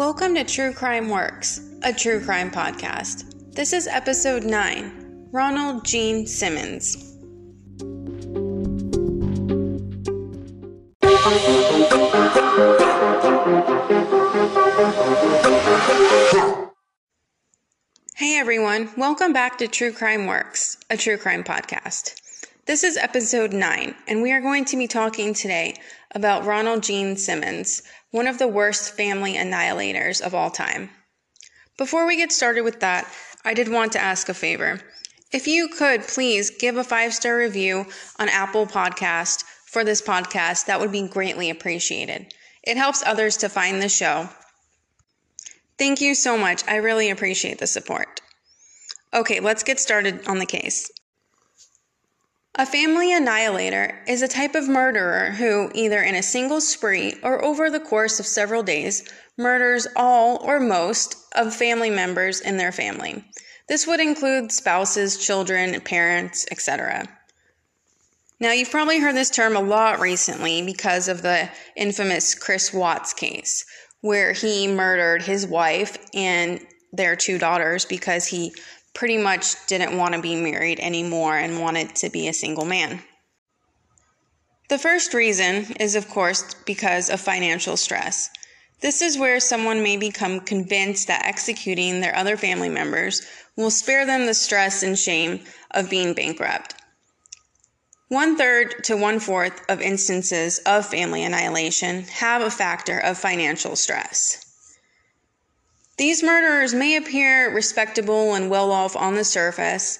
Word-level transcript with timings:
Welcome 0.00 0.34
to 0.36 0.44
True 0.44 0.72
Crime 0.72 1.10
Works, 1.10 1.60
a 1.82 1.92
true 1.92 2.24
crime 2.24 2.50
podcast. 2.50 3.54
This 3.54 3.74
is 3.74 3.86
episode 3.86 4.44
9 4.44 5.28
Ronald 5.30 5.84
Gene 5.84 6.26
Simmons. 6.26 6.96
Hey 18.16 18.38
everyone, 18.38 18.88
welcome 18.96 19.34
back 19.34 19.58
to 19.58 19.68
True 19.68 19.92
Crime 19.92 20.24
Works, 20.24 20.78
a 20.88 20.96
true 20.96 21.18
crime 21.18 21.44
podcast. 21.44 22.14
This 22.64 22.84
is 22.84 22.96
episode 22.96 23.52
9, 23.52 23.94
and 24.08 24.22
we 24.22 24.32
are 24.32 24.40
going 24.40 24.64
to 24.66 24.78
be 24.78 24.86
talking 24.86 25.34
today 25.34 25.74
about 26.14 26.46
Ronald 26.46 26.82
Gene 26.82 27.16
Simmons, 27.16 27.82
one 28.10 28.26
of 28.26 28.38
the 28.38 28.48
worst 28.48 28.94
family 28.94 29.34
annihilators 29.34 30.20
of 30.20 30.34
all 30.34 30.50
time. 30.50 30.90
Before 31.78 32.06
we 32.06 32.16
get 32.16 32.32
started 32.32 32.62
with 32.62 32.80
that, 32.80 33.10
I 33.44 33.54
did 33.54 33.68
want 33.68 33.92
to 33.92 34.00
ask 34.00 34.28
a 34.28 34.34
favor. 34.34 34.80
If 35.32 35.46
you 35.46 35.68
could 35.68 36.02
please 36.02 36.50
give 36.50 36.76
a 36.76 36.84
five 36.84 37.14
star 37.14 37.36
review 37.36 37.86
on 38.18 38.28
Apple 38.28 38.66
Podcast 38.66 39.44
for 39.66 39.84
this 39.84 40.02
podcast, 40.02 40.66
that 40.66 40.80
would 40.80 40.92
be 40.92 41.06
greatly 41.06 41.50
appreciated. 41.50 42.34
It 42.62 42.76
helps 42.76 43.02
others 43.04 43.36
to 43.38 43.48
find 43.48 43.80
the 43.80 43.88
show. 43.88 44.28
Thank 45.78 46.00
you 46.00 46.14
so 46.14 46.36
much. 46.36 46.62
I 46.68 46.76
really 46.76 47.08
appreciate 47.08 47.58
the 47.58 47.66
support. 47.66 48.20
Okay, 49.14 49.40
let's 49.40 49.62
get 49.62 49.80
started 49.80 50.26
on 50.28 50.38
the 50.38 50.46
case. 50.46 50.90
A 52.56 52.66
family 52.66 53.12
annihilator 53.12 54.02
is 54.08 54.22
a 54.22 54.28
type 54.28 54.56
of 54.56 54.68
murderer 54.68 55.30
who, 55.30 55.70
either 55.72 56.02
in 56.02 56.16
a 56.16 56.22
single 56.22 56.60
spree 56.60 57.14
or 57.22 57.44
over 57.44 57.70
the 57.70 57.78
course 57.78 58.18
of 58.18 58.26
several 58.26 58.64
days, 58.64 59.08
murders 59.38 59.86
all 59.94 60.38
or 60.42 60.58
most 60.58 61.16
of 61.34 61.54
family 61.54 61.90
members 61.90 62.40
in 62.40 62.56
their 62.56 62.72
family. 62.72 63.24
This 63.68 63.86
would 63.86 64.00
include 64.00 64.50
spouses, 64.50 65.16
children, 65.16 65.80
parents, 65.82 66.44
etc. 66.50 67.08
Now, 68.40 68.50
you've 68.50 68.70
probably 68.70 68.98
heard 68.98 69.14
this 69.14 69.30
term 69.30 69.54
a 69.54 69.60
lot 69.60 70.00
recently 70.00 70.62
because 70.62 71.06
of 71.06 71.22
the 71.22 71.48
infamous 71.76 72.34
Chris 72.34 72.74
Watts 72.74 73.12
case, 73.12 73.64
where 74.00 74.32
he 74.32 74.66
murdered 74.66 75.22
his 75.22 75.46
wife 75.46 75.96
and 76.14 76.60
their 76.92 77.14
two 77.14 77.38
daughters 77.38 77.84
because 77.84 78.26
he 78.26 78.52
pretty 78.94 79.18
much 79.18 79.66
didn't 79.66 79.96
want 79.96 80.14
to 80.14 80.22
be 80.22 80.36
married 80.36 80.80
anymore 80.80 81.36
and 81.36 81.60
wanted 81.60 81.94
to 81.96 82.10
be 82.10 82.28
a 82.28 82.32
single 82.32 82.64
man. 82.64 83.02
The 84.68 84.78
first 84.78 85.14
reason 85.14 85.66
is, 85.80 85.96
of 85.96 86.08
course, 86.08 86.54
because 86.64 87.10
of 87.10 87.20
financial 87.20 87.76
stress. 87.76 88.30
This 88.80 89.02
is 89.02 89.18
where 89.18 89.40
someone 89.40 89.82
may 89.82 89.96
become 89.96 90.40
convinced 90.40 91.08
that 91.08 91.26
executing 91.26 92.00
their 92.00 92.16
other 92.16 92.36
family 92.36 92.68
members 92.68 93.22
will 93.56 93.70
spare 93.70 94.06
them 94.06 94.26
the 94.26 94.34
stress 94.34 94.82
and 94.82 94.98
shame 94.98 95.40
of 95.72 95.90
being 95.90 96.14
bankrupt. 96.14 96.74
One 98.08 98.36
third 98.36 98.82
to 98.84 98.96
one 98.96 99.20
fourth 99.20 99.60
of 99.68 99.80
instances 99.80 100.58
of 100.66 100.86
family 100.86 101.22
annihilation 101.22 102.04
have 102.04 102.42
a 102.42 102.50
factor 102.50 102.98
of 102.98 103.18
financial 103.18 103.76
stress. 103.76 104.49
These 106.00 106.22
murderers 106.22 106.72
may 106.72 106.96
appear 106.96 107.54
respectable 107.54 108.32
and 108.32 108.48
well 108.48 108.72
off 108.72 108.96
on 108.96 109.16
the 109.16 109.22
surface, 109.22 109.98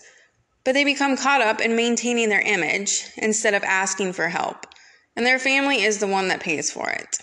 but 0.64 0.72
they 0.72 0.82
become 0.82 1.14
caught 1.14 1.42
up 1.42 1.60
in 1.60 1.76
maintaining 1.76 2.30
their 2.30 2.40
image 2.40 3.04
instead 3.18 3.52
of 3.52 3.62
asking 3.64 4.14
for 4.14 4.28
help, 4.28 4.64
and 5.14 5.26
their 5.26 5.38
family 5.38 5.82
is 5.82 5.98
the 5.98 6.06
one 6.06 6.28
that 6.28 6.40
pays 6.40 6.70
for 6.70 6.88
it. 6.88 7.18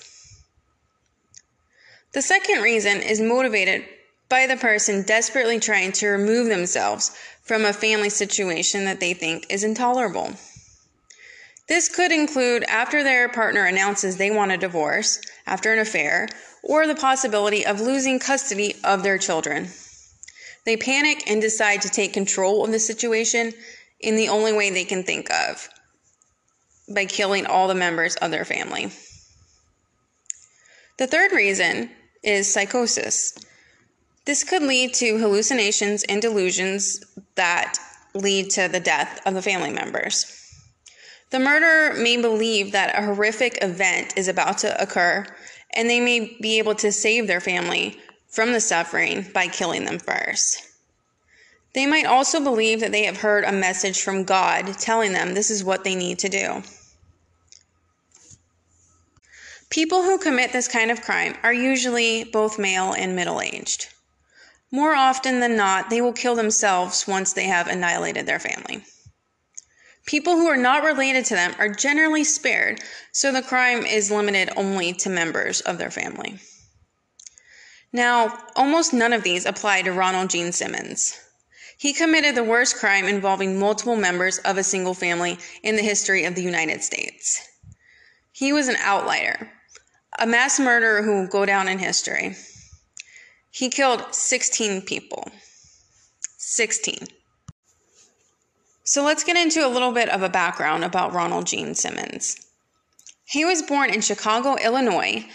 The 2.14 2.22
second 2.22 2.62
reason 2.62 3.02
is 3.02 3.20
motivated 3.20 3.84
by 4.30 4.46
the 4.46 4.58
person 4.58 5.02
desperately 5.02 5.60
trying 5.60 5.92
to 5.94 6.10
remove 6.10 6.48
themselves 6.48 7.18
from 7.42 7.66
a 7.66 7.74
family 7.74 8.12
situation 8.12 8.86
that 8.86 9.00
they 9.00 9.16
think 9.16 9.48
is 9.50 9.64
intolerable. 9.64 10.34
This 11.68 11.90
could 11.90 12.12
include 12.12 12.64
after 12.66 13.02
their 13.02 13.28
partner 13.28 13.66
announces 13.66 14.18
they 14.18 14.30
want 14.30 14.52
a 14.52 14.58
divorce, 14.58 15.20
after 15.48 15.74
an 15.74 15.80
affair, 15.80 16.30
or 16.64 16.88
the 16.88 16.96
possibility 16.96 17.66
of 17.66 17.82
losing 17.82 18.20
custody 18.20 18.76
of 18.84 19.04
their 19.04 19.18
children. 19.18 19.70
They 20.66 20.78
panic 20.78 21.24
and 21.30 21.42
decide 21.42 21.82
to 21.84 21.90
take 21.90 22.14
control 22.14 22.66
of 22.66 22.72
the 22.72 22.80
situation 22.80 23.54
in 24.00 24.16
the 24.16 24.30
only 24.30 24.54
way 24.54 24.70
they 24.70 24.84
can 24.84 25.04
think 25.04 25.32
of 25.32 25.70
by 26.94 27.06
killing 27.06 27.46
all 27.46 27.68
the 27.68 27.76
members 27.76 28.16
of 28.18 28.32
their 28.32 28.46
family. 28.46 28.92
The 30.98 31.08
third 31.08 31.32
reason 31.32 31.92
is 32.24 32.52
psychosis. 32.52 33.38
This 34.26 34.44
could 34.44 34.64
lead 34.64 34.94
to 34.96 35.18
hallucinations 35.18 36.04
and 36.04 36.22
delusions 36.22 37.02
that 37.36 37.78
lead 38.14 38.50
to 38.52 38.68
the 38.68 38.80
death 38.80 39.22
of 39.26 39.34
the 39.34 39.42
family 39.42 39.72
members. 39.72 40.34
The 41.30 41.40
murderer 41.40 41.94
may 41.94 42.18
believe 42.18 42.72
that 42.72 42.98
a 42.98 43.06
horrific 43.06 43.62
event 43.62 44.18
is 44.18 44.28
about 44.28 44.58
to 44.60 44.82
occur 44.82 45.26
and 45.78 45.90
they 45.90 46.02
may 46.02 46.36
be 46.42 46.58
able 46.58 46.76
to 46.76 46.92
save 46.92 47.28
their 47.28 47.40
family 47.40 47.98
from 48.28 48.52
the 48.52 48.60
suffering 48.60 49.26
by 49.34 49.48
killing 49.48 49.86
them 49.86 50.00
first. 50.00 50.64
They 51.74 51.86
might 51.86 52.08
also 52.08 52.44
believe 52.44 52.80
that 52.80 52.92
they 52.92 53.04
have 53.04 53.18
heard 53.18 53.44
a 53.44 53.52
message 53.52 54.02
from 54.02 54.24
God 54.24 54.78
telling 54.80 55.14
them 55.14 55.34
this 55.34 55.52
is 55.52 55.64
what 55.64 55.84
they 55.84 55.96
need 55.96 56.20
to 56.20 56.30
do. 56.30 56.64
People 59.70 60.02
who 60.02 60.18
commit 60.18 60.52
this 60.52 60.68
kind 60.68 60.90
of 60.90 61.02
crime 61.02 61.36
are 61.44 61.54
usually 61.54 62.24
both 62.24 62.58
male 62.58 62.94
and 62.94 63.16
middle 63.16 63.42
aged. 63.42 63.90
More 64.72 64.96
often 64.96 65.40
than 65.40 65.56
not, 65.56 65.90
they 65.90 66.02
will 66.02 66.14
kill 66.14 66.36
themselves 66.36 67.08
once 67.08 67.34
they 67.34 67.46
have 67.46 67.68
annihilated 67.68 68.26
their 68.26 68.40
family. 68.40 68.84
People 70.08 70.38
who 70.38 70.48
are 70.48 70.58
not 70.58 70.86
related 70.86 71.26
to 71.26 71.36
them 71.36 71.54
are 71.60 71.68
generally 71.68 72.24
spared, 72.24 72.82
so 73.12 73.32
the 73.32 73.42
crime 73.42 73.86
is 73.86 74.10
limited 74.10 74.50
only 74.56 74.94
to 74.94 75.10
members 75.10 75.60
of 75.62 75.78
their 75.78 75.92
family. 75.92 76.40
Now, 77.92 78.40
almost 78.56 78.94
none 78.94 79.12
of 79.12 79.24
these 79.24 79.46
apply 79.46 79.82
to 79.82 79.92
Ronald 79.92 80.30
Gene 80.30 80.54
Simmons. 80.54 81.20
He 81.78 81.92
committed 81.92 82.36
the 82.36 82.44
worst 82.44 82.78
crime 82.78 83.06
involving 83.06 83.60
multiple 83.60 83.98
members 83.98 84.38
of 84.40 84.58
a 84.58 84.64
single 84.64 84.94
family 84.94 85.38
in 85.62 85.76
the 85.76 85.84
history 85.84 86.24
of 86.24 86.36
the 86.36 86.42
United 86.42 86.82
States. 86.84 87.46
He 88.32 88.54
was 88.54 88.70
an 88.70 88.78
outlier, 88.80 89.52
a 90.18 90.26
mass 90.26 90.58
murderer 90.58 91.04
who 91.04 91.16
will 91.16 91.28
go 91.28 91.46
down 91.46 91.68
in 91.68 91.80
history. 91.80 92.36
He 93.52 93.70
killed 93.70 94.16
16 94.16 94.84
people. 94.84 95.30
16. 96.38 97.08
So 98.88 99.04
let's 99.04 99.26
get 99.26 99.36
into 99.36 99.68
a 99.68 99.68
little 99.68 99.92
bit 99.92 100.08
of 100.08 100.24
a 100.24 100.30
background 100.30 100.86
about 100.86 101.14
Ronald 101.14 101.46
Gene 101.46 101.76
Simmons. 101.76 102.38
He 103.26 103.44
was 103.44 103.62
born 103.62 103.94
in 103.94 104.00
Chicago, 104.00 104.56
Illinois 104.56 105.26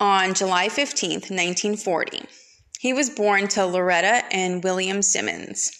on 0.00 0.32
July 0.32 0.70
15, 0.70 1.10
1940. 1.10 2.22
He 2.78 2.94
was 2.94 3.10
born 3.10 3.48
to 3.48 3.66
Loretta 3.66 4.24
and 4.32 4.64
William 4.64 5.02
Simmons. 5.02 5.70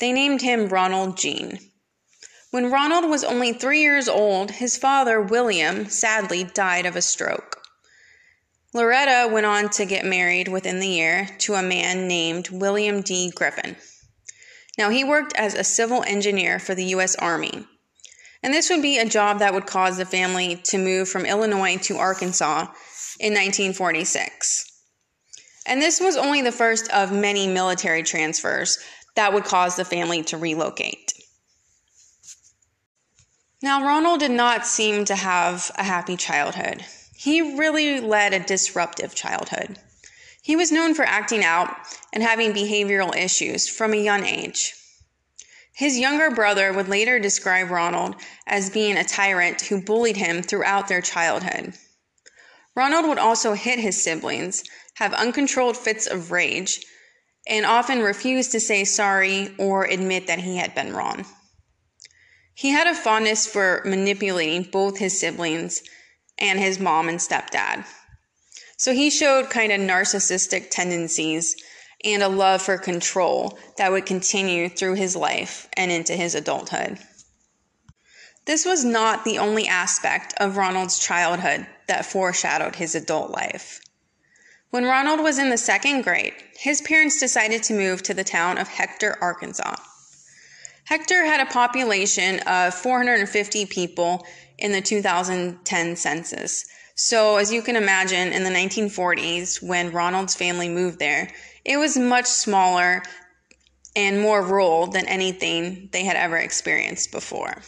They 0.00 0.10
named 0.10 0.42
him 0.42 0.66
Ronald 0.66 1.16
Gene. 1.16 1.60
When 2.50 2.68
Ronald 2.68 3.08
was 3.08 3.22
only 3.22 3.52
three 3.52 3.82
years 3.82 4.08
old, 4.08 4.50
his 4.50 4.76
father, 4.76 5.20
William, 5.22 5.88
sadly 5.88 6.42
died 6.42 6.84
of 6.84 6.96
a 6.96 7.02
stroke. 7.02 7.62
Loretta 8.72 9.32
went 9.32 9.46
on 9.46 9.68
to 9.70 9.84
get 9.84 10.04
married 10.04 10.48
within 10.48 10.80
the 10.80 10.88
year 10.88 11.28
to 11.38 11.54
a 11.54 11.62
man 11.62 12.08
named 12.08 12.48
William 12.50 13.02
D. 13.02 13.30
Griffin. 13.30 13.76
Now, 14.76 14.90
he 14.90 15.04
worked 15.04 15.34
as 15.36 15.54
a 15.54 15.64
civil 15.64 16.02
engineer 16.02 16.58
for 16.58 16.74
the 16.74 16.84
U.S. 16.86 17.14
Army. 17.16 17.66
And 18.42 18.52
this 18.52 18.68
would 18.68 18.82
be 18.82 18.98
a 18.98 19.08
job 19.08 19.38
that 19.38 19.54
would 19.54 19.66
cause 19.66 19.96
the 19.96 20.04
family 20.04 20.56
to 20.64 20.78
move 20.78 21.08
from 21.08 21.24
Illinois 21.24 21.78
to 21.78 21.96
Arkansas 21.96 22.66
in 23.20 23.32
1946. 23.32 24.70
And 25.66 25.80
this 25.80 26.00
was 26.00 26.16
only 26.16 26.42
the 26.42 26.52
first 26.52 26.90
of 26.92 27.10
many 27.10 27.46
military 27.46 28.02
transfers 28.02 28.78
that 29.16 29.32
would 29.32 29.44
cause 29.44 29.76
the 29.76 29.84
family 29.84 30.22
to 30.24 30.36
relocate. 30.36 31.12
Now, 33.62 33.82
Ronald 33.82 34.20
did 34.20 34.32
not 34.32 34.66
seem 34.66 35.06
to 35.06 35.16
have 35.16 35.70
a 35.76 35.84
happy 35.84 36.18
childhood. 36.18 36.84
He 37.16 37.56
really 37.56 38.00
led 38.00 38.34
a 38.34 38.40
disruptive 38.40 39.14
childhood. 39.14 39.78
He 40.44 40.56
was 40.56 40.70
known 40.70 40.94
for 40.94 41.06
acting 41.06 41.42
out 41.42 41.74
and 42.12 42.22
having 42.22 42.52
behavioral 42.52 43.16
issues 43.16 43.66
from 43.66 43.94
a 43.94 43.96
young 43.96 44.26
age. 44.26 44.74
His 45.74 45.98
younger 45.98 46.30
brother 46.30 46.70
would 46.70 46.86
later 46.86 47.18
describe 47.18 47.70
Ronald 47.70 48.16
as 48.46 48.68
being 48.68 48.98
a 48.98 49.04
tyrant 49.04 49.62
who 49.62 49.80
bullied 49.80 50.18
him 50.18 50.42
throughout 50.42 50.86
their 50.86 51.00
childhood. 51.00 51.72
Ronald 52.76 53.08
would 53.08 53.18
also 53.18 53.54
hit 53.54 53.78
his 53.78 54.02
siblings, 54.02 54.62
have 54.96 55.14
uncontrolled 55.14 55.78
fits 55.78 56.06
of 56.06 56.30
rage, 56.30 56.84
and 57.48 57.64
often 57.64 58.00
refuse 58.02 58.48
to 58.48 58.60
say 58.60 58.84
sorry 58.84 59.54
or 59.58 59.84
admit 59.84 60.26
that 60.26 60.40
he 60.40 60.58
had 60.58 60.74
been 60.74 60.92
wrong. 60.92 61.24
He 62.52 62.68
had 62.68 62.86
a 62.86 62.94
fondness 62.94 63.46
for 63.46 63.80
manipulating 63.86 64.64
both 64.70 64.98
his 64.98 65.18
siblings 65.18 65.82
and 66.36 66.58
his 66.58 66.78
mom 66.78 67.08
and 67.08 67.18
stepdad. 67.18 67.86
So 68.76 68.92
he 68.92 69.10
showed 69.10 69.50
kind 69.50 69.72
of 69.72 69.80
narcissistic 69.80 70.70
tendencies 70.70 71.56
and 72.04 72.22
a 72.22 72.28
love 72.28 72.60
for 72.60 72.76
control 72.76 73.58
that 73.78 73.90
would 73.90 74.06
continue 74.06 74.68
through 74.68 74.94
his 74.94 75.16
life 75.16 75.68
and 75.76 75.90
into 75.90 76.14
his 76.14 76.34
adulthood. 76.34 76.98
This 78.46 78.66
was 78.66 78.84
not 78.84 79.24
the 79.24 79.38
only 79.38 79.66
aspect 79.66 80.34
of 80.38 80.58
Ronald's 80.58 80.98
childhood 80.98 81.66
that 81.88 82.04
foreshadowed 82.04 82.76
his 82.76 82.94
adult 82.94 83.30
life. 83.30 83.80
When 84.70 84.84
Ronald 84.84 85.20
was 85.20 85.38
in 85.38 85.50
the 85.50 85.56
second 85.56 86.02
grade, 86.02 86.34
his 86.58 86.82
parents 86.82 87.20
decided 87.20 87.62
to 87.64 87.74
move 87.74 88.02
to 88.02 88.12
the 88.12 88.24
town 88.24 88.58
of 88.58 88.68
Hector, 88.68 89.16
Arkansas. 89.20 89.76
Hector 90.84 91.24
had 91.24 91.40
a 91.40 91.50
population 91.50 92.40
of 92.40 92.74
450 92.74 93.66
people 93.66 94.26
in 94.58 94.72
the 94.72 94.82
2010 94.82 95.96
census. 95.96 96.66
So, 96.96 97.38
as 97.38 97.52
you 97.52 97.60
can 97.60 97.74
imagine, 97.74 98.32
in 98.32 98.44
the 98.44 98.50
1940s, 98.50 99.60
when 99.60 99.90
Ronald's 99.90 100.36
family 100.36 100.68
moved 100.68 101.00
there, 101.00 101.32
it 101.64 101.76
was 101.76 101.96
much 101.96 102.26
smaller 102.26 103.02
and 103.96 104.20
more 104.20 104.42
rural 104.42 104.86
than 104.86 105.06
anything 105.06 105.88
they 105.92 106.04
had 106.04 106.16
ever 106.16 106.36
experienced 106.36 107.10
before. 107.10 107.62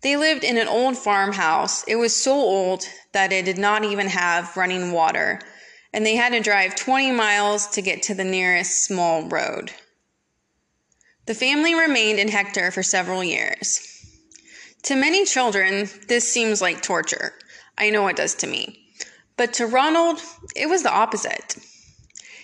They 0.00 0.16
lived 0.16 0.44
in 0.44 0.58
an 0.58 0.68
old 0.68 0.96
farmhouse. 0.96 1.84
It 1.84 1.96
was 1.96 2.14
so 2.14 2.32
old 2.32 2.86
that 3.12 3.32
it 3.32 3.44
did 3.44 3.58
not 3.58 3.84
even 3.84 4.08
have 4.08 4.56
running 4.56 4.92
water, 4.92 5.40
and 5.92 6.04
they 6.04 6.16
had 6.16 6.32
to 6.32 6.40
drive 6.40 6.76
20 6.76 7.12
miles 7.12 7.66
to 7.68 7.82
get 7.82 8.02
to 8.04 8.14
the 8.14 8.24
nearest 8.24 8.84
small 8.84 9.28
road. 9.28 9.72
The 11.26 11.34
family 11.34 11.74
remained 11.74 12.18
in 12.18 12.28
Hector 12.28 12.70
for 12.70 12.82
several 12.82 13.24
years. 13.24 13.80
To 14.84 14.96
many 14.96 15.24
children, 15.24 15.88
this 16.08 16.30
seems 16.30 16.60
like 16.60 16.82
torture. 16.82 17.32
I 17.78 17.90
know 17.90 18.06
it 18.08 18.16
does 18.16 18.34
to 18.36 18.46
me. 18.46 18.80
But 19.36 19.52
to 19.54 19.66
Ronald, 19.66 20.20
it 20.54 20.68
was 20.68 20.82
the 20.82 20.92
opposite. 20.92 21.56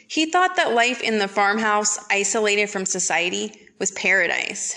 He 0.08 0.26
thought 0.26 0.56
that 0.56 0.74
life 0.74 1.02
in 1.02 1.18
the 1.18 1.28
farmhouse, 1.28 1.98
isolated 2.10 2.68
from 2.68 2.84
society, 2.84 3.52
was 3.78 3.92
paradise. 3.92 4.74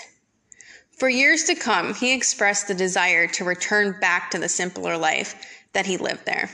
For 0.91 1.09
years 1.09 1.45
to 1.45 1.55
come, 1.55 1.95
he 1.95 2.13
expressed 2.13 2.67
the 2.67 2.75
desire 2.75 3.27
to 3.27 3.43
return 3.43 3.99
back 3.99 4.29
to 4.31 4.37
the 4.37 4.47
simpler 4.47 4.95
life 4.95 5.35
that 5.73 5.87
he 5.87 5.97
lived 5.97 6.25
there. 6.25 6.49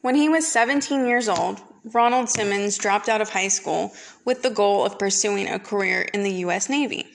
When 0.00 0.14
he 0.14 0.28
was 0.28 0.48
17 0.48 1.06
years 1.06 1.28
old, 1.28 1.60
Ronald 1.84 2.30
Simmons 2.30 2.78
dropped 2.78 3.10
out 3.10 3.20
of 3.20 3.30
high 3.30 3.48
school 3.48 3.92
with 4.24 4.42
the 4.42 4.50
goal 4.50 4.84
of 4.84 4.98
pursuing 4.98 5.48
a 5.48 5.58
career 5.58 6.02
in 6.14 6.22
the 6.22 6.32
U.S. 6.32 6.70
Navy. 6.70 7.06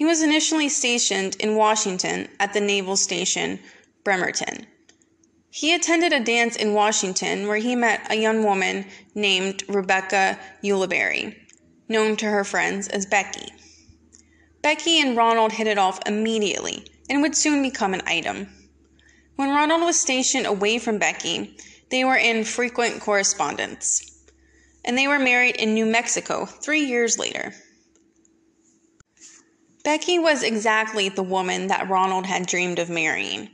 He 0.00 0.06
was 0.06 0.22
initially 0.22 0.70
stationed 0.70 1.36
in 1.40 1.56
Washington 1.56 2.28
at 2.40 2.54
the 2.54 2.60
naval 2.62 2.96
station 2.96 3.60
Bremerton. 4.02 4.66
He 5.50 5.74
attended 5.74 6.14
a 6.14 6.24
dance 6.24 6.56
in 6.56 6.72
Washington 6.72 7.46
where 7.46 7.58
he 7.58 7.76
met 7.76 8.10
a 8.10 8.16
young 8.16 8.42
woman 8.42 8.86
named 9.14 9.62
Rebecca 9.68 10.38
Ulibarri, 10.64 11.36
known 11.86 12.16
to 12.16 12.24
her 12.24 12.44
friends 12.44 12.88
as 12.88 13.04
Becky. 13.04 13.52
Becky 14.62 15.02
and 15.02 15.18
Ronald 15.18 15.52
hit 15.52 15.66
it 15.66 15.76
off 15.76 16.00
immediately 16.06 16.90
and 17.10 17.20
would 17.20 17.36
soon 17.36 17.60
become 17.60 17.92
an 17.92 18.00
item. 18.06 18.48
When 19.36 19.50
Ronald 19.50 19.82
was 19.82 20.00
stationed 20.00 20.46
away 20.46 20.78
from 20.78 20.96
Becky, 20.96 21.58
they 21.90 22.04
were 22.06 22.16
in 22.16 22.44
frequent 22.44 23.02
correspondence, 23.02 24.24
and 24.82 24.96
they 24.96 25.08
were 25.08 25.18
married 25.18 25.56
in 25.56 25.74
New 25.74 25.84
Mexico 25.84 26.46
three 26.46 26.86
years 26.86 27.18
later. 27.18 27.52
Becky 29.82 30.18
was 30.18 30.42
exactly 30.42 31.08
the 31.08 31.22
woman 31.22 31.68
that 31.68 31.88
Ronald 31.88 32.26
had 32.26 32.46
dreamed 32.46 32.78
of 32.78 32.90
marrying. 32.90 33.50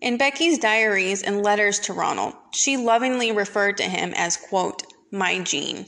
In 0.00 0.16
Becky's 0.16 0.58
diaries 0.58 1.22
and 1.22 1.42
letters 1.42 1.78
to 1.80 1.92
Ronald, 1.92 2.34
she 2.52 2.76
lovingly 2.76 3.32
referred 3.32 3.76
to 3.78 3.84
him 3.84 4.12
as, 4.14 4.36
quote, 4.36 4.82
my 5.10 5.40
Gene, 5.40 5.86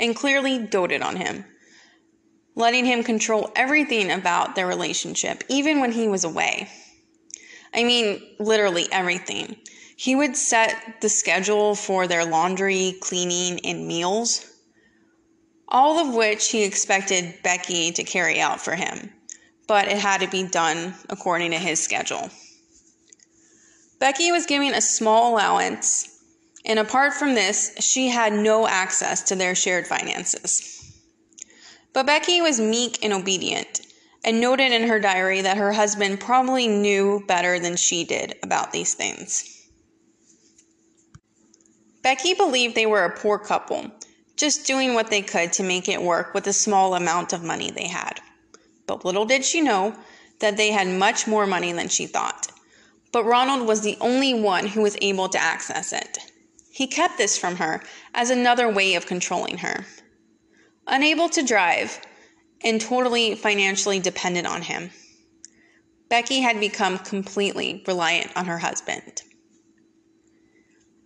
and 0.00 0.16
clearly 0.16 0.58
doted 0.58 1.02
on 1.02 1.16
him 1.16 1.44
letting 2.56 2.84
him 2.84 3.02
control 3.02 3.50
everything 3.56 4.10
about 4.10 4.54
their 4.54 4.66
relationship, 4.66 5.42
even 5.48 5.80
when 5.80 5.92
he 5.92 6.08
was 6.08 6.24
away. 6.24 6.68
I 7.72 7.84
mean, 7.84 8.22
literally 8.38 8.86
everything. 8.92 9.56
He 9.96 10.14
would 10.14 10.36
set 10.36 11.00
the 11.00 11.08
schedule 11.08 11.74
for 11.74 12.06
their 12.06 12.24
laundry, 12.24 12.96
cleaning, 13.00 13.60
and 13.64 13.86
meals, 13.86 14.46
all 15.68 15.98
of 15.98 16.14
which 16.14 16.50
he 16.50 16.64
expected 16.64 17.42
Becky 17.42 17.92
to 17.92 18.04
carry 18.04 18.40
out 18.40 18.60
for 18.60 18.74
him, 18.74 19.10
but 19.66 19.88
it 19.88 19.98
had 19.98 20.20
to 20.20 20.28
be 20.28 20.46
done 20.46 20.94
according 21.08 21.50
to 21.52 21.58
his 21.58 21.82
schedule. 21.82 22.30
Becky 23.98 24.30
was 24.32 24.46
given 24.46 24.74
a 24.74 24.80
small 24.80 25.32
allowance, 25.32 26.20
and 26.64 26.78
apart 26.78 27.14
from 27.14 27.34
this, 27.34 27.74
she 27.80 28.08
had 28.08 28.32
no 28.32 28.66
access 28.66 29.22
to 29.22 29.36
their 29.36 29.54
shared 29.54 29.86
finances. 29.86 31.00
But 31.92 32.06
Becky 32.06 32.40
was 32.40 32.60
meek 32.60 33.04
and 33.04 33.12
obedient, 33.12 33.80
and 34.24 34.40
noted 34.40 34.72
in 34.72 34.88
her 34.88 34.98
diary 34.98 35.42
that 35.42 35.56
her 35.56 35.72
husband 35.72 36.20
probably 36.20 36.66
knew 36.66 37.22
better 37.26 37.58
than 37.58 37.76
she 37.76 38.04
did 38.04 38.34
about 38.42 38.72
these 38.72 38.94
things. 38.94 39.68
Becky 42.02 42.34
believed 42.34 42.74
they 42.74 42.86
were 42.86 43.04
a 43.04 43.16
poor 43.16 43.38
couple, 43.38 43.90
just 44.36 44.66
doing 44.66 44.94
what 44.94 45.10
they 45.10 45.22
could 45.22 45.52
to 45.54 45.62
make 45.62 45.88
it 45.88 46.02
work 46.02 46.34
with 46.34 46.44
the 46.44 46.52
small 46.52 46.94
amount 46.94 47.32
of 47.32 47.42
money 47.42 47.70
they 47.70 47.86
had. 47.86 48.20
But 48.86 49.04
little 49.04 49.24
did 49.24 49.44
she 49.44 49.60
know 49.60 49.94
that 50.40 50.56
they 50.56 50.70
had 50.70 50.88
much 50.88 51.26
more 51.26 51.46
money 51.46 51.72
than 51.72 51.88
she 51.88 52.06
thought. 52.06 52.48
But 53.12 53.24
Ronald 53.24 53.66
was 53.66 53.82
the 53.82 53.96
only 54.00 54.34
one 54.34 54.66
who 54.66 54.82
was 54.82 54.96
able 55.00 55.28
to 55.28 55.38
access 55.38 55.92
it. 55.92 56.18
He 56.70 56.86
kept 56.86 57.18
this 57.18 57.38
from 57.38 57.56
her 57.56 57.82
as 58.12 58.30
another 58.30 58.68
way 58.68 58.94
of 58.94 59.06
controlling 59.06 59.58
her 59.58 59.84
unable 60.86 61.28
to 61.30 61.42
drive, 61.42 62.00
and 62.62 62.80
totally 62.80 63.34
financially 63.34 64.00
dependent 64.00 64.46
on 64.46 64.62
him. 64.62 64.90
Becky 66.08 66.40
had 66.40 66.60
become 66.60 66.98
completely 66.98 67.82
reliant 67.86 68.30
on 68.36 68.46
her 68.46 68.58
husband. 68.58 69.22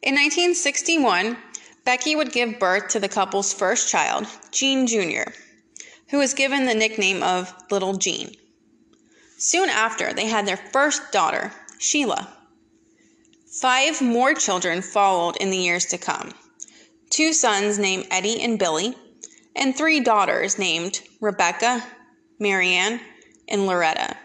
In 0.02 0.14
1961, 0.14 1.36
Becky 1.84 2.16
would 2.16 2.32
give 2.32 2.58
birth 2.58 2.88
to 2.88 3.00
the 3.00 3.08
couple's 3.08 3.52
first 3.52 3.88
child, 3.88 4.26
Gene 4.50 4.86
Jr., 4.86 5.30
who 6.10 6.18
was 6.18 6.34
given 6.34 6.66
the 6.66 6.74
nickname 6.74 7.22
of 7.22 7.54
Little 7.70 7.94
Gene. 7.94 8.34
Soon 9.38 9.68
after, 9.68 10.12
they 10.12 10.26
had 10.26 10.46
their 10.46 10.56
first 10.56 11.12
daughter, 11.12 11.52
Sheila. 11.78 12.28
Five 13.60 14.02
more 14.02 14.34
children 14.34 14.82
followed 14.82 15.36
in 15.36 15.50
the 15.50 15.56
years 15.56 15.86
to 15.86 15.98
come 15.98 16.32
two 17.10 17.32
sons 17.32 17.78
named 17.78 18.06
Eddie 18.10 18.42
and 18.42 18.58
Billy, 18.58 18.94
and 19.56 19.76
three 19.76 20.00
daughters 20.00 20.58
named 20.58 21.00
Rebecca, 21.20 21.82
Marianne, 22.38 23.00
and 23.48 23.66
Loretta. 23.66 24.16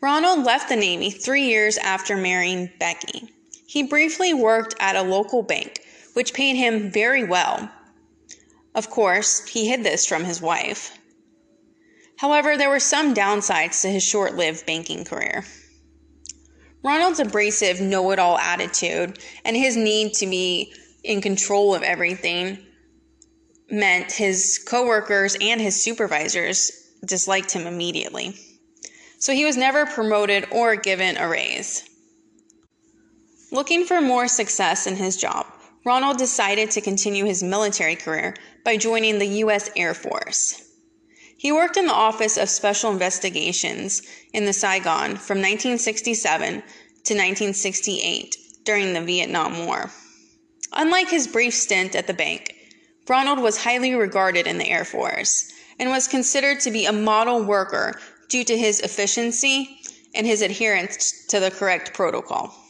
Ronald 0.00 0.44
left 0.44 0.68
the 0.68 0.76
Navy 0.76 1.10
three 1.10 1.46
years 1.46 1.78
after 1.78 2.16
marrying 2.16 2.70
Becky. 2.78 3.32
He 3.72 3.82
briefly 3.82 4.34
worked 4.34 4.74
at 4.80 4.96
a 4.96 5.02
local 5.02 5.42
bank, 5.42 5.80
which 6.12 6.34
paid 6.34 6.56
him 6.56 6.90
very 6.90 7.24
well. 7.24 7.70
Of 8.74 8.90
course, 8.90 9.48
he 9.48 9.66
hid 9.66 9.82
this 9.82 10.04
from 10.04 10.24
his 10.24 10.42
wife. 10.42 10.98
However, 12.18 12.58
there 12.58 12.68
were 12.68 12.78
some 12.78 13.14
downsides 13.14 13.80
to 13.80 13.88
his 13.88 14.02
short 14.02 14.36
lived 14.36 14.66
banking 14.66 15.06
career. 15.06 15.46
Ronald's 16.82 17.18
abrasive 17.18 17.80
know 17.80 18.10
it 18.10 18.18
all 18.18 18.36
attitude 18.36 19.18
and 19.42 19.56
his 19.56 19.74
need 19.74 20.12
to 20.16 20.26
be 20.26 20.74
in 21.02 21.22
control 21.22 21.74
of 21.74 21.82
everything 21.82 22.58
meant 23.70 24.12
his 24.12 24.62
coworkers 24.68 25.34
and 25.40 25.62
his 25.62 25.82
supervisors 25.82 26.70
disliked 27.06 27.52
him 27.52 27.66
immediately. 27.66 28.34
So 29.18 29.32
he 29.32 29.46
was 29.46 29.56
never 29.56 29.86
promoted 29.86 30.46
or 30.50 30.76
given 30.76 31.16
a 31.16 31.26
raise. 31.26 31.88
Looking 33.52 33.84
for 33.84 34.00
more 34.00 34.28
success 34.28 34.86
in 34.86 34.96
his 34.96 35.18
job, 35.18 35.44
Ronald 35.84 36.16
decided 36.16 36.70
to 36.70 36.80
continue 36.80 37.26
his 37.26 37.42
military 37.42 37.96
career 37.96 38.34
by 38.64 38.78
joining 38.78 39.18
the 39.18 39.26
U.S. 39.44 39.68
Air 39.76 39.92
Force. 39.92 40.62
He 41.36 41.52
worked 41.52 41.76
in 41.76 41.84
the 41.84 41.92
Office 41.92 42.38
of 42.38 42.48
Special 42.48 42.90
Investigations 42.90 44.00
in 44.32 44.46
the 44.46 44.54
Saigon 44.54 45.16
from 45.16 45.36
1967 45.36 46.48
to 46.48 46.56
1968 46.62 48.36
during 48.64 48.94
the 48.94 49.02
Vietnam 49.02 49.66
War. 49.66 49.90
Unlike 50.72 51.10
his 51.10 51.28
brief 51.28 51.52
stint 51.52 51.94
at 51.94 52.06
the 52.06 52.14
bank, 52.14 52.54
Ronald 53.06 53.40
was 53.40 53.64
highly 53.64 53.92
regarded 53.92 54.46
in 54.46 54.56
the 54.56 54.70
Air 54.70 54.86
Force 54.86 55.52
and 55.78 55.90
was 55.90 56.08
considered 56.08 56.60
to 56.60 56.70
be 56.70 56.86
a 56.86 56.92
model 56.92 57.44
worker 57.44 58.00
due 58.30 58.44
to 58.44 58.56
his 58.56 58.80
efficiency 58.80 59.78
and 60.14 60.26
his 60.26 60.40
adherence 60.40 61.26
to 61.26 61.38
the 61.38 61.50
correct 61.50 61.92
protocol. 61.92 62.61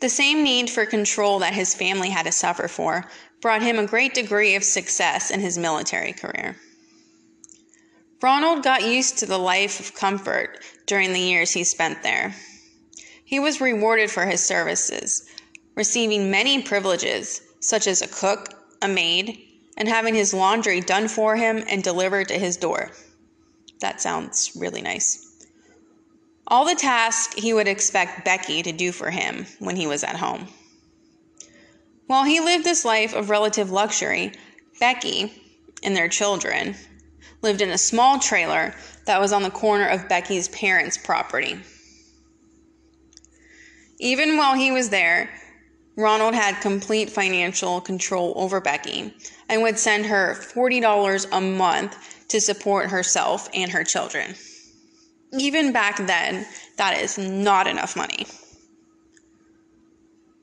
The 0.00 0.08
same 0.08 0.44
need 0.44 0.70
for 0.70 0.86
control 0.86 1.40
that 1.40 1.54
his 1.54 1.74
family 1.74 2.10
had 2.10 2.26
to 2.26 2.32
suffer 2.32 2.68
for 2.68 3.04
brought 3.40 3.62
him 3.62 3.78
a 3.78 3.86
great 3.86 4.14
degree 4.14 4.54
of 4.54 4.64
success 4.64 5.30
in 5.30 5.40
his 5.40 5.58
military 5.58 6.12
career. 6.12 6.56
Ronald 8.20 8.64
got 8.64 8.82
used 8.84 9.18
to 9.18 9.26
the 9.26 9.38
life 9.38 9.78
of 9.78 9.94
comfort 9.94 10.60
during 10.86 11.12
the 11.12 11.20
years 11.20 11.52
he 11.52 11.64
spent 11.64 12.02
there. 12.02 12.34
He 13.24 13.38
was 13.38 13.60
rewarded 13.60 14.10
for 14.10 14.26
his 14.26 14.44
services, 14.44 15.28
receiving 15.76 16.30
many 16.30 16.62
privileges, 16.62 17.42
such 17.60 17.86
as 17.86 18.02
a 18.02 18.08
cook, 18.08 18.54
a 18.82 18.88
maid, 18.88 19.38
and 19.76 19.88
having 19.88 20.14
his 20.14 20.34
laundry 20.34 20.80
done 20.80 21.06
for 21.06 21.36
him 21.36 21.62
and 21.68 21.84
delivered 21.84 22.28
to 22.28 22.38
his 22.38 22.56
door. 22.56 22.90
That 23.80 24.00
sounds 24.00 24.52
really 24.56 24.82
nice. 24.82 25.27
All 26.50 26.64
the 26.64 26.74
tasks 26.74 27.34
he 27.34 27.52
would 27.52 27.68
expect 27.68 28.24
Becky 28.24 28.62
to 28.62 28.72
do 28.72 28.90
for 28.90 29.10
him 29.10 29.46
when 29.58 29.76
he 29.76 29.86
was 29.86 30.02
at 30.02 30.16
home. 30.16 30.48
While 32.06 32.24
he 32.24 32.40
lived 32.40 32.64
this 32.64 32.86
life 32.86 33.14
of 33.14 33.28
relative 33.28 33.70
luxury, 33.70 34.32
Becky 34.80 35.30
and 35.82 35.94
their 35.94 36.08
children 36.08 36.74
lived 37.42 37.60
in 37.60 37.68
a 37.68 37.78
small 37.78 38.18
trailer 38.18 38.74
that 39.04 39.20
was 39.20 39.30
on 39.30 39.42
the 39.42 39.50
corner 39.50 39.86
of 39.86 40.08
Becky's 40.08 40.48
parents' 40.48 40.96
property. 40.96 41.60
Even 44.00 44.38
while 44.38 44.54
he 44.54 44.72
was 44.72 44.88
there, 44.88 45.28
Ronald 45.96 46.34
had 46.34 46.62
complete 46.62 47.10
financial 47.10 47.82
control 47.82 48.32
over 48.36 48.60
Becky 48.60 49.12
and 49.50 49.62
would 49.62 49.78
send 49.78 50.06
her 50.06 50.34
$40 50.34 51.26
a 51.30 51.40
month 51.40 52.26
to 52.28 52.40
support 52.40 52.88
herself 52.88 53.50
and 53.52 53.70
her 53.70 53.84
children. 53.84 54.34
Even 55.32 55.72
back 55.72 55.98
then, 56.06 56.46
that 56.76 57.00
is 57.00 57.18
not 57.18 57.66
enough 57.66 57.96
money. 57.96 58.26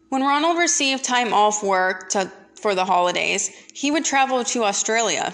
When 0.10 0.22
Ronald 0.22 0.58
received 0.58 1.04
time 1.04 1.34
off 1.34 1.63
work 1.63 2.10
to, 2.10 2.32
for 2.62 2.75
the 2.75 2.86
holidays, 2.86 3.50
he 3.74 3.92
would 3.92 4.06
travel 4.06 4.44
to 4.44 4.63
Australia 4.63 5.34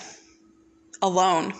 alone. 1.01 1.53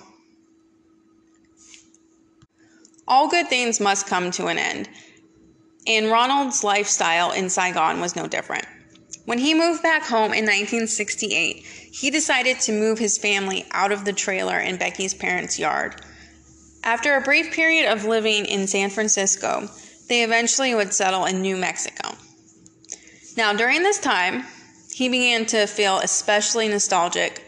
All 3.08 3.28
good 3.28 3.48
things 3.48 3.80
must 3.80 4.08
come 4.08 4.32
to 4.32 4.48
an 4.48 4.58
end, 4.58 4.88
and 5.86 6.10
Ronald's 6.10 6.64
lifestyle 6.64 7.32
in 7.32 7.50
Saigon 7.50 8.00
was 8.00 8.16
no 8.16 8.28
different. 8.28 8.66
When 9.26 9.38
he 9.38 9.54
moved 9.54 9.84
back 9.84 10.04
home 10.04 10.34
in 10.34 10.46
1968, 10.46 11.66
he 11.66 12.10
decided 12.10 12.60
to 12.62 12.72
move 12.72 12.98
his 12.98 13.18
family 13.18 13.66
out 13.72 13.92
of 13.92 14.06
the 14.06 14.14
trailer 14.14 14.58
in 14.58 14.78
Becky's 14.78 15.14
parents' 15.14 15.60
yard. 15.60 16.02
After 16.84 17.16
a 17.16 17.22
brief 17.22 17.54
period 17.54 17.92
of 17.92 18.06
living 18.06 18.46
in 18.46 18.66
San 18.66 18.90
Francisco, 18.90 19.70
they 20.10 20.24
eventually 20.24 20.74
would 20.74 20.94
settle 20.94 21.26
in 21.26 21.42
New 21.42 21.56
Mexico. 21.56 22.16
Now, 23.38 23.54
during 23.54 23.84
this 23.84 24.00
time, 24.00 24.46
he 24.92 25.08
began 25.08 25.46
to 25.48 25.68
feel 25.68 26.00
especially 26.00 26.68
nostalgic 26.68 27.46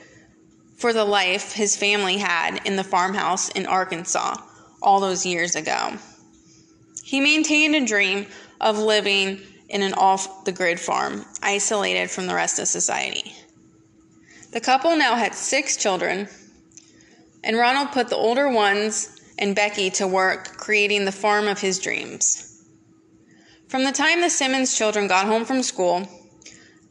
for 0.77 0.93
the 0.93 1.03
life 1.03 1.53
his 1.53 1.75
family 1.75 2.17
had 2.17 2.61
in 2.65 2.75
the 2.75 2.83
farmhouse 2.83 3.49
in 3.49 3.65
Arkansas 3.65 4.35
all 4.81 4.99
those 4.99 5.25
years 5.25 5.55
ago. 5.55 5.97
He 7.03 7.19
maintained 7.19 7.75
a 7.75 7.85
dream 7.85 8.27
of 8.61 8.77
living 8.77 9.41
in 9.67 9.81
an 9.81 9.93
off 9.93 10.45
the 10.45 10.51
grid 10.51 10.79
farm, 10.79 11.25
isolated 11.41 12.09
from 12.11 12.27
the 12.27 12.35
rest 12.35 12.59
of 12.59 12.67
society. 12.67 13.33
The 14.51 14.61
couple 14.61 14.95
now 14.95 15.15
had 15.15 15.33
six 15.33 15.75
children, 15.75 16.27
and 17.43 17.57
Ronald 17.57 17.91
put 17.91 18.09
the 18.09 18.15
older 18.15 18.47
ones 18.47 19.19
and 19.43 19.57
Becky 19.57 19.89
to 19.89 20.07
work 20.07 20.55
creating 20.55 21.03
the 21.03 21.11
farm 21.11 21.49
of 21.49 21.59
his 21.59 21.77
dreams. 21.77 22.63
From 23.67 23.83
the 23.83 23.91
time 23.91 24.21
the 24.21 24.29
Simmons 24.29 24.75
children 24.75 25.05
got 25.05 25.25
home 25.25 25.43
from 25.43 25.61
school 25.61 26.07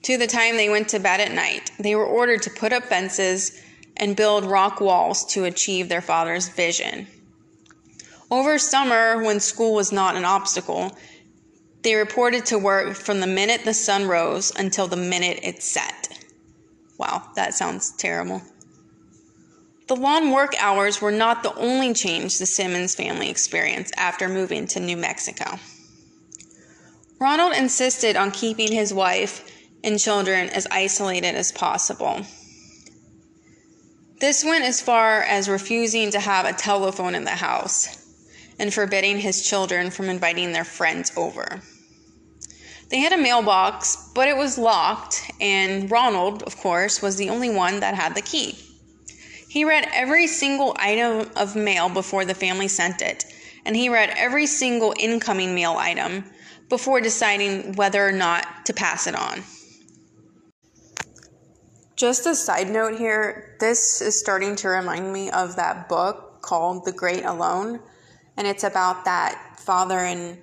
to 0.02 0.18
the 0.18 0.26
time 0.26 0.58
they 0.58 0.68
went 0.68 0.90
to 0.90 1.00
bed 1.00 1.20
at 1.20 1.32
night, 1.32 1.72
they 1.78 1.94
were 1.94 2.04
ordered 2.04 2.42
to 2.42 2.50
put 2.50 2.74
up 2.74 2.84
fences 2.84 3.62
and 3.96 4.16
build 4.16 4.44
rock 4.44 4.82
walls 4.82 5.24
to 5.32 5.44
achieve 5.44 5.88
their 5.88 6.02
father's 6.02 6.48
vision. 6.48 7.06
Over 8.30 8.58
summer, 8.58 9.22
when 9.22 9.40
school 9.40 9.72
was 9.72 9.90
not 9.90 10.16
an 10.16 10.26
obstacle, 10.26 10.94
they 11.80 11.94
reported 11.94 12.44
to 12.46 12.58
work 12.58 12.94
from 12.94 13.20
the 13.20 13.26
minute 13.26 13.64
the 13.64 13.72
sun 13.72 14.06
rose 14.06 14.52
until 14.56 14.86
the 14.88 14.96
minute 14.96 15.40
it 15.42 15.62
set. 15.62 16.18
Wow, 16.98 17.30
that 17.34 17.54
sounds 17.54 17.92
terrible. 17.92 18.42
The 19.88 19.96
long 19.96 20.30
work 20.30 20.54
hours 20.60 21.00
were 21.00 21.12
not 21.12 21.42
the 21.42 21.54
only 21.54 21.92
change 21.92 22.38
the 22.38 22.46
Simmons 22.46 22.94
family 22.94 23.28
experienced 23.28 23.94
after 23.96 24.28
moving 24.28 24.66
to 24.68 24.80
New 24.80 24.96
Mexico. 24.96 25.58
Ronald 27.18 27.54
insisted 27.54 28.16
on 28.16 28.30
keeping 28.30 28.72
his 28.72 28.94
wife 28.94 29.48
and 29.84 29.98
children 29.98 30.48
as 30.50 30.66
isolated 30.70 31.34
as 31.34 31.52
possible. 31.52 32.22
This 34.20 34.44
went 34.44 34.64
as 34.64 34.80
far 34.80 35.22
as 35.22 35.48
refusing 35.48 36.12
to 36.12 36.20
have 36.20 36.46
a 36.46 36.52
telephone 36.52 37.14
in 37.14 37.24
the 37.24 37.30
house 37.30 37.98
and 38.58 38.72
forbidding 38.72 39.18
his 39.18 39.42
children 39.48 39.90
from 39.90 40.08
inviting 40.08 40.52
their 40.52 40.64
friends 40.64 41.12
over. 41.16 41.60
They 42.88 42.98
had 42.98 43.12
a 43.12 43.16
mailbox, 43.16 44.10
but 44.14 44.28
it 44.28 44.36
was 44.36 44.58
locked, 44.58 45.30
and 45.40 45.90
Ronald, 45.90 46.42
of 46.44 46.56
course, 46.56 47.02
was 47.02 47.16
the 47.16 47.30
only 47.30 47.50
one 47.50 47.80
that 47.80 47.94
had 47.94 48.14
the 48.14 48.22
key. 48.22 48.56
He 49.52 49.66
read 49.66 49.86
every 49.92 50.28
single 50.28 50.74
item 50.78 51.30
of 51.36 51.54
mail 51.54 51.90
before 51.90 52.24
the 52.24 52.32
family 52.32 52.68
sent 52.68 53.02
it, 53.02 53.26
and 53.66 53.76
he 53.76 53.90
read 53.90 54.08
every 54.16 54.46
single 54.46 54.94
incoming 54.98 55.54
mail 55.54 55.76
item 55.76 56.24
before 56.70 57.02
deciding 57.02 57.74
whether 57.74 58.02
or 58.02 58.12
not 58.12 58.64
to 58.64 58.72
pass 58.72 59.06
it 59.06 59.14
on. 59.14 59.42
Just 61.96 62.24
a 62.24 62.34
side 62.34 62.70
note 62.70 62.96
here, 62.96 63.58
this 63.60 64.00
is 64.00 64.18
starting 64.18 64.56
to 64.56 64.68
remind 64.68 65.12
me 65.12 65.30
of 65.30 65.56
that 65.56 65.86
book 65.86 66.40
called 66.40 66.86
The 66.86 66.92
Great 66.92 67.26
Alone, 67.26 67.78
and 68.38 68.46
it's 68.46 68.64
about 68.64 69.04
that 69.04 69.60
father 69.60 69.98
and 69.98 70.38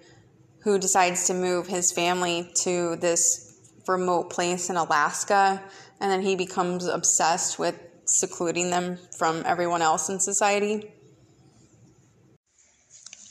who 0.59 0.77
decides 0.77 1.25
to 1.25 1.33
move 1.33 1.65
his 1.65 1.91
family 1.91 2.51
to 2.57 2.95
this 2.97 3.59
remote 3.87 4.29
place 4.29 4.69
in 4.69 4.75
Alaska, 4.75 5.63
and 5.99 6.11
then 6.11 6.21
he 6.21 6.35
becomes 6.35 6.85
obsessed 6.85 7.57
with 7.57 7.88
secluding 8.09 8.69
them 8.69 8.97
from 9.17 9.43
everyone 9.45 9.81
else 9.81 10.09
in 10.09 10.19
society. 10.19 10.91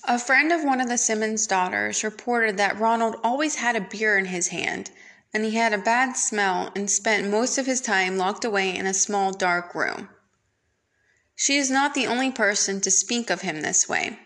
A 0.05 0.19
friend 0.19 0.53
of 0.53 0.65
one 0.65 0.81
of 0.81 0.89
the 0.89 0.97
Simmons 0.97 1.47
daughters 1.47 2.03
reported 2.03 2.57
that 2.57 2.79
Ronald 2.79 3.17
always 3.23 3.57
had 3.57 3.77
a 3.77 3.81
beer 3.81 4.17
in 4.17 4.27
his 4.27 4.49
hand 4.49 4.91
and 5.35 5.45
he 5.45 5.57
had 5.57 5.75
a 5.75 5.79
bad 5.79 6.17
smell 6.17 6.73
and 6.75 6.91
spent 6.91 7.31
most 7.31 7.59
of 7.59 7.67
his 7.67 7.81
time 7.81 8.17
locked 8.17 8.45
away 8.45 8.75
in 8.75 8.87
a 8.87 8.95
small 8.95 9.33
dark 9.33 9.75
room. 9.75 10.09
She 11.37 11.57
is 11.57 11.71
not 11.71 11.95
the 11.95 12.07
only 12.07 12.33
person 12.33 12.81
to 12.81 12.91
speak 12.91 13.31
of 13.31 13.43
him 13.43 13.61
this 13.61 13.89
way. 13.89 14.19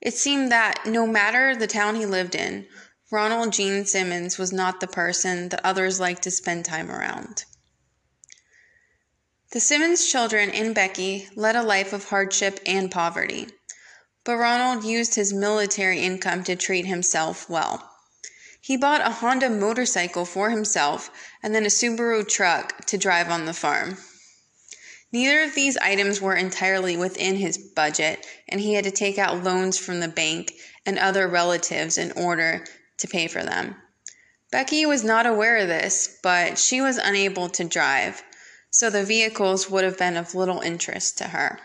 It 0.00 0.14
seemed 0.14 0.52
that 0.52 0.84
no 0.84 1.06
matter 1.06 1.56
the 1.56 1.66
town 1.66 1.94
he 1.94 2.04
lived 2.04 2.34
in, 2.34 2.66
Ronald 3.10 3.52
Gene 3.52 3.86
Simmons 3.86 4.38
was 4.38 4.52
not 4.52 4.80
the 4.80 4.86
person 4.86 5.48
that 5.48 5.64
others 5.64 5.98
liked 5.98 6.22
to 6.24 6.30
spend 6.30 6.64
time 6.64 6.90
around. 6.90 7.44
The 9.54 9.60
Simmons 9.60 10.10
children 10.10 10.50
and 10.50 10.74
Becky 10.74 11.28
led 11.36 11.54
a 11.54 11.62
life 11.62 11.92
of 11.92 12.08
hardship 12.08 12.58
and 12.66 12.90
poverty, 12.90 13.46
but 14.24 14.36
Ronald 14.36 14.82
used 14.82 15.14
his 15.14 15.32
military 15.32 16.00
income 16.00 16.42
to 16.42 16.56
treat 16.56 16.86
himself 16.86 17.48
well. 17.48 17.88
He 18.60 18.76
bought 18.76 19.06
a 19.06 19.12
Honda 19.12 19.48
motorcycle 19.48 20.24
for 20.24 20.50
himself 20.50 21.08
and 21.40 21.54
then 21.54 21.64
a 21.64 21.68
Subaru 21.68 22.28
truck 22.28 22.84
to 22.86 22.98
drive 22.98 23.30
on 23.30 23.44
the 23.44 23.54
farm. 23.54 23.98
Neither 25.12 25.42
of 25.42 25.54
these 25.54 25.76
items 25.76 26.20
were 26.20 26.34
entirely 26.34 26.96
within 26.96 27.36
his 27.36 27.56
budget, 27.56 28.26
and 28.48 28.60
he 28.60 28.74
had 28.74 28.82
to 28.82 28.90
take 28.90 29.18
out 29.18 29.44
loans 29.44 29.78
from 29.78 30.00
the 30.00 30.08
bank 30.08 30.52
and 30.84 30.98
other 30.98 31.28
relatives 31.28 31.96
in 31.96 32.10
order 32.16 32.64
to 32.98 33.06
pay 33.06 33.28
for 33.28 33.44
them. 33.44 33.76
Becky 34.50 34.84
was 34.84 35.04
not 35.04 35.26
aware 35.26 35.58
of 35.58 35.68
this, 35.68 36.18
but 36.24 36.58
she 36.58 36.80
was 36.80 36.96
unable 36.96 37.48
to 37.50 37.62
drive, 37.62 38.20
so 38.74 38.90
the 38.90 39.04
vehicles 39.04 39.70
would 39.70 39.84
have 39.84 39.96
been 39.96 40.16
of 40.16 40.34
little 40.34 40.60
interest 40.60 41.16
to 41.16 41.28
her. 41.28 41.60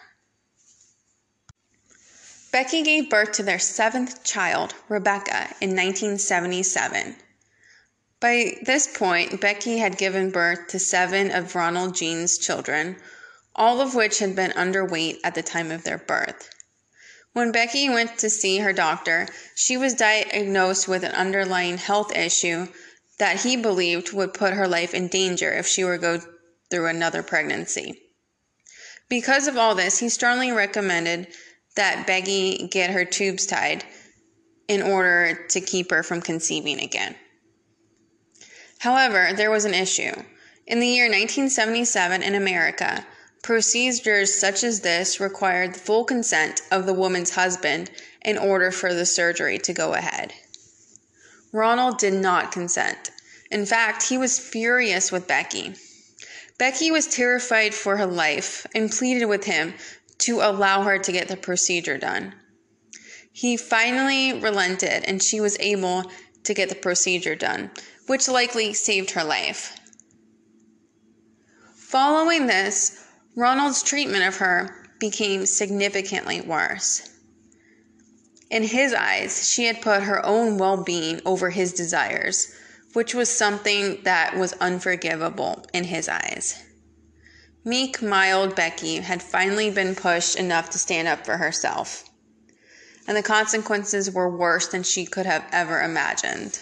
Becky 2.51 2.83
gave 2.83 3.09
birth 3.09 3.31
to 3.31 3.41
their 3.41 3.57
seventh 3.57 4.23
child, 4.23 4.75
Rebecca, 4.87 5.47
in 5.59 5.71
1977. 5.71 7.15
By 8.19 8.57
this 8.61 8.85
point, 8.85 9.41
Becky 9.41 9.79
had 9.79 9.97
given 9.97 10.29
birth 10.29 10.67
to 10.67 10.77
seven 10.77 11.31
of 11.31 11.55
Ronald 11.55 11.95
Gene's 11.95 12.37
children, 12.37 12.97
all 13.55 13.81
of 13.81 13.95
which 13.95 14.19
had 14.19 14.35
been 14.35 14.51
underweight 14.51 15.17
at 15.23 15.33
the 15.33 15.41
time 15.41 15.71
of 15.71 15.83
their 15.83 15.97
birth. 15.97 16.51
When 17.33 17.51
Becky 17.51 17.89
went 17.89 18.19
to 18.19 18.29
see 18.29 18.59
her 18.59 18.71
doctor, 18.71 19.27
she 19.55 19.77
was 19.77 19.95
diagnosed 19.95 20.87
with 20.87 21.03
an 21.03 21.13
underlying 21.13 21.79
health 21.79 22.15
issue 22.15 22.67
that 23.17 23.41
he 23.41 23.55
believed 23.55 24.13
would 24.13 24.35
put 24.35 24.53
her 24.53 24.67
life 24.67 24.93
in 24.93 25.07
danger 25.07 25.51
if 25.51 25.65
she 25.65 25.83
were 25.83 25.97
go 25.97 26.21
through 26.69 26.87
another 26.87 27.23
pregnancy. 27.23 27.99
Because 29.09 29.47
of 29.47 29.57
all 29.57 29.75
this, 29.75 29.99
he 29.99 30.09
strongly 30.09 30.51
recommended 30.51 31.27
that 31.75 32.05
Becky 32.05 32.67
get 32.67 32.91
her 32.91 33.05
tubes 33.05 33.45
tied 33.45 33.83
in 34.67 34.81
order 34.81 35.47
to 35.49 35.61
keep 35.61 35.89
her 35.91 36.03
from 36.03 36.21
conceiving 36.21 36.79
again. 36.79 37.15
However, 38.79 39.31
there 39.35 39.51
was 39.51 39.65
an 39.65 39.73
issue. 39.73 40.13
In 40.67 40.79
the 40.79 40.87
year 40.87 41.05
1977 41.05 42.21
in 42.21 42.35
America, 42.35 43.05
Procedures 43.41 44.37
such 44.37 44.63
as 44.63 44.81
this 44.81 45.19
required 45.19 45.73
the 45.73 45.79
full 45.79 46.03
consent 46.03 46.61
of 46.71 46.85
the 46.85 46.93
woman's 46.93 47.31
husband 47.31 47.89
in 48.21 48.37
order 48.37 48.69
for 48.69 48.93
the 48.93 49.05
surgery 49.05 49.57
to 49.59 49.73
go 49.73 49.93
ahead. 49.93 50.33
Ronald 51.53 51.97
did 51.97 52.13
not 52.13 52.51
consent. 52.51 53.11
In 53.49 53.65
fact, 53.65 54.03
he 54.03 54.17
was 54.17 54.37
furious 54.37 55.11
with 55.11 55.27
Becky. 55.27 55.75
Becky 56.59 56.91
was 56.91 57.07
terrified 57.07 57.73
for 57.73 57.97
her 57.97 58.05
life 58.05 58.67
and 58.75 58.91
pleaded 58.91 59.25
with 59.25 59.45
him 59.45 59.73
to 60.19 60.41
allow 60.41 60.83
her 60.83 60.99
to 60.99 61.11
get 61.11 61.29
the 61.29 61.37
procedure 61.37 61.97
done. 61.97 62.35
He 63.31 63.55
finally 63.55 64.33
relented 64.33 65.05
and 65.05 65.23
she 65.23 65.39
was 65.39 65.57
able 65.61 66.03
to 66.43 66.53
get 66.53 66.67
the 66.67 66.75
procedure 66.75 67.35
done, 67.35 67.71
which 68.07 68.27
likely 68.27 68.73
saved 68.73 69.11
her 69.11 69.23
life. 69.23 69.79
Following 71.75 72.47
this, 72.47 73.05
Ronald's 73.35 73.81
treatment 73.81 74.25
of 74.25 74.35
her 74.37 74.75
became 74.99 75.45
significantly 75.45 76.41
worse. 76.41 77.09
In 78.51 78.63
his 78.63 78.93
eyes, 78.93 79.49
she 79.49 79.65
had 79.65 79.81
put 79.81 80.03
her 80.03 80.25
own 80.25 80.57
well 80.57 80.83
being 80.83 81.21
over 81.25 81.51
his 81.51 81.71
desires, 81.71 82.53
which 82.93 83.13
was 83.13 83.29
something 83.29 83.99
that 84.03 84.35
was 84.37 84.53
unforgivable 84.53 85.65
in 85.73 85.83
his 85.85 86.09
eyes. 86.09 86.63
Meek, 87.65 88.01
mild 88.01 88.55
Becky 88.55 88.95
had 88.95 89.21
finally 89.21 89.69
been 89.69 89.95
pushed 89.95 90.35
enough 90.35 90.69
to 90.71 90.79
stand 90.79 91.07
up 91.07 91.25
for 91.25 91.37
herself, 91.37 92.09
and 93.07 93.15
the 93.15 93.23
consequences 93.23 94.11
were 94.11 94.35
worse 94.35 94.67
than 94.67 94.83
she 94.83 95.05
could 95.05 95.25
have 95.25 95.45
ever 95.51 95.81
imagined. 95.81 96.59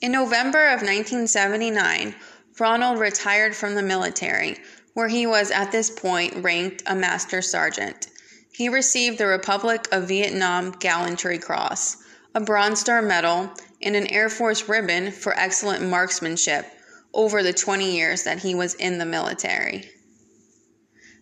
In 0.00 0.12
November 0.12 0.66
of 0.66 0.82
1979, 0.82 2.14
Ronald 2.58 2.98
retired 2.98 3.56
from 3.56 3.74
the 3.74 3.82
military, 3.82 4.58
where 4.94 5.08
he 5.08 5.26
was 5.26 5.50
at 5.50 5.72
this 5.72 5.90
point 5.90 6.44
ranked 6.44 6.82
a 6.86 6.94
master 6.94 7.40
sergeant. 7.40 8.08
He 8.52 8.68
received 8.68 9.18
the 9.18 9.26
Republic 9.26 9.88
of 9.92 10.08
Vietnam 10.08 10.72
Gallantry 10.72 11.38
Cross, 11.38 11.96
a 12.34 12.40
Bronze 12.40 12.80
Star 12.80 13.00
Medal, 13.00 13.50
and 13.82 13.96
an 13.96 14.06
Air 14.08 14.28
Force 14.28 14.68
ribbon 14.68 15.10
for 15.10 15.38
excellent 15.38 15.88
marksmanship 15.88 16.66
over 17.14 17.42
the 17.42 17.52
20 17.52 17.94
years 17.94 18.22
that 18.24 18.38
he 18.38 18.54
was 18.54 18.74
in 18.74 18.98
the 18.98 19.06
military. 19.06 19.90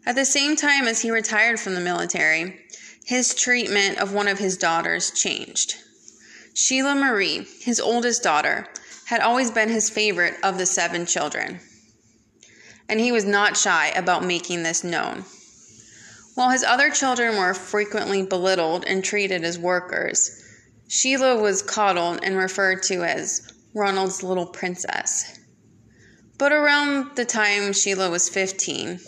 At 0.07 0.14
the 0.14 0.25
same 0.25 0.57
time 0.57 0.87
as 0.87 1.00
he 1.00 1.11
retired 1.11 1.61
from 1.61 1.75
the 1.75 1.81
military, 1.81 2.61
his 3.05 3.35
treatment 3.35 3.99
of 3.99 4.12
one 4.12 4.29
of 4.29 4.38
his 4.38 4.57
daughters 4.57 5.11
changed. 5.11 5.76
Sheila 6.55 6.95
Marie, 6.95 7.47
his 7.61 7.81
oldest 7.81 8.23
daughter, 8.23 8.67
had 9.07 9.21
always 9.21 9.50
been 9.50 9.69
his 9.69 9.90
favorite 9.90 10.35
of 10.43 10.59
the 10.59 10.67
seven 10.67 11.07
children, 11.07 11.61
and 12.88 13.00
he 13.00 13.12
was 13.12 13.25
not 13.25 13.57
shy 13.57 13.88
about 13.88 14.25
making 14.25 14.62
this 14.62 14.85
known. 14.85 15.25
While 16.35 16.50
his 16.50 16.62
other 16.62 16.90
children 16.90 17.37
were 17.37 17.55
frequently 17.55 18.23
belittled 18.23 18.85
and 18.87 19.05
treated 19.05 19.45
as 19.45 19.59
workers, 19.59 20.40
Sheila 20.92 21.40
was 21.40 21.62
coddled 21.62 22.18
and 22.25 22.37
referred 22.37 22.82
to 22.85 23.04
as 23.04 23.49
Ronald's 23.75 24.25
little 24.25 24.47
princess. 24.47 25.38
But 26.37 26.50
around 26.50 27.14
the 27.14 27.25
time 27.25 27.73
Sheila 27.73 28.11
was 28.11 28.28
15, 28.28 28.99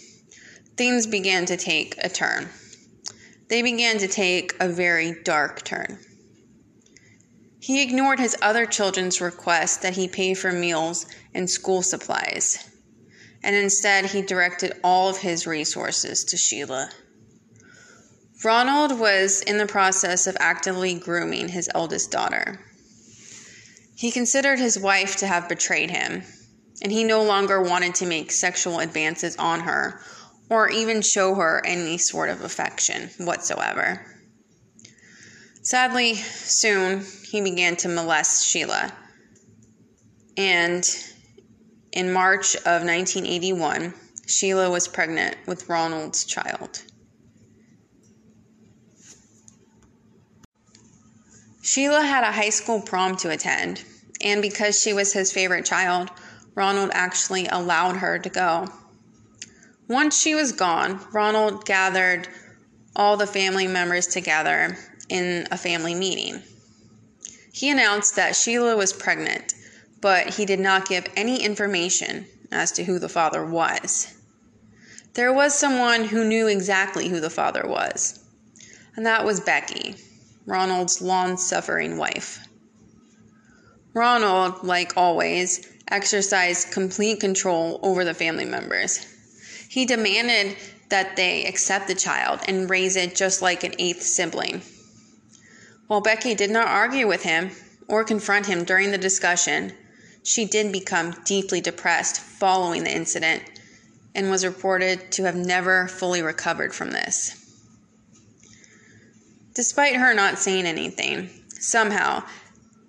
things 0.77 1.09
began 1.09 1.45
to 1.47 1.57
take 1.57 1.97
a 1.99 2.09
turn. 2.09 2.51
They 3.49 3.63
began 3.63 3.99
to 3.99 4.07
take 4.07 4.55
a 4.61 4.69
very 4.69 5.25
dark 5.25 5.65
turn. 5.65 5.99
He 7.59 7.83
ignored 7.83 8.21
his 8.21 8.37
other 8.41 8.65
children's 8.65 9.21
request 9.21 9.83
that 9.83 9.97
he 9.97 10.07
pay 10.07 10.35
for 10.35 10.53
meals 10.53 11.07
and 11.35 11.51
school 11.51 11.83
supplies, 11.83 12.65
and 13.43 13.57
instead 13.57 14.07
he 14.07 14.23
directed 14.23 14.79
all 14.85 15.09
of 15.09 15.19
his 15.19 15.49
resources 15.49 16.23
to 16.27 16.37
Sheila. 16.37 16.91
Ronald 18.45 18.99
was 18.99 19.41
in 19.41 19.59
the 19.59 19.67
process 19.67 20.27
of 20.27 20.37
actively 20.41 20.95
grooming 20.95 21.49
his 21.49 21.71
eldest 21.75 22.11
daughter. 22.11 22.59
He 23.95 24.11
considered 24.11 24.59
his 24.59 24.79
wife 24.79 25.17
to 25.17 25.27
have 25.29 25.49
betrayed 25.49 25.91
him, 25.91 26.25
and 26.83 26.91
he 26.91 27.05
no 27.05 27.23
longer 27.23 27.63
wanted 27.63 27.95
to 27.97 28.07
make 28.07 28.33
sexual 28.33 28.81
advances 28.81 29.37
on 29.37 29.61
her 29.61 30.01
or 30.51 30.69
even 30.69 31.03
show 31.03 31.35
her 31.37 31.63
any 31.65 31.99
sort 31.99 32.29
of 32.29 32.43
affection 32.43 33.09
whatsoever. 33.19 34.05
Sadly, 35.63 36.17
soon 36.17 37.07
he 37.31 37.41
began 37.41 37.77
to 37.77 37.89
molest 37.89 38.45
Sheila, 38.47 38.93
and 40.37 40.85
in 41.93 42.13
March 42.13 42.57
of 42.57 42.83
1981, 42.85 43.95
Sheila 44.27 44.69
was 44.71 44.89
pregnant 44.89 45.37
with 45.47 45.69
Ronald's 45.69 46.25
child. 46.25 46.83
Sheila 51.73 52.03
had 52.03 52.23
a 52.23 52.33
high 52.33 52.51
school 52.51 52.83
prom 52.83 53.17
to 53.17 53.31
attend, 53.31 53.83
and 54.21 54.43
because 54.43 54.79
she 54.79 54.93
was 54.93 55.15
his 55.15 55.33
favorite 55.33 55.65
child, 55.65 56.11
Ronald 56.55 56.91
actually 56.93 57.47
allowed 57.47 57.97
her 57.97 58.19
to 58.19 58.29
go. 58.29 58.69
Once 59.89 60.21
she 60.21 60.35
was 60.35 60.53
gone, 60.53 61.01
Ronald 61.13 61.65
gathered 61.65 62.29
all 62.95 63.17
the 63.17 63.27
family 63.27 63.67
members 63.67 64.07
together 64.07 64.77
in 65.09 65.49
a 65.51 65.57
family 65.57 65.95
meeting. 65.95 66.43
He 67.55 67.71
announced 67.71 68.17
that 68.17 68.37
Sheila 68.37 68.77
was 68.77 68.93
pregnant, 68.93 69.55
but 70.03 70.29
he 70.29 70.45
did 70.45 70.61
not 70.61 70.87
give 70.87 71.07
any 71.17 71.43
information 71.43 72.27
as 72.51 72.71
to 72.73 72.85
who 72.85 72.99
the 72.99 73.09
father 73.09 73.47
was. 73.47 74.13
There 75.15 75.33
was 75.33 75.59
someone 75.59 76.05
who 76.05 76.23
knew 76.29 76.49
exactly 76.49 77.09
who 77.09 77.19
the 77.19 77.31
father 77.31 77.63
was, 77.67 78.23
and 78.95 79.07
that 79.07 79.25
was 79.25 79.41
Becky. 79.41 79.97
Ronald's 80.47 81.01
long 81.01 81.37
suffering 81.37 81.97
wife. 81.97 82.41
Ronald, 83.95 84.65
like 84.65 84.97
always, 84.97 85.69
exercised 85.89 86.73
complete 86.73 87.21
control 87.21 87.79
over 87.83 88.05
the 88.05 88.15
family 88.15 88.47
members. 88.47 89.07
He 89.69 89.85
demanded 89.85 90.57
that 90.89 91.17
they 91.17 91.45
accept 91.45 91.89
the 91.89 91.95
child 91.95 92.41
and 92.49 92.69
raise 92.69 92.97
it 92.97 93.15
just 93.15 93.43
like 93.43 93.65
an 93.65 93.75
eighth 93.79 94.03
sibling. 94.03 94.63
While 95.87 96.01
Becky 96.01 96.35
did 96.35 96.51
not 96.51 96.69
argue 96.69 97.07
with 97.07 97.23
him 97.23 97.51
or 97.89 98.05
confront 98.05 98.47
him 98.47 98.65
during 98.65 98.91
the 98.91 98.99
discussion, 98.99 99.73
she 100.23 100.45
did 100.45 100.73
become 100.73 101.15
deeply 101.25 101.61
depressed 101.61 102.21
following 102.21 102.85
the 102.85 102.95
incident 102.95 103.43
and 104.15 104.31
was 104.31 104.45
reported 104.45 105.11
to 105.13 105.25
have 105.25 105.37
never 105.37 105.89
fully 105.89 106.23
recovered 106.23 106.75
from 106.75 106.91
this. 106.91 107.42
Despite 109.55 109.97
her 109.97 110.15
not 110.15 110.39
saying 110.39 110.67
anything, 110.67 111.29
somehow, 111.49 112.25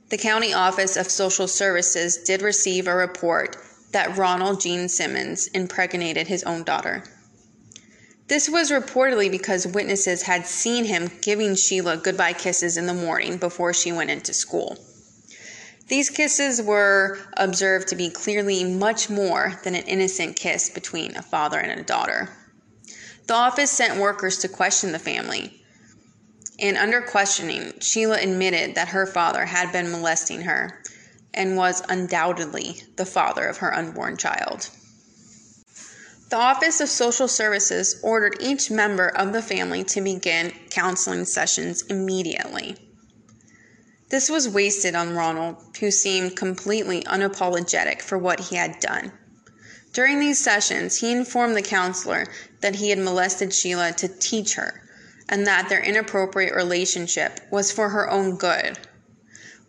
the 0.10 0.18
County 0.18 0.54
Office 0.54 0.96
of 0.96 1.12
Social 1.12 1.48
Services 1.48 2.18
did 2.18 2.42
receive 2.42 2.88
a 2.88 2.96
report 2.96 3.58
that 3.92 4.18
Ronald 4.18 4.62
Gene 4.62 4.88
Simmons 4.88 5.48
impregnated 5.48 6.28
his 6.28 6.44
own 6.44 6.64
daughter. 6.64 7.04
This 8.28 8.48
was 8.48 8.72
reportedly 8.72 9.30
because 9.30 9.68
witnesses 9.68 10.22
had 10.22 10.48
seen 10.48 10.86
him 10.86 11.12
giving 11.22 11.56
Sheila 11.56 11.98
goodbye 11.98 12.34
kisses 12.34 12.78
in 12.78 12.88
the 12.88 12.94
morning 12.94 13.38
before 13.38 13.74
she 13.74 13.92
went 13.92 14.10
into 14.10 14.34
school. 14.34 14.78
These 15.90 16.10
kisses 16.10 16.62
were 16.62 17.20
observed 17.36 17.90
to 17.90 17.96
be 17.96 18.10
clearly 18.10 18.64
much 18.64 19.10
more 19.10 19.60
than 19.64 19.76
an 19.76 19.84
innocent 19.84 20.38
kiss 20.38 20.70
between 20.70 21.18
a 21.18 21.22
father 21.22 21.60
and 21.60 21.80
a 21.80 21.84
daughter. 21.84 22.30
The 23.28 23.34
office 23.34 23.72
sent 23.72 24.00
workers 24.00 24.38
to 24.40 24.48
question 24.48 24.94
the 24.94 25.00
family, 25.00 25.63
and 26.64 26.78
under 26.78 27.02
questioning, 27.02 27.74
Sheila 27.82 28.22
admitted 28.22 28.76
that 28.76 28.88
her 28.88 29.06
father 29.06 29.46
had 29.46 29.74
been 29.74 29.92
molesting 29.92 30.44
her 30.44 30.82
and 31.34 31.58
was 31.58 31.84
undoubtedly 31.90 32.82
the 32.96 33.06
father 33.06 33.46
of 33.46 33.58
her 33.58 33.76
unborn 33.76 34.16
child. 34.16 34.70
The 36.30 36.38
Office 36.38 36.80
of 36.80 36.88
Social 36.88 37.28
Services 37.28 38.00
ordered 38.02 38.38
each 38.40 38.72
member 38.72 39.10
of 39.10 39.34
the 39.34 39.42
family 39.42 39.84
to 39.84 40.00
begin 40.00 40.54
counseling 40.70 41.26
sessions 41.26 41.82
immediately. 41.88 42.78
This 44.10 44.30
was 44.30 44.48
wasted 44.48 44.96
on 44.96 45.16
Ronald, 45.16 45.58
who 45.82 45.92
seemed 45.92 46.38
completely 46.38 47.04
unapologetic 47.04 48.02
for 48.02 48.18
what 48.18 48.40
he 48.40 48.56
had 48.56 48.80
done. 48.80 49.12
During 49.92 50.22
these 50.22 50.40
sessions, 50.40 50.98
he 50.98 51.12
informed 51.12 51.58
the 51.58 51.62
counselor 51.62 52.26
that 52.62 52.76
he 52.76 52.90
had 52.90 53.00
molested 53.00 53.54
Sheila 53.54 53.92
to 53.94 54.08
teach 54.08 54.56
her 54.56 54.83
and 55.30 55.48
that 55.48 55.70
their 55.70 55.84
inappropriate 55.84 56.56
relationship 56.56 57.40
was 57.52 57.72
for 57.72 57.90
her 57.90 58.10
own 58.10 58.36
good. 58.38 58.78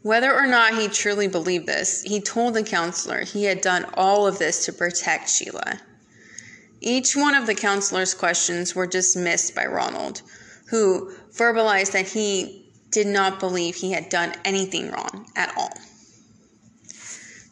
Whether 0.03 0.35
or 0.35 0.47
not 0.47 0.75
he 0.75 0.89
truly 0.89 1.29
believed 1.29 1.67
this, 1.67 2.03
he 2.03 2.21
told 2.21 2.55
the 2.55 2.63
counselor 2.63 3.25
he 3.25 3.45
had 3.45 3.61
done 3.61 3.87
all 3.95 4.27
of 4.27 4.39
this 4.39 4.65
to 4.67 4.73
protect 4.73 5.31
Sheila. 5.31 5.81
Each 6.81 7.17
one 7.17 7.35
of 7.35 7.47
the 7.47 7.55
counselor's 7.55 8.13
questions 8.13 8.75
were 8.75 8.87
dismissed 8.87 9.55
by 9.55 9.65
Ronald, 9.65 10.21
who 10.67 11.15
verbalized 11.33 11.93
that 11.93 12.09
he 12.09 12.71
did 12.91 13.07
not 13.07 13.41
believe 13.41 13.77
he 13.77 13.93
had 13.93 14.09
done 14.09 14.35
anything 14.45 14.91
wrong 14.91 15.31
at 15.35 15.57
all. 15.57 15.73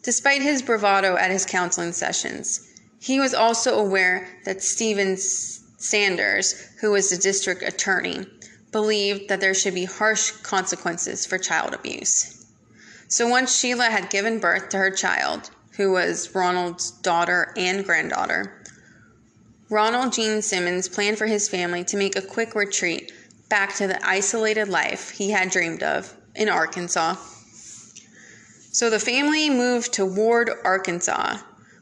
Despite 0.03 0.43
his 0.43 0.63
bravado 0.63 1.17
at 1.17 1.31
his 1.31 1.47
counseling 1.47 1.93
sessions, 1.93 2.69
He 3.03 3.19
was 3.19 3.35
also 3.35 3.81
aware 3.81 4.29
that 4.45 4.63
Stephen 4.63 5.17
Sanders, 5.83 6.55
who 6.81 6.93
was 6.93 7.11
the 7.11 7.17
district 7.17 7.63
attorney, 7.63 8.27
believed 8.71 9.29
that 9.29 9.41
there 9.41 9.55
should 9.55 9.75
be 9.75 9.85
harsh 9.85 10.31
consequences 10.31 11.27
for 11.27 11.39
child 11.39 11.75
abuse. 11.75 12.47
So 13.09 13.29
once 13.29 13.59
Sheila 13.59 13.87
had 13.87 14.09
given 14.09 14.39
birth 14.39 14.71
to 14.71 14.79
her 14.79 14.91
child, 14.91 15.51
who 15.77 15.93
was 15.93 16.35
Ronald's 16.35 16.91
daughter 16.91 17.53
and 17.57 17.85
granddaughter, 17.85 18.63
Ronald 19.69 20.13
Gene 20.13 20.41
Simmons 20.41 20.89
planned 20.89 21.19
for 21.19 21.27
his 21.27 21.49
family 21.49 21.85
to 21.85 21.97
make 21.97 22.17
a 22.17 22.23
quick 22.23 22.55
retreat 22.55 23.13
back 23.49 23.75
to 23.77 23.87
the 23.87 24.07
isolated 24.07 24.69
life 24.69 25.11
he 25.11 25.31
had 25.31 25.51
dreamed 25.51 25.83
of 25.83 26.15
in 26.35 26.49
Arkansas. 26.49 27.17
So 28.71 28.89
the 28.89 28.99
family 28.99 29.51
moved 29.51 29.93
to 29.95 30.07
Ward, 30.07 30.51
Arkansas, 30.65 31.39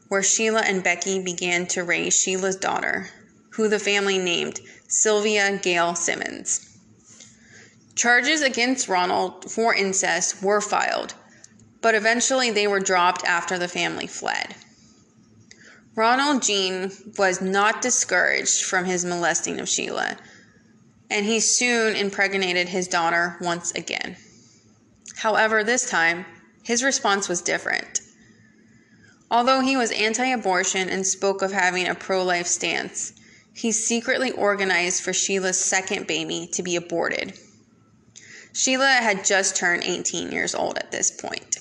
where 0.09 0.23
Sheila 0.23 0.61
and 0.61 0.83
Becky 0.83 1.21
began 1.23 1.65
to 1.67 1.83
raise 1.83 2.19
Sheila's 2.19 2.57
daughter, 2.57 3.07
who 3.51 3.67
the 3.67 3.79
family 3.79 4.17
named 4.17 4.59
Sylvia 4.87 5.57
Gail 5.57 5.95
Simmons. 5.95 6.67
Charges 7.95 8.41
against 8.41 8.87
Ronald 8.87 9.51
for 9.51 9.75
incest 9.75 10.41
were 10.41 10.61
filed, 10.61 11.13
but 11.81 11.95
eventually 11.95 12.51
they 12.51 12.67
were 12.67 12.79
dropped 12.79 13.23
after 13.25 13.57
the 13.57 13.67
family 13.67 14.07
fled. 14.07 14.55
Ronald 15.95 16.41
Gene 16.41 16.91
was 17.17 17.41
not 17.41 17.81
discouraged 17.81 18.63
from 18.63 18.85
his 18.85 19.03
molesting 19.03 19.59
of 19.59 19.67
Sheila, 19.67 20.17
and 21.09 21.25
he 21.25 21.41
soon 21.41 21.95
impregnated 21.95 22.69
his 22.69 22.87
daughter 22.87 23.37
once 23.41 23.71
again. 23.71 24.15
However, 25.17 25.63
this 25.63 25.89
time, 25.89 26.25
his 26.63 26.83
response 26.83 27.27
was 27.27 27.41
different. 27.41 27.99
Although 29.29 29.59
he 29.59 29.75
was 29.75 29.91
anti 29.91 30.25
abortion 30.25 30.89
and 30.89 31.05
spoke 31.05 31.41
of 31.41 31.51
having 31.51 31.87
a 31.87 31.95
pro 31.95 32.23
life 32.23 32.47
stance, 32.47 33.13
he 33.53 33.71
secretly 33.71 34.31
organized 34.31 35.03
for 35.03 35.13
Sheila's 35.13 35.59
second 35.59 36.07
baby 36.07 36.49
to 36.53 36.63
be 36.63 36.75
aborted. 36.75 37.37
Sheila 38.53 38.85
had 38.85 39.25
just 39.25 39.55
turned 39.55 39.83
18 39.83 40.31
years 40.31 40.55
old 40.55 40.77
at 40.77 40.91
this 40.91 41.11
point. 41.11 41.57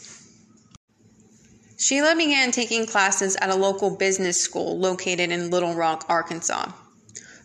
Sheila 1.78 2.14
began 2.14 2.50
taking 2.50 2.86
classes 2.86 3.36
at 3.36 3.48
a 3.48 3.54
local 3.54 3.96
business 3.96 4.40
school 4.40 4.78
located 4.78 5.30
in 5.30 5.50
Little 5.50 5.74
Rock, 5.74 6.04
Arkansas. 6.08 6.72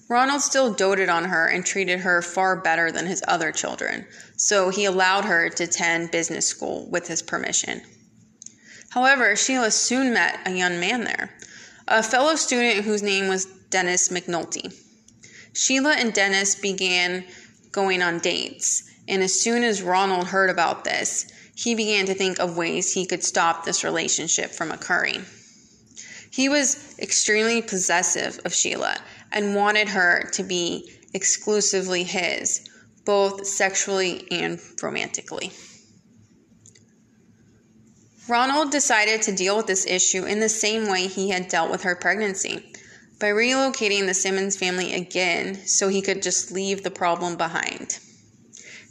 Ronald 0.09 0.41
still 0.41 0.73
doted 0.73 1.09
on 1.09 1.25
her 1.25 1.47
and 1.47 1.65
treated 1.65 2.01
her 2.01 2.21
far 2.21 2.55
better 2.55 2.91
than 2.91 3.07
his 3.07 3.23
other 3.27 3.51
children, 3.51 4.05
so 4.35 4.69
he 4.69 4.85
allowed 4.85 5.25
her 5.25 5.49
to 5.49 5.63
attend 5.63 6.11
business 6.11 6.47
school 6.47 6.87
with 6.91 7.07
his 7.07 7.23
permission. 7.23 7.81
However, 8.89 9.35
Sheila 9.35 9.71
soon 9.71 10.13
met 10.13 10.39
a 10.45 10.51
young 10.51 10.79
man 10.79 11.05
there, 11.05 11.31
a 11.87 12.03
fellow 12.03 12.35
student 12.35 12.85
whose 12.85 13.01
name 13.01 13.27
was 13.27 13.47
Dennis 13.69 14.09
McNulty. 14.09 14.73
Sheila 15.53 15.93
and 15.93 16.13
Dennis 16.13 16.55
began 16.55 17.25
going 17.71 18.01
on 18.01 18.19
dates, 18.19 18.83
and 19.07 19.23
as 19.23 19.39
soon 19.39 19.63
as 19.63 19.81
Ronald 19.81 20.27
heard 20.27 20.49
about 20.49 20.83
this, 20.83 21.31
he 21.55 21.75
began 21.75 22.05
to 22.07 22.13
think 22.13 22.39
of 22.39 22.57
ways 22.57 22.91
he 22.91 23.05
could 23.05 23.23
stop 23.23 23.63
this 23.63 23.83
relationship 23.83 24.51
from 24.51 24.71
occurring. 24.71 25.25
He 26.31 26.49
was 26.49 26.97
extremely 26.99 27.61
possessive 27.61 28.39
of 28.43 28.53
Sheila 28.53 28.97
and 29.31 29.55
wanted 29.55 29.87
her 29.89 30.29
to 30.33 30.43
be 30.43 30.91
exclusively 31.13 32.03
his, 32.03 32.69
both 33.05 33.47
sexually 33.47 34.27
and 34.31 34.59
romantically. 34.81 35.51
Ronald 38.27 38.71
decided 38.71 39.21
to 39.21 39.35
deal 39.35 39.55
with 39.55 39.67
this 39.67 39.85
issue 39.85 40.25
in 40.25 40.39
the 40.39 40.49
same 40.49 40.89
way 40.89 41.07
he 41.07 41.29
had 41.29 41.47
dealt 41.47 41.71
with 41.71 41.83
her 41.83 41.95
pregnancy 41.95 42.73
by 43.19 43.27
relocating 43.27 44.05
the 44.05 44.13
Simmons 44.13 44.57
family 44.57 44.93
again 44.93 45.55
so 45.65 45.87
he 45.87 46.01
could 46.01 46.21
just 46.21 46.51
leave 46.51 46.83
the 46.83 46.91
problem 46.91 47.37
behind. 47.37 47.99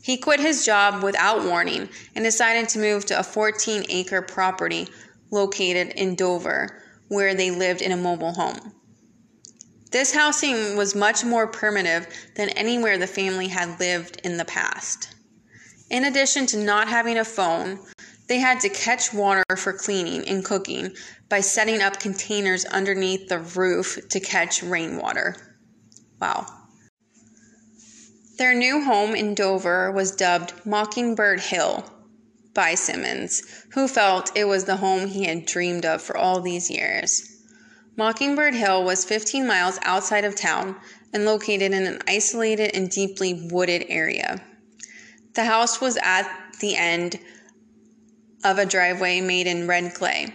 He 0.02 0.16
quit 0.16 0.40
his 0.40 0.64
job 0.64 1.02
without 1.02 1.44
warning 1.44 1.88
and 2.14 2.24
decided 2.24 2.68
to 2.70 2.78
move 2.78 3.06
to 3.06 3.18
a 3.18 3.22
14 3.22 3.84
acre 3.88 4.22
property 4.22 4.88
located 5.30 5.88
in 5.96 6.14
Dover, 6.14 6.82
where 7.08 7.34
they 7.34 7.50
lived 7.50 7.82
in 7.82 7.92
a 7.92 7.96
mobile 7.96 8.32
home. 8.32 8.72
This 9.90 10.14
housing 10.14 10.76
was 10.76 10.94
much 10.94 11.24
more 11.24 11.46
primitive 11.46 12.06
than 12.34 12.48
anywhere 12.50 12.98
the 12.98 13.06
family 13.06 13.48
had 13.48 13.78
lived 13.78 14.20
in 14.24 14.36
the 14.36 14.44
past. 14.44 15.14
In 15.88 16.04
addition 16.04 16.46
to 16.46 16.58
not 16.58 16.88
having 16.88 17.18
a 17.18 17.24
phone, 17.24 17.78
they 18.26 18.38
had 18.38 18.60
to 18.60 18.68
catch 18.68 19.12
water 19.12 19.44
for 19.56 19.72
cleaning 19.72 20.26
and 20.28 20.44
cooking 20.44 20.94
by 21.28 21.40
setting 21.40 21.82
up 21.82 22.00
containers 22.00 22.64
underneath 22.64 23.28
the 23.28 23.38
roof 23.38 23.98
to 24.08 24.20
catch 24.20 24.62
rainwater. 24.62 25.36
Wow. 26.20 26.46
Their 28.38 28.54
new 28.54 28.82
home 28.82 29.14
in 29.14 29.34
Dover 29.34 29.92
was 29.92 30.16
dubbed 30.16 30.54
Mockingbird 30.64 31.40
Hill 31.40 31.84
by 32.52 32.74
Simmons, 32.74 33.42
who 33.72 33.86
felt 33.86 34.36
it 34.36 34.44
was 34.44 34.64
the 34.64 34.76
home 34.76 35.08
he 35.08 35.24
had 35.24 35.46
dreamed 35.46 35.84
of 35.84 36.02
for 36.02 36.16
all 36.16 36.40
these 36.40 36.70
years. 36.70 37.30
Mockingbird 37.96 38.54
Hill 38.54 38.82
was 38.84 39.04
15 39.04 39.46
miles 39.46 39.78
outside 39.82 40.24
of 40.24 40.34
town 40.34 40.76
and 41.12 41.24
located 41.24 41.72
in 41.72 41.86
an 41.86 42.00
isolated 42.08 42.74
and 42.74 42.90
deeply 42.90 43.48
wooded 43.52 43.86
area. 43.88 44.40
The 45.34 45.44
house 45.44 45.80
was 45.80 45.96
at 46.02 46.28
the 46.60 46.76
end 46.76 47.20
of 48.44 48.58
a 48.58 48.66
driveway 48.66 49.20
made 49.20 49.46
in 49.46 49.66
red 49.66 49.94
clay, 49.94 50.32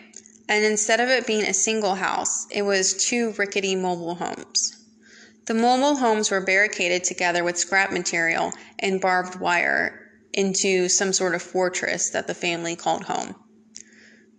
and 0.50 0.66
instead 0.66 1.00
of 1.00 1.10
it 1.10 1.28
being 1.28 1.46
a 1.46 1.54
single 1.54 1.96
house, 1.96 2.48
it 2.50 2.64
was 2.64 3.06
two 3.06 3.32
rickety 3.38 3.76
mobile 3.76 4.16
homes. 4.16 4.76
The 5.46 5.54
mobile 5.54 5.96
homes 5.96 6.32
were 6.32 6.42
barricaded 6.42 7.04
together 7.04 7.44
with 7.44 7.58
scrap 7.58 7.92
material 7.92 8.52
and 8.80 9.00
barbed 9.00 9.40
wire 9.40 10.00
into 10.34 10.90
some 10.90 11.14
sort 11.14 11.36
of 11.36 11.42
fortress 11.42 12.10
that 12.10 12.28
the 12.28 12.34
family 12.34 12.76
called 12.76 13.04
home. 13.04 13.36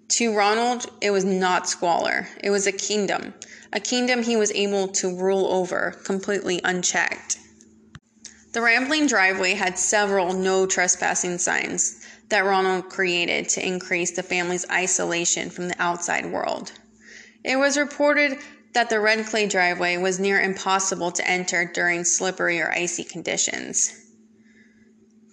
To 0.08 0.34
Ronald, 0.34 0.86
it 1.00 1.12
was 1.12 1.24
not 1.24 1.68
squalor, 1.68 2.28
it 2.42 2.50
was 2.50 2.66
a 2.66 2.72
kingdom, 2.72 3.34
a 3.72 3.78
kingdom 3.78 4.22
he 4.22 4.36
was 4.36 4.50
able 4.52 4.88
to 4.88 5.16
rule 5.16 5.46
over 5.46 5.96
completely 6.04 6.60
unchecked. 6.64 7.38
The 8.52 8.62
rambling 8.62 9.06
driveway 9.06 9.54
had 9.54 9.78
several 9.78 10.32
no 10.32 10.66
trespassing 10.66 11.38
signs 11.38 12.04
that 12.30 12.44
Ronald 12.44 12.88
created 12.88 13.48
to 13.50 13.64
increase 13.64 14.10
the 14.10 14.24
family's 14.24 14.68
isolation 14.68 15.50
from 15.50 15.68
the 15.68 15.80
outside 15.80 16.26
world. 16.26 16.72
It 17.44 17.56
was 17.56 17.78
reported 17.78 18.38
that 18.72 18.90
the 18.90 18.98
red 18.98 19.26
clay 19.26 19.46
driveway 19.46 19.98
was 19.98 20.18
near 20.18 20.40
impossible 20.40 21.12
to 21.12 21.28
enter 21.28 21.64
during 21.64 22.04
slippery 22.04 22.60
or 22.60 22.72
icy 22.72 23.04
conditions. 23.04 23.92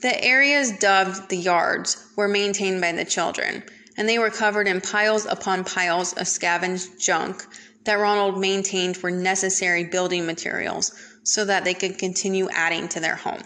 The 0.01 0.23
areas 0.23 0.77
dubbed 0.77 1.29
the 1.29 1.37
yards 1.37 1.97
were 2.15 2.27
maintained 2.27 2.81
by 2.81 2.91
the 2.91 3.05
children, 3.05 3.63
and 3.97 4.07
they 4.07 4.19
were 4.19 4.29
covered 4.29 4.67
in 4.67 4.79
piles 4.79 5.25
upon 5.25 5.63
piles 5.63 6.13
of 6.13 6.27
scavenged 6.27 6.99
junk 6.99 7.43
that 7.85 7.95
Ronald 7.95 8.39
maintained 8.39 8.97
were 8.97 9.09
necessary 9.09 9.85
building 9.85 10.27
materials 10.27 10.91
so 11.27 11.43
that 11.43 11.65
they 11.65 11.73
could 11.73 11.97
continue 11.97 12.49
adding 12.51 12.87
to 12.87 13.01
their 13.01 13.17
home. 13.17 13.41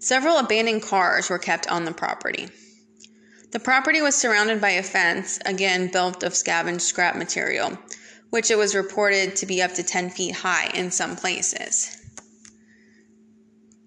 Several 0.00 0.36
abandoned 0.36 0.82
cars 0.82 1.30
were 1.30 1.38
kept 1.38 1.66
on 1.66 1.86
the 1.86 1.92
property. 1.92 2.48
The 3.52 3.58
property 3.58 4.02
was 4.02 4.14
surrounded 4.14 4.60
by 4.60 4.70
a 4.70 4.82
fence, 4.82 5.38
again 5.46 5.90
built 5.90 6.22
of 6.22 6.34
scavenged 6.36 6.82
scrap 6.82 7.16
material, 7.16 7.78
which 8.28 8.50
it 8.50 8.58
was 8.58 8.74
reported 8.74 9.34
to 9.36 9.46
be 9.46 9.62
up 9.62 9.72
to 9.74 9.82
10 9.82 10.10
feet 10.10 10.34
high 10.34 10.70
in 10.74 10.90
some 10.90 11.16
places. 11.16 11.96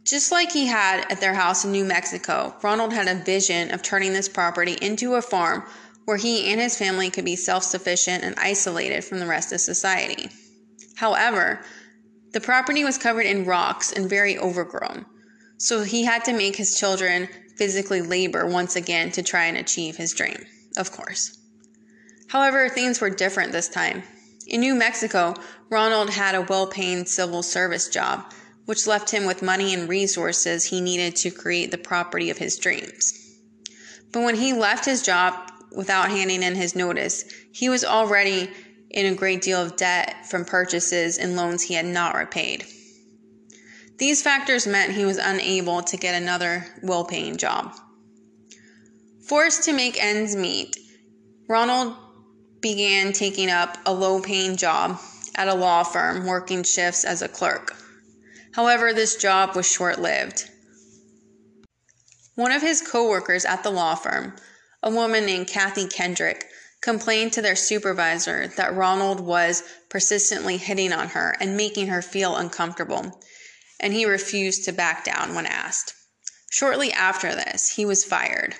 Just 0.03 0.31
like 0.31 0.51
he 0.51 0.65
had 0.65 1.05
at 1.11 1.21
their 1.21 1.35
house 1.35 1.65
in 1.65 1.71
New 1.71 1.85
Mexico, 1.85 2.55
Ronald 2.63 2.93
had 2.93 3.07
a 3.07 3.23
vision 3.23 3.71
of 3.71 3.83
turning 3.83 4.13
this 4.13 4.29
property 4.29 4.75
into 4.81 5.13
a 5.13 5.21
farm 5.21 5.63
where 6.05 6.17
he 6.17 6.51
and 6.51 6.59
his 6.59 6.75
family 6.75 7.11
could 7.11 7.25
be 7.25 7.35
self 7.35 7.63
sufficient 7.63 8.23
and 8.23 8.33
isolated 8.39 9.03
from 9.03 9.19
the 9.19 9.27
rest 9.27 9.53
of 9.53 9.61
society. 9.61 10.29
However, 10.95 11.61
the 12.33 12.41
property 12.41 12.83
was 12.83 12.97
covered 12.97 13.25
in 13.25 13.45
rocks 13.45 13.91
and 13.91 14.09
very 14.09 14.37
overgrown, 14.37 15.05
so 15.57 15.83
he 15.83 16.03
had 16.03 16.25
to 16.25 16.33
make 16.33 16.55
his 16.55 16.77
children 16.79 17.27
physically 17.55 18.01
labor 18.01 18.45
once 18.45 18.75
again 18.75 19.11
to 19.11 19.23
try 19.23 19.45
and 19.45 19.57
achieve 19.57 19.97
his 19.97 20.13
dream, 20.13 20.45
of 20.77 20.91
course. 20.91 21.37
However, 22.27 22.69
things 22.69 23.01
were 23.01 23.09
different 23.09 23.51
this 23.51 23.69
time. 23.69 24.03
In 24.47 24.61
New 24.61 24.75
Mexico, 24.75 25.33
Ronald 25.69 26.09
had 26.09 26.35
a 26.35 26.41
well 26.41 26.67
paying 26.67 27.05
civil 27.05 27.43
service 27.43 27.89
job, 27.89 28.33
which 28.65 28.87
left 28.87 29.09
him 29.09 29.25
with 29.25 29.41
money 29.41 29.73
and 29.73 29.89
resources 29.89 30.65
he 30.65 30.81
needed 30.81 31.15
to 31.17 31.31
create 31.31 31.71
the 31.71 31.77
property 31.77 32.29
of 32.29 32.37
his 32.37 32.57
dreams. 32.57 33.13
But 34.11 34.23
when 34.23 34.35
he 34.35 34.53
left 34.53 34.85
his 34.85 35.01
job 35.01 35.51
without 35.71 36.09
handing 36.09 36.43
in 36.43 36.55
his 36.55 36.75
notice, 36.75 37.25
he 37.51 37.69
was 37.69 37.83
already 37.83 38.49
in 38.89 39.05
a 39.05 39.15
great 39.15 39.41
deal 39.41 39.61
of 39.61 39.75
debt 39.75 40.25
from 40.29 40.45
purchases 40.45 41.17
and 41.17 41.35
loans 41.35 41.63
he 41.63 41.73
had 41.73 41.85
not 41.85 42.15
repaid. 42.15 42.65
These 43.97 44.21
factors 44.21 44.67
meant 44.67 44.93
he 44.93 45.05
was 45.05 45.17
unable 45.17 45.81
to 45.81 45.97
get 45.97 46.15
another 46.15 46.65
well 46.83 47.03
paying 47.03 47.37
job. 47.37 47.75
Forced 49.27 49.63
to 49.63 49.73
make 49.73 50.01
ends 50.01 50.35
meet, 50.35 50.77
Ronald 51.49 51.95
began 52.61 53.11
taking 53.11 53.49
up 53.49 53.77
a 53.85 53.93
low 53.93 54.21
paying 54.21 54.55
job 54.55 54.99
at 55.35 55.47
a 55.47 55.53
law 55.53 55.83
firm 55.83 56.25
working 56.25 56.63
shifts 56.63 57.03
as 57.03 57.21
a 57.21 57.27
clerk. 57.27 57.75
However, 58.53 58.93
this 58.93 59.17
job 59.17 59.55
was 59.55 59.69
short 59.69 59.99
lived. 59.99 60.49
One 62.35 62.51
of 62.51 62.61
his 62.61 62.81
coworkers 62.81 63.45
at 63.45 63.63
the 63.63 63.69
law 63.69 63.95
firm, 63.95 64.33
a 64.83 64.91
woman 64.91 65.25
named 65.25 65.47
Kathy 65.47 65.87
Kendrick, 65.87 66.45
complained 66.81 67.33
to 67.33 67.41
their 67.41 67.55
supervisor 67.55 68.47
that 68.47 68.75
Ronald 68.75 69.19
was 69.19 69.63
persistently 69.89 70.57
hitting 70.57 70.93
on 70.93 71.09
her 71.09 71.35
and 71.39 71.57
making 71.57 71.87
her 71.87 72.01
feel 72.01 72.35
uncomfortable, 72.35 73.19
and 73.79 73.93
he 73.93 74.05
refused 74.05 74.65
to 74.65 74.71
back 74.71 75.03
down 75.03 75.35
when 75.35 75.45
asked. 75.45 75.93
Shortly 76.49 76.91
after 76.93 77.35
this, 77.35 77.69
he 77.69 77.85
was 77.85 78.05
fired. 78.05 78.55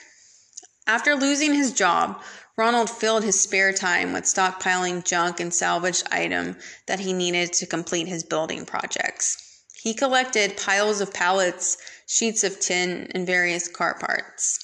After 0.85 1.15
losing 1.15 1.53
his 1.53 1.71
job, 1.71 2.21
Ronald 2.57 2.89
filled 2.89 3.23
his 3.23 3.39
spare 3.39 3.71
time 3.71 4.13
with 4.13 4.23
stockpiling 4.23 5.03
junk 5.03 5.39
and 5.39 5.53
salvaged 5.53 6.07
item 6.11 6.57
that 6.87 7.01
he 7.01 7.13
needed 7.13 7.53
to 7.53 7.67
complete 7.67 8.07
his 8.07 8.23
building 8.23 8.65
projects. 8.65 9.63
He 9.75 9.93
collected 9.93 10.57
piles 10.57 10.99
of 10.99 11.13
pallets, 11.13 11.77
sheets 12.07 12.43
of 12.43 12.59
tin, 12.59 13.11
and 13.13 13.27
various 13.27 13.67
car 13.67 13.97
parts. 13.99 14.59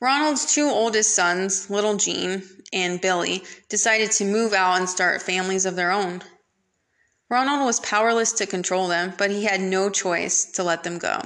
Ronald's 0.00 0.52
two 0.52 0.66
oldest 0.68 1.14
sons, 1.14 1.70
little 1.70 1.96
Gene 1.96 2.42
and 2.72 3.00
Billy, 3.00 3.42
decided 3.68 4.10
to 4.12 4.24
move 4.24 4.52
out 4.52 4.78
and 4.78 4.88
start 4.88 5.22
families 5.22 5.64
of 5.64 5.74
their 5.74 5.90
own. 5.90 6.22
Ronald 7.30 7.64
was 7.64 7.80
powerless 7.80 8.32
to 8.32 8.46
control 8.46 8.88
them, 8.88 9.14
but 9.16 9.30
he 9.30 9.44
had 9.44 9.60
no 9.60 9.88
choice 9.88 10.44
to 10.52 10.62
let 10.62 10.84
them 10.84 10.98
go. 10.98 11.20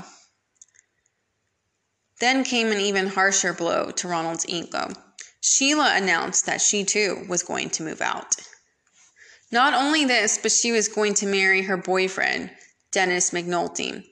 Then 2.20 2.44
came 2.44 2.68
an 2.68 2.80
even 2.80 3.08
harsher 3.08 3.52
blow 3.52 3.90
to 3.90 4.08
Ronald's 4.08 4.48
ego. 4.48 4.90
Sheila 5.40 5.96
announced 5.96 6.46
that 6.46 6.60
she 6.60 6.84
too 6.84 7.24
was 7.28 7.42
going 7.42 7.70
to 7.70 7.82
move 7.82 8.00
out. 8.00 8.36
Not 9.50 9.74
only 9.74 10.04
this, 10.04 10.38
but 10.38 10.52
she 10.52 10.70
was 10.70 10.86
going 10.86 11.14
to 11.14 11.26
marry 11.26 11.62
her 11.62 11.76
boyfriend, 11.76 12.50
Dennis 12.92 13.30
McNulty, 13.30 14.04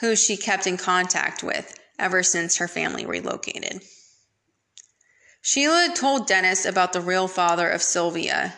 who 0.00 0.14
she 0.14 0.36
kept 0.36 0.66
in 0.66 0.76
contact 0.76 1.42
with 1.42 1.78
ever 1.98 2.22
since 2.22 2.56
her 2.56 2.68
family 2.68 3.06
relocated. 3.06 3.82
Sheila 5.40 5.92
told 5.94 6.26
Dennis 6.26 6.64
about 6.64 6.92
the 6.92 7.00
real 7.00 7.28
father 7.28 7.70
of 7.70 7.82
Sylvia, 7.82 8.54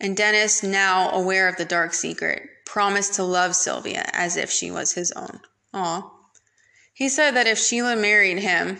and 0.00 0.16
Dennis, 0.16 0.62
now 0.62 1.10
aware 1.10 1.48
of 1.48 1.56
the 1.56 1.64
dark 1.64 1.94
secret, 1.94 2.42
promised 2.66 3.14
to 3.14 3.24
love 3.24 3.56
Sylvia 3.56 4.08
as 4.12 4.36
if 4.36 4.50
she 4.50 4.70
was 4.70 4.92
his 4.92 5.10
own. 5.12 5.40
Aw. 5.72 6.10
He 6.92 7.08
said 7.08 7.32
that 7.36 7.46
if 7.46 7.58
Sheila 7.58 7.96
married 7.96 8.38
him, 8.38 8.78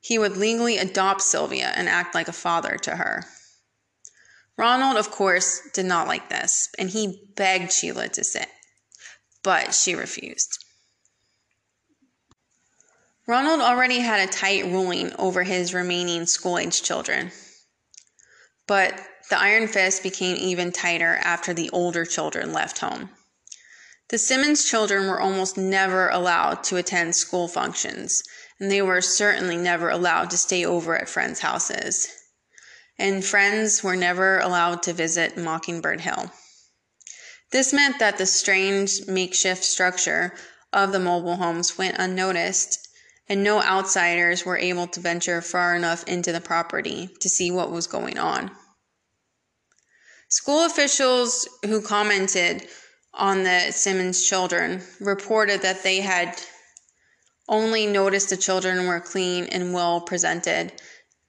he 0.00 0.18
would 0.18 0.36
legally 0.36 0.78
adopt 0.78 1.22
Sylvia 1.22 1.72
and 1.74 1.88
act 1.88 2.14
like 2.14 2.28
a 2.28 2.32
father 2.32 2.76
to 2.82 2.96
her. 2.96 3.24
Ronald, 4.56 4.96
of 4.96 5.10
course, 5.10 5.60
did 5.72 5.86
not 5.86 6.06
like 6.06 6.28
this, 6.28 6.68
and 6.78 6.90
he 6.90 7.30
begged 7.36 7.72
Sheila 7.72 8.08
to 8.08 8.24
sit, 8.24 8.48
but 9.42 9.74
she 9.74 9.94
refused. 9.94 10.63
Ronald 13.26 13.60
already 13.60 14.00
had 14.00 14.20
a 14.20 14.30
tight 14.30 14.66
ruling 14.66 15.14
over 15.18 15.44
his 15.44 15.72
remaining 15.72 16.26
school 16.26 16.58
age 16.58 16.82
children, 16.82 17.32
but 18.66 19.00
the 19.30 19.38
iron 19.38 19.66
fist 19.66 20.02
became 20.02 20.36
even 20.36 20.72
tighter 20.72 21.16
after 21.22 21.54
the 21.54 21.70
older 21.70 22.04
children 22.04 22.52
left 22.52 22.78
home. 22.78 23.10
The 24.10 24.18
Simmons 24.18 24.68
children 24.68 25.08
were 25.08 25.20
almost 25.20 25.56
never 25.56 26.10
allowed 26.10 26.62
to 26.64 26.76
attend 26.76 27.16
school 27.16 27.48
functions, 27.48 28.22
and 28.60 28.70
they 28.70 28.82
were 28.82 29.00
certainly 29.00 29.56
never 29.56 29.88
allowed 29.88 30.28
to 30.30 30.36
stay 30.36 30.66
over 30.66 30.94
at 30.94 31.08
friends' 31.08 31.40
houses. 31.40 32.06
And 32.98 33.24
friends 33.24 33.82
were 33.82 33.96
never 33.96 34.38
allowed 34.38 34.82
to 34.82 34.92
visit 34.92 35.38
Mockingbird 35.38 36.02
Hill. 36.02 36.30
This 37.50 37.72
meant 37.72 37.98
that 37.98 38.18
the 38.18 38.26
strange 38.26 39.06
makeshift 39.06 39.64
structure 39.64 40.34
of 40.72 40.92
the 40.92 41.00
mobile 41.00 41.36
homes 41.36 41.78
went 41.78 41.96
unnoticed, 41.98 42.83
and 43.28 43.42
no 43.42 43.62
outsiders 43.62 44.44
were 44.44 44.58
able 44.58 44.86
to 44.86 45.00
venture 45.00 45.40
far 45.40 45.74
enough 45.74 46.04
into 46.04 46.32
the 46.32 46.40
property 46.40 47.08
to 47.20 47.28
see 47.28 47.50
what 47.50 47.70
was 47.70 47.86
going 47.86 48.18
on. 48.18 48.50
School 50.28 50.66
officials 50.66 51.48
who 51.64 51.80
commented 51.80 52.66
on 53.12 53.44
the 53.44 53.70
Simmons 53.70 54.26
children 54.26 54.82
reported 55.00 55.62
that 55.62 55.82
they 55.82 56.00
had 56.00 56.36
only 57.48 57.86
noticed 57.86 58.30
the 58.30 58.36
children 58.36 58.86
were 58.86 59.00
clean 59.00 59.44
and 59.44 59.72
well 59.72 60.00
presented 60.00 60.72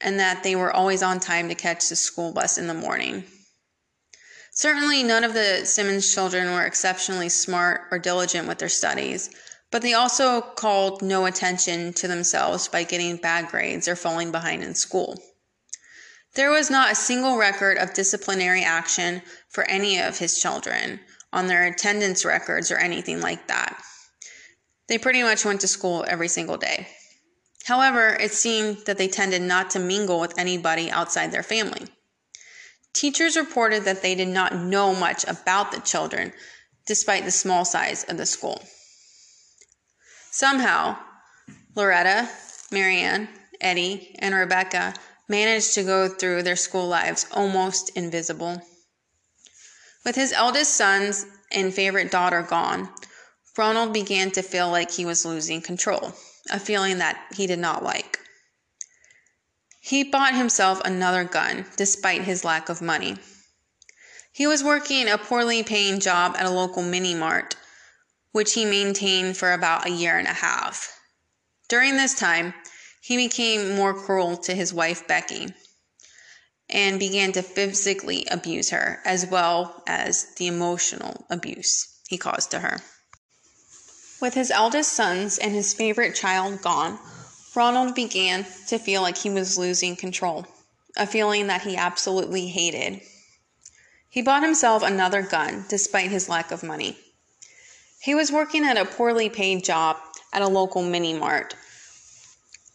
and 0.02 0.20
that 0.20 0.44
they 0.44 0.56
were 0.56 0.72
always 0.72 1.04
on 1.04 1.20
time 1.20 1.50
to 1.50 1.56
catch 1.56 1.88
the 1.90 1.96
school 1.96 2.34
bus 2.34 2.58
in 2.58 2.68
the 2.68 2.74
morning. 2.74 3.24
Certainly, 4.52 5.04
none 5.04 5.24
of 5.24 5.34
the 5.34 5.66
Simmons 5.66 6.14
children 6.14 6.54
were 6.54 6.66
exceptionally 6.66 7.30
smart 7.30 7.82
or 7.92 8.00
diligent 8.00 8.48
with 8.48 8.58
their 8.58 8.70
studies, 8.70 9.30
but 9.76 9.82
they 9.82 9.94
also 9.94 10.40
called 10.40 11.02
no 11.02 11.26
attention 11.26 11.92
to 11.92 12.08
themselves 12.08 12.70
by 12.70 12.82
getting 12.82 13.18
bad 13.18 13.50
grades 13.50 13.90
or 13.90 13.96
falling 13.98 14.32
behind 14.32 14.64
in 14.64 14.74
school. 14.74 15.22
There 16.36 16.50
was 16.50 16.70
not 16.70 16.94
a 16.94 16.96
single 16.96 17.36
record 17.36 17.78
of 17.78 17.94
disciplinary 17.94 18.64
action 18.64 19.22
for 19.50 19.66
any 19.66 20.00
of 20.00 20.18
his 20.18 20.40
children, 20.40 21.02
on 21.34 21.48
their 21.48 21.66
attendance 21.66 22.24
records 22.24 22.72
or 22.72 22.78
anything 22.78 23.20
like 23.20 23.50
that. 23.50 23.78
They 24.88 24.98
pretty 24.98 25.24
much 25.24 25.44
went 25.44 25.60
to 25.60 25.68
school 25.68 26.06
every 26.08 26.30
single 26.30 26.56
day. 26.56 26.88
However, 27.66 28.16
it 28.18 28.32
seemed 28.32 28.78
that 28.86 28.98
they 28.98 29.10
tended 29.10 29.42
not 29.42 29.72
to 29.72 29.80
mingle 29.80 30.22
with 30.22 30.40
anybody 30.40 30.90
outside 30.90 31.34
their 31.34 31.44
family. 31.44 31.86
Teachers 32.94 33.36
reported 33.36 33.84
that 33.84 34.02
they 34.02 34.16
did 34.16 34.30
not 34.30 34.56
know 34.56 34.96
much 34.96 35.26
about 35.28 35.74
the 35.74 35.82
children, 35.82 36.32
despite 36.88 37.26
the 37.26 37.30
small 37.32 37.66
size 37.66 38.06
of 38.06 38.16
the 38.16 38.26
school. 38.26 38.64
Somehow, 40.36 40.98
Loretta, 41.76 42.30
Marianne, 42.70 43.30
Eddie, 43.62 44.14
and 44.20 44.36
Rebecca 44.36 44.94
managed 45.30 45.76
to 45.76 45.84
go 45.84 46.10
through 46.10 46.44
their 46.44 46.58
school 46.58 46.90
lives 46.90 47.26
almost 47.32 47.92
invisible. 47.92 48.62
With 50.04 50.18
his 50.18 50.34
eldest 50.34 50.74
sons 50.74 51.26
and 51.54 51.74
favorite 51.74 52.12
daughter 52.12 52.42
gone, 52.42 52.90
Ronald 53.58 53.94
began 53.94 54.30
to 54.32 54.42
feel 54.42 54.70
like 54.70 54.92
he 54.92 55.06
was 55.06 55.24
losing 55.24 55.62
control, 55.62 56.14
a 56.52 56.60
feeling 56.60 56.98
that 56.98 57.18
he 57.34 57.48
did 57.48 57.60
not 57.60 57.82
like. 57.82 58.20
He 59.80 60.04
bought 60.04 60.36
himself 60.36 60.82
another 60.84 61.24
gun 61.24 61.66
despite 61.78 62.24
his 62.24 62.44
lack 62.44 62.68
of 62.68 62.82
money. 62.82 63.16
He 64.34 64.48
was 64.48 64.66
working 64.66 65.08
a 65.08 65.18
poorly 65.18 65.64
paying 65.64 66.02
job 66.02 66.36
at 66.38 66.46
a 66.46 66.50
local 66.50 66.84
mini 66.84 67.16
mart, 67.16 67.56
which 68.36 68.52
he 68.52 68.66
maintained 68.66 69.38
for 69.38 69.54
about 69.54 69.86
a 69.86 69.92
year 69.92 70.18
and 70.18 70.28
a 70.28 70.34
half. 70.34 71.00
During 71.70 71.96
this 71.96 72.14
time, 72.14 72.54
he 73.00 73.16
became 73.16 73.78
more 73.78 73.94
cruel 73.94 74.36
to 74.40 74.54
his 74.54 74.74
wife, 74.74 75.08
Becky 75.08 75.54
and 76.70 77.00
began 77.00 77.32
to 77.32 77.42
physically 77.42 78.26
abuse 78.30 78.72
her, 78.72 79.00
as 79.06 79.26
well 79.26 79.82
as 79.88 80.34
the 80.36 80.48
emotional 80.48 81.26
abuse 81.30 82.02
he 82.10 82.18
caused 82.18 82.52
to 82.52 82.60
her. 82.60 82.82
With 84.20 84.34
his 84.34 84.52
eldest 84.52 84.92
sons 84.92 85.38
and 85.38 85.54
his 85.54 85.74
favorite 85.74 86.14
child 86.14 86.62
gone, 86.62 87.00
Ronald 87.56 87.96
began 87.96 88.46
to 88.68 88.78
feel 88.78 89.02
like 89.02 89.18
he 89.18 89.30
was 89.30 89.58
losing 89.58 89.96
control, 89.96 90.46
a 90.98 91.08
feeling 91.08 91.48
that 91.48 91.62
he 91.62 91.78
absolutely 91.78 92.48
hated. 92.48 93.00
He 94.10 94.22
bought 94.22 94.44
himself 94.44 94.84
another 94.84 95.22
gun 95.22 95.64
despite 95.70 96.12
his 96.12 96.28
lack 96.28 96.52
of 96.52 96.64
money. 96.64 96.98
He 98.06 98.14
was 98.14 98.32
working 98.32 98.64
at 98.64 98.78
a 98.78 98.86
poorly 98.86 99.30
paid 99.30 99.64
job 99.64 99.98
at 100.32 100.44
a 100.44 100.48
local 100.48 100.84
mini 100.84 101.16
mart, 101.16 101.56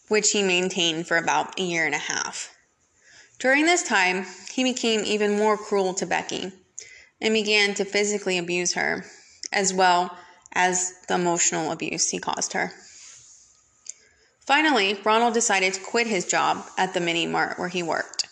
which 0.09 0.31
he 0.31 0.43
maintained 0.43 1.07
for 1.07 1.15
about 1.15 1.57
a 1.57 1.63
year 1.63 1.85
and 1.85 1.95
a 1.95 1.99
half. 1.99 2.53
During 3.39 3.65
this 3.65 3.81
time, 3.81 4.25
he 4.51 4.61
became 4.65 5.05
even 5.05 5.37
more 5.37 5.55
cruel 5.55 5.93
to 5.93 6.05
Becky 6.05 6.51
and 7.21 7.33
began 7.33 7.73
to 7.75 7.85
physically 7.85 8.37
abuse 8.37 8.73
her, 8.73 9.05
as 9.53 9.73
well 9.73 10.17
as 10.51 10.95
the 11.07 11.13
emotional 11.13 11.71
abuse 11.71 12.09
he 12.09 12.19
caused 12.19 12.51
her. 12.51 12.73
Finally, 14.45 14.99
Ronald 15.05 15.33
decided 15.33 15.73
to 15.75 15.79
quit 15.79 16.07
his 16.07 16.25
job 16.25 16.65
at 16.77 16.93
the 16.93 16.99
mini 16.99 17.25
mart 17.25 17.57
where 17.57 17.69
he 17.69 17.81
worked. 17.81 18.27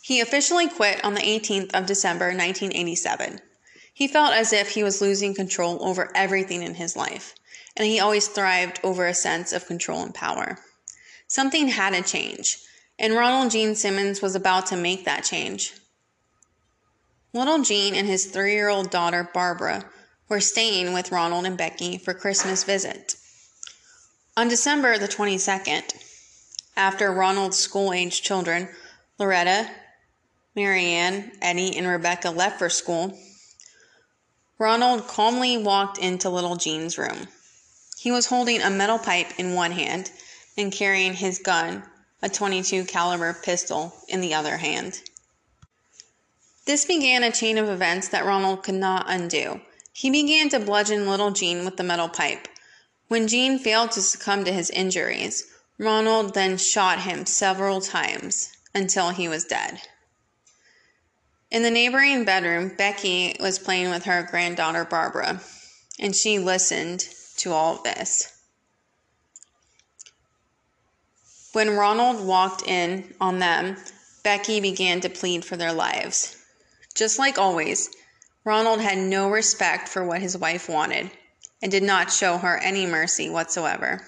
He 0.00 0.22
officially 0.22 0.70
quit 0.70 1.04
on 1.04 1.12
the 1.12 1.20
18th 1.20 1.74
of 1.74 1.84
December 1.84 2.28
1987. 2.28 3.42
He 3.98 4.06
felt 4.06 4.32
as 4.32 4.52
if 4.52 4.68
he 4.68 4.84
was 4.84 5.00
losing 5.00 5.34
control 5.34 5.84
over 5.84 6.12
everything 6.14 6.62
in 6.62 6.76
his 6.76 6.94
life, 6.94 7.34
and 7.76 7.84
he 7.84 7.98
always 7.98 8.28
thrived 8.28 8.78
over 8.84 9.08
a 9.08 9.12
sense 9.12 9.50
of 9.50 9.66
control 9.66 10.04
and 10.04 10.14
power. 10.14 10.60
Something 11.26 11.66
had 11.66 11.94
to 11.94 12.02
change, 12.08 12.58
and 12.96 13.16
Ronald 13.16 13.50
Gene 13.50 13.74
Simmons 13.74 14.22
was 14.22 14.36
about 14.36 14.66
to 14.66 14.76
make 14.76 15.04
that 15.04 15.24
change. 15.24 15.74
Little 17.32 17.60
Gene 17.62 17.96
and 17.96 18.06
his 18.06 18.26
three 18.26 18.52
year 18.52 18.68
old 18.68 18.92
daughter, 18.92 19.28
Barbara, 19.34 19.86
were 20.28 20.38
staying 20.38 20.92
with 20.92 21.10
Ronald 21.10 21.44
and 21.44 21.58
Becky 21.58 21.98
for 21.98 22.14
Christmas 22.14 22.62
visit. 22.62 23.16
On 24.36 24.46
December 24.46 24.96
the 24.96 25.08
22nd, 25.08 25.92
After 26.76 27.12
Ronald's 27.12 27.58
school 27.58 27.92
age 27.92 28.22
children, 28.22 28.68
Loretta, 29.18 29.68
Marianne, 30.54 31.32
Eddie, 31.42 31.76
and 31.76 31.88
Rebecca 31.88 32.30
left 32.30 32.60
for 32.60 32.68
school, 32.68 33.18
Ronald 34.58 35.06
calmly 35.06 35.56
walked 35.56 35.98
into 35.98 36.28
little 36.28 36.56
Gene's 36.56 36.98
room. 36.98 37.28
He 37.96 38.10
was 38.10 38.26
holding 38.26 38.60
a 38.60 38.70
metal 38.70 38.98
pipe 38.98 39.38
in 39.38 39.54
one 39.54 39.72
hand 39.72 40.10
and 40.56 40.72
carrying 40.72 41.14
his 41.14 41.38
gun, 41.38 41.84
a 42.22 42.28
22 42.28 42.84
caliber 42.84 43.32
pistol, 43.32 43.94
in 44.08 44.20
the 44.20 44.34
other 44.34 44.56
hand. 44.56 45.00
This 46.64 46.84
began 46.84 47.22
a 47.22 47.30
chain 47.30 47.56
of 47.56 47.68
events 47.68 48.08
that 48.08 48.24
Ronald 48.24 48.64
could 48.64 48.74
not 48.74 49.06
undo. 49.08 49.60
He 49.92 50.10
began 50.10 50.48
to 50.50 50.58
bludgeon 50.58 51.08
little 51.08 51.30
Gene 51.30 51.64
with 51.64 51.76
the 51.76 51.84
metal 51.84 52.08
pipe. 52.08 52.48
When 53.06 53.28
Gene 53.28 53.58
failed 53.58 53.92
to 53.92 54.02
succumb 54.02 54.44
to 54.44 54.52
his 54.52 54.70
injuries, 54.70 55.46
Ronald 55.78 56.34
then 56.34 56.58
shot 56.58 57.02
him 57.02 57.26
several 57.26 57.80
times 57.80 58.50
until 58.74 59.10
he 59.10 59.28
was 59.28 59.44
dead. 59.44 59.80
In 61.50 61.62
the 61.62 61.70
neighboring 61.70 62.24
bedroom, 62.24 62.68
Becky 62.76 63.34
was 63.40 63.58
playing 63.58 63.88
with 63.88 64.04
her 64.04 64.22
granddaughter 64.30 64.84
Barbara, 64.84 65.40
and 65.98 66.14
she 66.14 66.38
listened 66.38 67.00
to 67.38 67.52
all 67.52 67.76
of 67.76 67.84
this. 67.84 68.34
When 71.52 71.76
Ronald 71.76 72.26
walked 72.26 72.68
in 72.68 73.14
on 73.18 73.38
them, 73.38 73.78
Becky 74.22 74.60
began 74.60 75.00
to 75.00 75.08
plead 75.08 75.42
for 75.42 75.56
their 75.56 75.72
lives. 75.72 76.36
Just 76.94 77.18
like 77.18 77.38
always, 77.38 77.88
Ronald 78.44 78.82
had 78.82 78.98
no 78.98 79.30
respect 79.30 79.88
for 79.88 80.04
what 80.04 80.20
his 80.20 80.36
wife 80.36 80.68
wanted 80.68 81.10
and 81.62 81.72
did 81.72 81.82
not 81.82 82.12
show 82.12 82.36
her 82.36 82.58
any 82.58 82.84
mercy 82.84 83.30
whatsoever. 83.30 84.06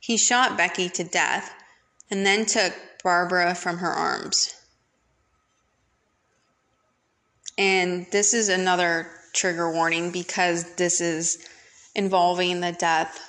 He 0.00 0.16
shot 0.16 0.56
Becky 0.56 0.88
to 0.90 1.04
death 1.04 1.52
and 2.10 2.24
then 2.24 2.46
took 2.46 2.72
Barbara 3.02 3.54
from 3.54 3.78
her 3.78 3.92
arms. 3.92 4.54
And 7.56 8.06
this 8.10 8.34
is 8.34 8.48
another 8.48 9.08
trigger 9.32 9.70
warning 9.70 10.10
because 10.10 10.74
this 10.74 11.00
is 11.00 11.46
involving 11.94 12.60
the 12.60 12.72
death 12.72 13.20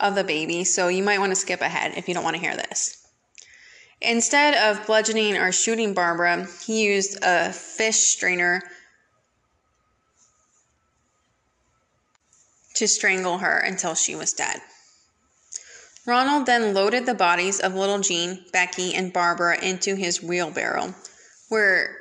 of 0.00 0.14
the 0.14 0.24
baby, 0.24 0.64
so 0.64 0.88
you 0.88 1.02
might 1.02 1.18
want 1.18 1.30
to 1.30 1.36
skip 1.36 1.60
ahead 1.60 1.94
if 1.96 2.08
you 2.08 2.14
don't 2.14 2.24
want 2.24 2.36
to 2.36 2.42
hear 2.42 2.56
this. 2.56 3.06
Instead 4.00 4.54
of 4.54 4.86
bludgeoning 4.86 5.36
or 5.36 5.50
shooting 5.50 5.94
Barbara, 5.94 6.46
he 6.64 6.84
used 6.84 7.18
a 7.22 7.52
fish 7.52 7.96
strainer 7.96 8.62
to 12.74 12.88
strangle 12.88 13.38
her 13.38 13.58
until 13.58 13.94
she 13.94 14.14
was 14.14 14.32
dead. 14.32 14.60
Ronald 16.06 16.44
then 16.44 16.74
loaded 16.74 17.06
the 17.06 17.14
bodies 17.14 17.60
of 17.60 17.74
little 17.74 18.00
Gene, 18.00 18.44
Becky, 18.52 18.94
and 18.94 19.12
Barbara 19.12 19.58
into 19.64 19.94
his 19.94 20.22
wheelbarrow, 20.22 20.94
where 21.48 21.96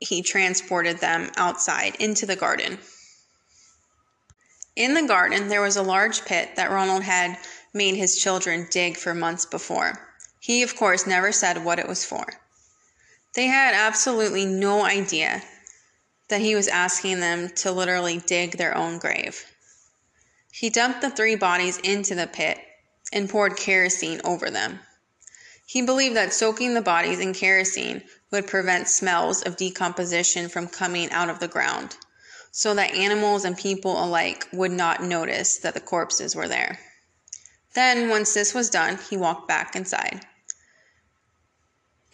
he 0.00 0.22
transported 0.22 0.98
them 0.98 1.30
outside 1.36 1.94
into 1.96 2.26
the 2.26 2.36
garden. 2.36 2.78
In 4.76 4.94
the 4.94 5.06
garden, 5.06 5.48
there 5.48 5.62
was 5.62 5.76
a 5.76 5.82
large 5.82 6.24
pit 6.24 6.56
that 6.56 6.70
Ronald 6.70 7.04
had 7.04 7.38
made 7.72 7.94
his 7.94 8.20
children 8.20 8.66
dig 8.70 8.96
for 8.96 9.14
months 9.14 9.46
before. 9.46 9.92
He, 10.40 10.62
of 10.62 10.76
course, 10.76 11.06
never 11.06 11.32
said 11.32 11.64
what 11.64 11.78
it 11.78 11.88
was 11.88 12.04
for. 12.04 12.26
They 13.34 13.46
had 13.46 13.74
absolutely 13.74 14.44
no 14.44 14.84
idea 14.84 15.42
that 16.28 16.40
he 16.40 16.54
was 16.54 16.68
asking 16.68 17.20
them 17.20 17.48
to 17.50 17.72
literally 17.72 18.18
dig 18.18 18.56
their 18.56 18.76
own 18.76 18.98
grave. 18.98 19.44
He 20.52 20.70
dumped 20.70 21.00
the 21.00 21.10
three 21.10 21.34
bodies 21.34 21.78
into 21.78 22.14
the 22.14 22.26
pit 22.26 22.58
and 23.12 23.28
poured 23.28 23.56
kerosene 23.56 24.20
over 24.24 24.50
them. 24.50 24.80
He 25.66 25.82
believed 25.82 26.16
that 26.16 26.32
soaking 26.32 26.74
the 26.74 26.82
bodies 26.82 27.20
in 27.20 27.32
kerosene 27.34 28.02
would 28.34 28.48
prevent 28.48 28.88
smells 28.88 29.42
of 29.42 29.56
decomposition 29.56 30.48
from 30.48 30.66
coming 30.66 31.08
out 31.12 31.30
of 31.30 31.38
the 31.38 31.46
ground, 31.46 31.96
so 32.50 32.74
that 32.74 32.92
animals 32.92 33.44
and 33.44 33.56
people 33.56 34.04
alike 34.04 34.48
would 34.52 34.72
not 34.72 35.00
notice 35.00 35.58
that 35.58 35.72
the 35.72 35.80
corpses 35.80 36.34
were 36.34 36.48
there. 36.48 36.80
Then, 37.76 38.08
once 38.08 38.34
this 38.34 38.52
was 38.52 38.70
done, 38.70 38.98
he 39.08 39.16
walked 39.16 39.46
back 39.46 39.76
inside. 39.76 40.26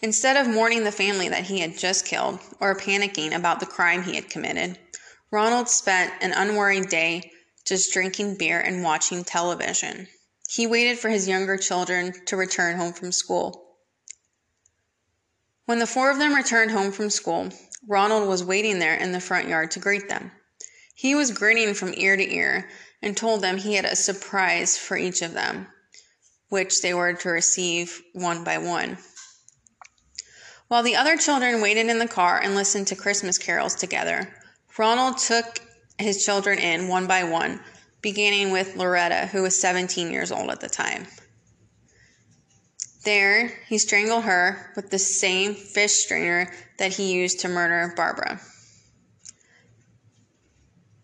Instead 0.03 0.37
of 0.37 0.47
mourning 0.47 0.83
the 0.83 0.91
family 0.91 1.27
that 1.27 1.45
he 1.45 1.59
had 1.59 1.75
just 1.75 2.05
killed 2.05 2.39
or 2.59 2.75
panicking 2.75 3.35
about 3.35 3.59
the 3.59 3.65
crime 3.65 4.03
he 4.03 4.13
had 4.13 4.29
committed, 4.29 4.77
Ronald 5.31 5.69
spent 5.69 6.13
an 6.21 6.33
unworried 6.33 6.89
day 6.89 7.31
just 7.65 7.91
drinking 7.93 8.35
beer 8.37 8.59
and 8.59 8.83
watching 8.83 9.23
television. 9.23 10.07
He 10.47 10.67
waited 10.67 10.99
for 10.99 11.09
his 11.09 11.27
younger 11.27 11.57
children 11.57 12.13
to 12.27 12.37
return 12.37 12.77
home 12.77 12.93
from 12.93 13.11
school. 13.11 13.70
When 15.65 15.79
the 15.79 15.87
four 15.87 16.09
of 16.09 16.17
them 16.17 16.33
returned 16.33 16.71
home 16.71 16.91
from 16.91 17.09
school, 17.09 17.49
Ronald 17.87 18.27
was 18.27 18.43
waiting 18.43 18.79
there 18.79 18.95
in 18.95 19.11
the 19.11 19.21
front 19.21 19.47
yard 19.47 19.71
to 19.71 19.79
greet 19.79 20.09
them. 20.09 20.31
He 20.95 21.15
was 21.15 21.31
grinning 21.31 21.73
from 21.73 21.93
ear 21.95 22.15
to 22.15 22.33
ear 22.33 22.69
and 23.01 23.17
told 23.17 23.41
them 23.41 23.57
he 23.57 23.75
had 23.75 23.85
a 23.85 23.95
surprise 23.95 24.77
for 24.77 24.97
each 24.97 25.21
of 25.21 25.33
them, 25.33 25.67
which 26.49 26.81
they 26.81 26.93
were 26.93 27.13
to 27.13 27.29
receive 27.29 28.01
one 28.13 28.43
by 28.43 28.57
one. 28.57 28.97
While 30.67 30.83
the 30.83 30.95
other 30.95 31.17
children 31.17 31.61
waited 31.61 31.87
in 31.87 31.99
the 31.99 32.07
car 32.07 32.39
and 32.39 32.55
listened 32.55 32.87
to 32.87 32.95
Christmas 32.95 33.37
carols 33.37 33.75
together, 33.75 34.33
Ronald 34.77 35.17
took 35.17 35.59
his 35.97 36.23
children 36.23 36.59
in 36.59 36.87
one 36.87 37.07
by 37.07 37.23
one, 37.23 37.59
beginning 38.01 38.51
with 38.51 38.75
Loretta, 38.75 39.27
who 39.27 39.41
was 39.41 39.59
17 39.59 40.11
years 40.11 40.31
old 40.31 40.49
at 40.49 40.59
the 40.59 40.69
time. 40.69 41.07
There, 43.03 43.47
he 43.67 43.77
strangled 43.77 44.25
her 44.25 44.71
with 44.75 44.91
the 44.91 44.99
same 44.99 45.55
fish 45.55 45.93
strainer 46.03 46.51
that 46.77 46.93
he 46.93 47.13
used 47.13 47.39
to 47.39 47.47
murder 47.49 47.93
Barbara. 47.95 48.39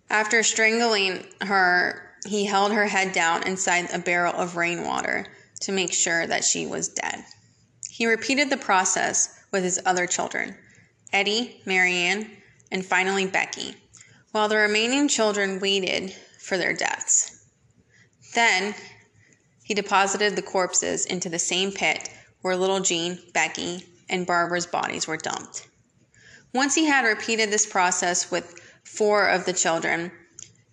After 0.10 0.44
strangling 0.44 1.26
her, 1.42 2.16
he 2.26 2.46
held 2.46 2.72
her 2.72 2.86
head 2.86 3.14
down 3.14 3.44
inside 3.48 3.90
a 3.92 4.00
barrel 4.00 4.34
of 4.34 4.56
rainwater 4.56 5.26
to 5.62 5.72
make 5.72 5.92
sure 5.92 6.28
that 6.28 6.44
she 6.44 6.66
was 6.66 6.90
dead. 6.90 7.24
He 7.90 8.06
repeated 8.06 8.50
the 8.50 8.58
process 8.58 9.44
with 9.52 9.64
his 9.64 9.80
other 9.86 10.06
children 10.06 10.56
Eddie, 11.12 11.62
Marianne, 11.66 12.30
and 12.72 12.86
finally 12.86 13.26
Becky, 13.26 13.76
while 14.32 14.48
the 14.48 14.58
remaining 14.58 15.08
children 15.08 15.60
waited 15.60 16.14
for 16.40 16.58
their 16.58 16.74
deaths. 16.74 17.46
Then 18.36 18.76
he 19.68 19.74
deposited 19.74 20.34
the 20.34 20.42
corpses 20.42 21.06
into 21.06 21.28
the 21.28 21.38
same 21.38 21.74
pit 21.74 22.10
where 22.40 22.56
little 22.56 22.80
Gene, 22.80 23.20
Becky, 23.34 23.84
and 24.10 24.26
Barbara's 24.26 24.66
bodies 24.66 25.08
were 25.08 25.18
dumped. 25.18 25.68
Once 26.54 26.74
he 26.74 26.86
had 26.86 27.04
repeated 27.04 27.52
this 27.52 27.66
process 27.66 28.32
with 28.32 28.62
four 28.86 29.28
of 29.28 29.44
the 29.44 29.52
children, 29.52 30.10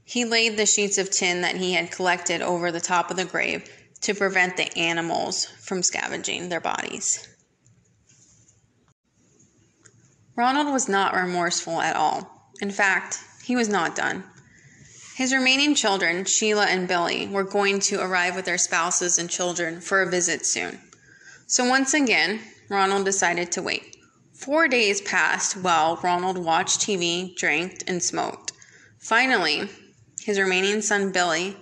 he 0.04 0.24
laid 0.24 0.57
the 0.57 0.64
sheets 0.64 0.96
of 0.96 1.11
tin 1.11 1.40
that 1.40 1.57
he 1.57 1.72
had 1.72 1.90
collected 1.90 2.40
over 2.40 2.70
the 2.70 2.80
top 2.80 3.11
of 3.11 3.16
the 3.16 3.24
grave 3.24 3.68
to 4.02 4.14
prevent 4.14 4.57
the 4.57 4.78
animals 4.78 5.44
from 5.44 5.83
scavenging 5.83 6.48
their 6.48 6.61
bodies. 6.61 7.26
Ronald 10.37 10.72
was 10.72 10.88
not 10.88 11.16
remorseful 11.16 11.80
at 11.80 11.96
all. 11.96 12.52
In 12.61 12.70
fact, 12.70 13.18
he 13.42 13.57
was 13.57 13.68
not 13.68 13.96
done. 13.96 14.22
His 15.14 15.33
remaining 15.33 15.77
children, 15.77 16.24
Sheila 16.24 16.66
and 16.66 16.88
Billy, 16.88 17.29
were 17.29 17.44
going 17.44 17.79
to 17.81 18.03
arrive 18.03 18.35
with 18.35 18.46
their 18.46 18.59
spouses 18.59 19.16
and 19.16 19.31
children 19.31 19.81
for 19.81 20.03
a 20.03 20.11
visit 20.11 20.44
soon. 20.44 20.81
So 21.46 21.68
once 21.68 21.94
again, 21.94 22.40
Ronald 22.68 23.05
decided 23.05 23.53
to 23.53 23.62
wait. 23.62 23.96
Four 24.33 24.66
days 24.66 25.00
passed 25.00 25.57
while 25.57 26.00
Ronald 26.03 26.37
watched 26.37 26.81
TV, 26.81 27.37
drank, 27.37 27.85
and 27.87 28.03
smoked. 28.03 28.50
Finally, 28.98 29.70
his 30.20 30.40
remaining 30.40 30.83
son 30.83 31.12
Billy 31.12 31.57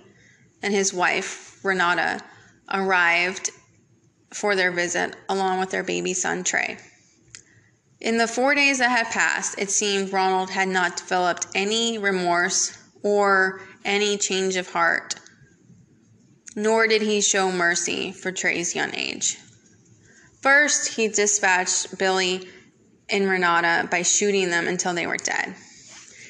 and 0.63 0.73
his 0.73 0.91
wife 0.91 1.63
Renata 1.63 2.21
arrived 2.71 3.51
for 4.33 4.55
their 4.55 4.71
visit 4.71 5.15
along 5.29 5.59
with 5.59 5.69
their 5.69 5.83
baby 5.83 6.15
son 6.15 6.43
Trey. 6.43 6.79
In 8.01 8.17
the 8.17 8.27
four 8.27 8.55
days 8.55 8.79
that 8.79 8.89
had 8.89 9.13
passed, 9.13 9.59
it 9.59 9.69
seemed 9.69 10.11
Ronald 10.11 10.49
had 10.49 10.69
not 10.69 10.97
developed 10.97 11.45
any 11.53 11.99
remorse 11.99 12.79
or 13.03 13.61
any 13.85 14.17
change 14.17 14.55
of 14.55 14.69
heart, 14.71 15.15
nor 16.55 16.87
did 16.87 17.01
he 17.01 17.21
show 17.21 17.51
mercy 17.51 18.11
for 18.11 18.31
Trey's 18.31 18.75
young 18.75 18.95
age. 18.95 19.37
First, 20.41 20.95
he 20.95 21.07
dispatched 21.07 21.97
Billy 21.97 22.47
and 23.09 23.29
Renata 23.29 23.87
by 23.89 24.01
shooting 24.01 24.49
them 24.49 24.67
until 24.67 24.93
they 24.93 25.07
were 25.07 25.17
dead. 25.17 25.55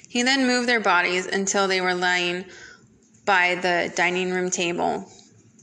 He 0.10 0.22
then 0.22 0.48
moved 0.48 0.70
their 0.70 0.80
bodies 0.80 1.26
until 1.26 1.68
they 1.68 1.82
were 1.82 1.96
lying 1.96 2.46
by 3.26 3.56
the 3.56 3.92
dining 3.96 4.32
room 4.32 4.50
table, 4.50 5.08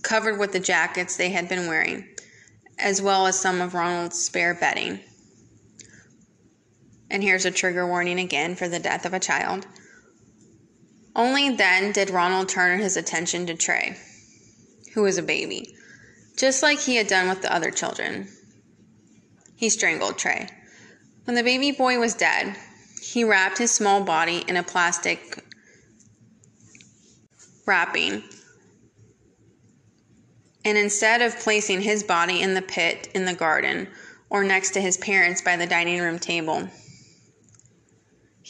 covered 0.03 0.39
with 0.39 0.53
the 0.53 0.61
jackets 0.61 1.17
they 1.17 1.31
had 1.31 1.49
been 1.49 1.69
wearing, 1.69 2.09
as 2.79 3.03
well 3.03 3.27
as 3.27 3.39
some 3.39 3.61
of 3.61 3.75
Ronald's 3.75 4.19
spare 4.19 4.55
bedding. 4.55 5.01
And 7.11 7.23
here's 7.23 7.45
a 7.45 7.51
trigger 7.51 7.87
warning 7.87 8.19
again 8.19 8.55
for 8.55 8.69
the 8.69 8.79
death 8.79 9.05
of 9.05 9.15
a 9.15 9.21
child. 9.21 9.67
Only 11.17 11.51
then 11.51 11.93
did 11.93 12.11
Ronald 12.11 12.49
turn 12.49 12.81
his 12.81 12.97
attention 12.97 13.47
to 13.47 13.55
Trey, 13.55 13.97
who 14.95 15.03
was 15.03 15.19
a 15.19 15.23
baby. 15.23 15.75
just 16.37 16.63
like 16.63 16.81
he 16.81 16.97
had 16.97 17.07
done 17.07 17.29
with 17.29 17.43
the 17.43 17.53
other 17.53 17.71
children. 17.71 18.27
He 19.57 19.69
strangled 19.69 20.17
Trey. 20.17 20.49
When 21.25 21.37
the 21.37 21.43
baby 21.43 21.71
boy 21.71 21.99
was 21.99 22.15
dead, 22.15 22.57
he 23.03 23.25
wrapped 23.25 23.59
his 23.59 23.71
small 23.71 24.03
body 24.03 24.43
in 24.49 24.57
a 24.57 24.63
plastic 24.63 25.45
wrapping. 27.67 28.23
And 30.65 30.79
instead 30.79 31.21
of 31.21 31.39
placing 31.39 31.83
his 31.83 32.03
body 32.03 32.41
in 32.41 32.55
the 32.55 32.63
pit 32.63 33.11
in 33.15 33.27
the 33.27 33.35
garden 33.35 33.89
or 34.31 34.43
next 34.43 34.71
to 34.71 34.81
his 34.81 34.97
parents 34.97 35.43
by 35.43 35.57
the 35.57 35.67
dining 35.67 36.01
room 36.01 36.19
table, 36.19 36.69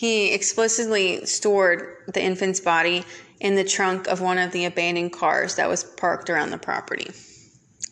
he 0.00 0.32
explicitly 0.32 1.26
stored 1.26 1.94
the 2.14 2.22
infant's 2.22 2.58
body 2.58 3.04
in 3.38 3.54
the 3.54 3.62
trunk 3.62 4.06
of 4.06 4.22
one 4.22 4.38
of 4.38 4.50
the 4.50 4.64
abandoned 4.64 5.12
cars 5.12 5.56
that 5.56 5.68
was 5.68 5.84
parked 5.84 6.30
around 6.30 6.48
the 6.48 6.56
property. 6.56 7.10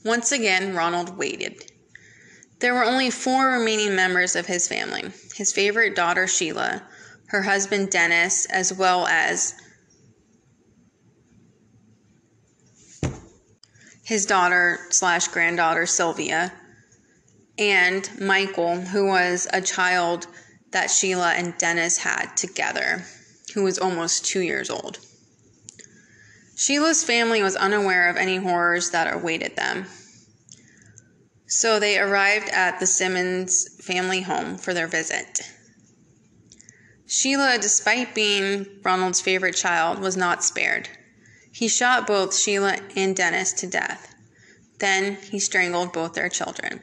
Once 0.07 0.33
again, 0.33 0.75
Ronald 0.75 1.19
waited. 1.19 1.71
There 2.61 2.73
were 2.73 2.83
only 2.83 3.11
four 3.11 3.51
remaining 3.51 3.95
members 3.95 4.37
of 4.37 4.47
his 4.47 4.67
family 4.67 5.13
his 5.35 5.53
favorite 5.53 5.95
daughter, 5.95 6.27
Sheila, 6.27 6.83
her 7.27 7.43
husband, 7.43 7.91
Dennis, 7.91 8.47
as 8.47 8.73
well 8.73 9.07
as 9.07 9.53
his 14.03 14.25
daughter 14.25 14.79
slash 14.89 15.29
granddaughter, 15.29 15.85
Sylvia, 15.85 16.55
and 17.59 18.09
Michael, 18.19 18.81
who 18.81 19.09
was 19.09 19.47
a 19.53 19.61
child 19.61 20.27
that 20.71 20.91
Sheila 20.91 21.33
and 21.33 21.57
Dennis 21.59 21.99
had 21.99 22.37
together, 22.37 23.05
who 23.55 23.63
was 23.63 23.79
almost 23.79 24.25
two 24.25 24.41
years 24.41 24.71
old. 24.71 24.99
Sheila's 26.57 27.05
family 27.05 27.43
was 27.43 27.57
unaware 27.57 28.09
of 28.09 28.17
any 28.17 28.37
horrors 28.37 28.91
that 28.91 29.13
awaited 29.13 29.57
them. 29.57 29.87
So 31.47 31.79
they 31.79 31.99
arrived 31.99 32.49
at 32.51 32.79
the 32.79 32.87
Simmons 32.87 33.83
family 33.83 34.23
home 34.23 34.59
for 34.59 34.75
their 34.75 34.89
visit. 34.89 35.41
Sheila, 37.07 37.59
despite 37.59 38.15
being 38.15 38.67
Ronald's 38.83 39.21
favorite 39.21 39.57
child, 39.57 39.99
was 39.99 40.17
not 40.17 40.45
spared. 40.45 40.91
He 41.51 41.67
shot 41.67 42.07
both 42.07 42.37
Sheila 42.37 42.79
and 42.95 43.17
Dennis 43.17 43.53
to 43.55 43.67
death. 43.67 44.15
Then 44.79 45.17
he 45.31 45.39
strangled 45.39 45.93
both 45.93 46.13
their 46.13 46.29
children. 46.29 46.83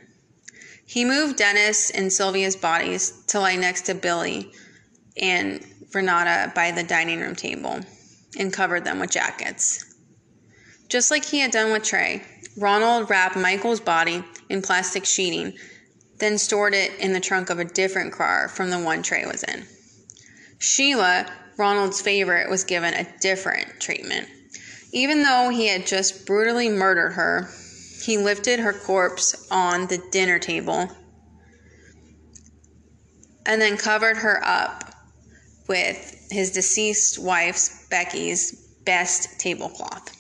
He 0.86 1.04
moved 1.04 1.38
Dennis 1.38 1.90
and 1.90 2.12
Sylvia's 2.12 2.56
bodies 2.56 3.12
to 3.28 3.40
lie 3.40 3.56
next 3.56 3.84
to 3.84 3.96
Billy 3.96 4.52
and 5.18 5.66
Renata 5.94 6.52
by 6.54 6.72
the 6.72 6.84
dining 6.84 7.20
room 7.20 7.36
table 7.36 7.80
and 8.38 8.54
covered 8.54 8.86
them 8.86 9.00
with 9.00 9.12
jackets. 9.12 9.96
Just 10.88 11.10
like 11.10 11.26
he 11.26 11.40
had 11.40 11.52
done 11.52 11.72
with 11.72 11.84
Trey, 11.84 12.22
Ronald 12.58 13.10
wrapped 13.10 13.36
Michael's 13.36 13.80
body 13.80 14.24
in 14.50 14.62
plastic 14.62 15.06
sheeting, 15.06 15.54
then 16.20 16.38
stored 16.38 16.74
it 16.74 16.94
in 17.00 17.14
the 17.14 17.20
trunk 17.20 17.50
of 17.50 17.60
a 17.60 17.66
different 17.66 18.14
car 18.14 18.48
from 18.48 18.70
the 18.70 18.80
one 18.80 19.02
Trey 19.02 19.26
was 19.26 19.44
in. 19.44 19.66
Sheila, 20.60 21.26
Ronald's 21.58 22.02
favorite, 22.02 22.50
was 22.50 22.64
given 22.64 22.94
a 22.94 23.08
different 23.20 23.80
treatment. 23.80 24.28
Even 24.92 25.24
though 25.24 25.50
he 25.50 25.68
had 25.68 25.88
just 25.88 26.26
brutally 26.26 26.70
murdered 26.70 27.12
her, 27.14 27.50
he 28.06 28.18
lifted 28.18 28.60
her 28.60 28.72
corpse 28.72 29.48
on 29.50 29.88
the 29.88 29.98
dinner 30.12 30.38
table 30.38 30.90
and 33.48 33.60
then 33.60 33.78
covered 33.78 34.18
her 34.18 34.40
up 34.46 34.94
with 35.68 36.28
his 36.30 36.52
deceased 36.52 37.18
wife's, 37.18 37.88
Becky's, 37.90 38.52
best 38.86 39.40
tablecloth. 39.40 40.12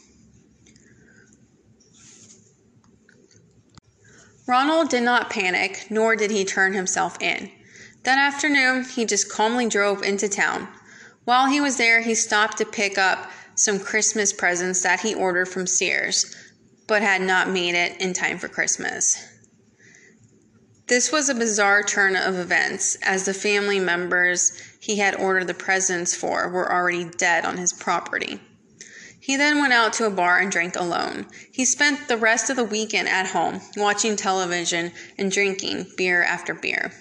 Ronald 4.47 4.89
did 4.89 5.03
not 5.03 5.29
panic, 5.29 5.88
nor 5.89 6.15
did 6.15 6.31
he 6.31 6.43
turn 6.43 6.73
himself 6.73 7.21
in. 7.21 7.51
That 8.03 8.17
afternoon, 8.17 8.83
he 8.83 9.05
just 9.05 9.31
calmly 9.31 9.67
drove 9.67 10.01
into 10.03 10.29
town. 10.29 10.67
While 11.23 11.47
he 11.47 11.61
was 11.61 11.77
there, 11.77 12.01
he 12.01 12.15
stopped 12.15 12.57
to 12.57 12.65
pick 12.65 12.97
up 12.97 13.29
some 13.55 13.79
Christmas 13.79 14.33
presents 14.33 14.81
that 14.81 14.99
he 14.99 15.15
ordered 15.15 15.47
from 15.47 15.65
Sears, 15.65 16.36
but 16.88 17.01
had 17.01 17.21
not 17.21 17.49
made 17.49 17.75
it 17.75 17.99
in 17.99 18.13
time 18.13 18.38
for 18.38 18.47
Christmas. 18.47 19.17
This 20.88 21.11
was 21.11 21.29
a 21.29 21.36
bizarre 21.36 21.81
turn 21.81 22.15
of 22.15 22.38
events, 22.38 22.95
as 23.01 23.25
the 23.25 23.33
family 23.33 23.79
members 23.79 24.61
he 24.79 24.97
had 24.97 25.15
ordered 25.15 25.47
the 25.47 25.55
presents 25.55 26.15
for 26.15 26.47
were 26.49 26.71
already 26.71 27.05
dead 27.05 27.43
on 27.43 27.57
his 27.57 27.73
property. 27.73 28.39
He 29.19 29.36
then 29.36 29.57
went 29.59 29.73
out 29.73 29.93
to 29.93 30.05
a 30.05 30.11
bar 30.11 30.38
and 30.38 30.51
drank 30.51 30.75
alone. 30.75 31.25
He 31.51 31.65
spent 31.65 32.07
the 32.07 32.17
rest 32.17 32.51
of 32.51 32.57
the 32.57 32.63
weekend 32.63 33.09
at 33.09 33.25
home, 33.25 33.61
watching 33.75 34.15
television 34.15 34.91
and 35.17 35.31
drinking 35.31 35.88
beer 35.97 36.21
after 36.21 36.53
beer. 36.53 36.91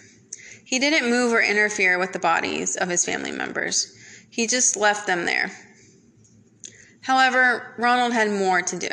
He 0.65 0.79
didn't 0.79 1.11
move 1.11 1.35
or 1.35 1.43
interfere 1.43 1.99
with 1.99 2.15
the 2.15 2.19
bodies 2.19 2.77
of 2.77 2.89
his 2.89 3.05
family 3.05 3.33
members. 3.33 3.95
He 4.31 4.47
just 4.47 4.75
left 4.75 5.07
them 5.07 5.27
there. 5.27 5.51
However, 7.03 7.75
Ronald 7.77 8.15
had 8.15 8.31
more 8.31 8.63
to 8.63 8.79
do. 8.79 8.89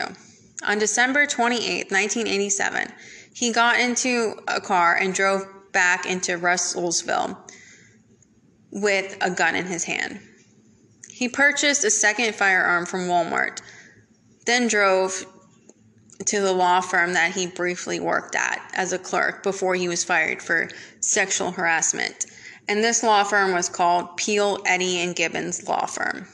On 0.64 0.78
December 0.78 1.26
28, 1.26 1.92
1987, 1.92 2.88
he 3.34 3.52
got 3.52 3.80
into 3.80 4.36
a 4.48 4.62
car 4.62 4.96
and 4.96 5.14
drove 5.14 5.44
back 5.72 6.06
into 6.06 6.38
Russellville 6.38 7.38
with 8.72 9.18
a 9.22 9.32
gun 9.32 9.56
in 9.56 9.66
his 9.66 9.84
hand. 9.86 10.20
He 11.10 11.30
purchased 11.30 11.84
a 11.84 11.90
second 11.90 12.36
firearm 12.36 12.86
from 12.86 13.08
Walmart, 13.08 13.62
then 14.46 14.68
drove 14.68 15.26
to 16.26 16.42
the 16.42 16.54
law 16.54 16.82
firm 16.82 17.14
that 17.14 17.32
he 17.34 17.48
briefly 17.48 18.00
worked 18.00 18.36
at 18.36 18.62
as 18.74 18.94
a 18.94 19.00
clerk 19.00 19.44
before 19.44 19.76
he 19.76 19.88
was 19.88 20.04
fired 20.04 20.42
for 20.42 20.70
sexual 21.00 21.52
harassment. 21.52 22.26
And 22.68 22.84
this 22.84 23.04
law 23.04 23.24
firm 23.24 23.54
was 23.54 23.70
called 23.70 24.18
Peel, 24.18 24.60
Eddy, 24.66 25.00
and 25.00 25.16
Gibbons 25.16 25.68
Law 25.68 25.86
Firm. 25.88 26.28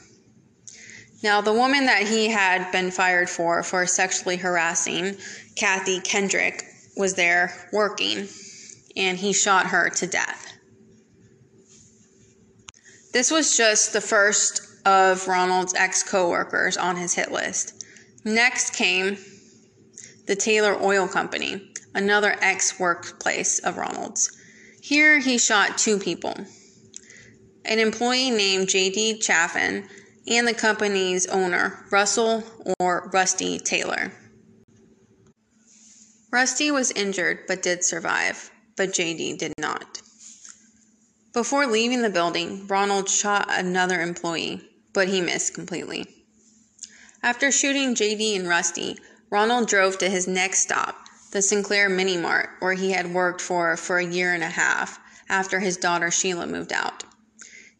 Now, 1.24 1.42
the 1.42 1.54
woman 1.54 1.88
that 1.88 2.04
he 2.04 2.30
had 2.30 2.72
been 2.72 2.92
fired 2.92 3.30
for 3.30 3.64
for 3.64 3.86
sexually 3.88 4.38
harassing, 4.38 5.18
Kathy 5.56 6.00
Kendrick, 6.00 6.64
was 6.96 7.16
there 7.16 7.54
working, 7.74 8.28
and 8.96 9.18
he 9.18 9.34
shot 9.34 9.68
her 9.68 9.90
to 9.90 10.08
death. 10.08 10.54
This 13.14 13.32
was 13.32 13.58
just 13.58 13.94
the 13.94 14.02
first 14.02 14.62
of 14.86 15.28
Ronald's 15.28 15.74
ex 15.74 16.04
coworkers 16.04 16.78
on 16.78 16.98
his 16.98 17.14
hit 17.14 17.32
list. 17.32 17.84
Next 18.24 18.76
came 18.76 19.18
the 20.28 20.36
Taylor 20.36 20.78
Oil 20.82 21.08
Company, 21.08 21.72
another 21.96 22.36
ex 22.42 22.80
workplace 22.80 23.60
of 23.60 23.78
Ronald's. 23.78 24.38
Here 24.82 25.20
he 25.20 25.38
shot 25.38 25.78
two 25.78 25.98
people 25.98 26.36
an 27.66 27.80
employee 27.80 28.32
named 28.32 28.70
J.D. 28.70 29.20
Chaffin 29.20 29.90
and 30.28 30.48
the 30.48 30.54
company's 30.54 31.26
owner, 31.28 31.86
Russell 31.92 32.44
or 32.80 33.10
Rusty 33.14 33.60
Taylor. 33.60 34.12
Rusty 36.32 36.70
was 36.70 36.92
injured 36.92 37.40
but 37.48 37.64
did 37.64 37.84
survive, 37.84 38.52
but 38.76 38.90
JD 38.90 39.38
did 39.38 39.54
not. 39.58 40.02
Before 41.34 41.66
leaving 41.66 42.02
the 42.02 42.10
building, 42.10 42.68
Ronald 42.68 43.10
shot 43.10 43.48
another 43.50 44.02
employee, 44.02 44.62
but 44.94 45.08
he 45.08 45.22
missed 45.22 45.54
completely. 45.54 46.06
After 47.24 47.52
shooting 47.52 47.96
JD 47.96 48.36
and 48.36 48.48
Rusty, 48.48 48.98
Ronald 49.30 49.68
drove 49.68 49.98
to 50.00 50.10
his 50.10 50.28
next 50.28 50.60
stop, 50.60 50.96
the 51.32 51.42
Sinclair 51.42 51.90
Mini 51.90 52.18
Mart, 52.18 52.50
where 52.60 52.74
he 52.74 52.92
had 52.92 53.14
worked 53.14 53.42
for 53.42 53.78
for 53.78 54.00
a 54.00 54.06
year 54.06 54.34
and 54.34 54.44
a 54.44 54.48
half 54.50 55.00
after 55.30 55.60
his 55.60 55.78
daughter 55.78 56.12
Sheila 56.12 56.48
moved 56.48 56.74
out. 56.74 57.04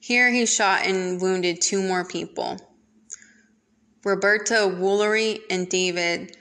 Here 0.08 0.32
he 0.32 0.46
shot 0.46 0.86
and 0.86 1.20
wounded 1.20 1.60
two 1.60 1.84
more 1.84 2.06
people 2.06 2.58
Roberta 4.06 4.54
Woolery 4.54 5.42
and 5.50 5.68
David 5.68 6.38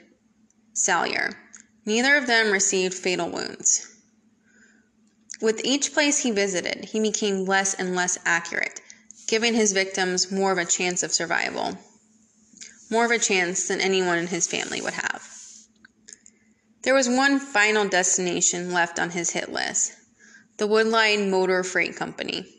Salyer. 0.71 1.33
Neither 1.85 2.15
of 2.15 2.27
them 2.27 2.53
received 2.53 2.93
fatal 2.93 3.29
wounds. 3.29 3.85
With 5.41 5.65
each 5.65 5.91
place 5.91 6.19
he 6.19 6.31
visited, 6.31 6.85
he 6.85 7.01
became 7.01 7.43
less 7.43 7.73
and 7.73 7.93
less 7.93 8.17
accurate, 8.23 8.79
giving 9.27 9.53
his 9.53 9.73
victims 9.73 10.31
more 10.31 10.53
of 10.53 10.57
a 10.57 10.63
chance 10.63 11.03
of 11.03 11.11
survival, 11.11 11.77
more 12.89 13.03
of 13.03 13.11
a 13.11 13.19
chance 13.19 13.67
than 13.67 13.81
anyone 13.81 14.17
in 14.17 14.27
his 14.27 14.47
family 14.47 14.79
would 14.79 14.93
have. 14.93 15.27
There 16.83 16.93
was 16.93 17.09
one 17.09 17.37
final 17.37 17.85
destination 17.85 18.71
left 18.71 18.97
on 18.97 19.09
his 19.09 19.31
hit 19.31 19.51
list 19.51 19.91
the 20.55 20.69
Woodline 20.69 21.29
Motor 21.29 21.65
Freight 21.65 21.97
Company. 21.97 22.56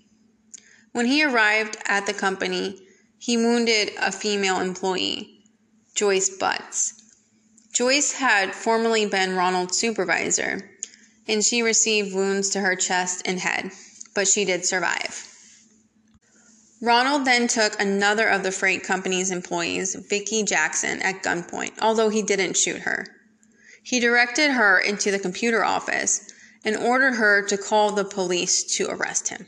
When 0.93 1.07
he 1.07 1.24
arrived 1.24 1.76
at 1.86 2.07
the 2.07 2.14
company, 2.14 2.80
he 3.18 3.36
wounded 3.36 3.93
a 3.99 4.12
female 4.12 4.61
employee, 4.61 5.43
Joyce 5.95 6.30
Butts. 6.30 6.95
Joyce 7.72 8.12
had 8.12 8.55
formerly 8.55 9.07
been 9.07 9.36
Ronald's 9.36 9.76
supervisor, 9.76 10.70
and 11.26 11.45
she 11.45 11.62
received 11.62 12.14
wounds 12.14 12.49
to 12.51 12.61
her 12.61 12.74
chest 12.74 13.22
and 13.24 13.39
head, 13.39 13.70
but 14.14 14.26
she 14.26 14.45
did 14.45 14.64
survive. 14.64 15.24
Ronald 16.80 17.24
then 17.24 17.49
took 17.49 17.80
another 17.80 18.28
of 18.28 18.45
the 18.45 18.53
freight 18.53 18.84
company's 18.84 19.30
employees, 19.30 19.97
Vicki 20.09 20.45
Jackson, 20.45 21.03
at 21.03 21.22
gunpoint, 21.22 21.72
although 21.80 22.09
he 22.09 22.22
didn't 22.22 22.57
shoot 22.57 22.82
her. 22.82 23.07
He 23.82 24.01
directed 24.01 24.53
her 24.53 24.78
into 24.78 25.11
the 25.11 25.18
computer 25.18 25.64
office 25.64 26.32
and 26.64 26.76
ordered 26.76 27.14
her 27.14 27.43
to 27.47 27.59
call 27.59 27.93
the 27.93 28.05
police 28.05 28.62
to 28.76 28.89
arrest 28.89 29.28
him. 29.28 29.47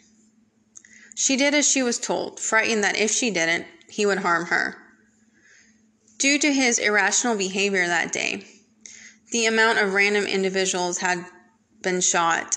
She 1.20 1.36
did 1.36 1.54
as 1.54 1.68
she 1.68 1.82
was 1.82 1.98
told, 1.98 2.40
frightened 2.40 2.82
that 2.82 2.96
if 2.96 3.10
she 3.10 3.30
didn't, 3.30 3.66
he 3.90 4.06
would 4.06 4.20
harm 4.20 4.46
her. 4.46 4.78
Due 6.16 6.38
to 6.38 6.50
his 6.50 6.78
irrational 6.78 7.36
behavior 7.36 7.86
that 7.86 8.10
day, 8.10 8.46
the 9.30 9.44
amount 9.44 9.80
of 9.80 9.92
random 9.92 10.24
individuals 10.24 10.96
had 10.96 11.26
been 11.82 12.00
shot. 12.00 12.56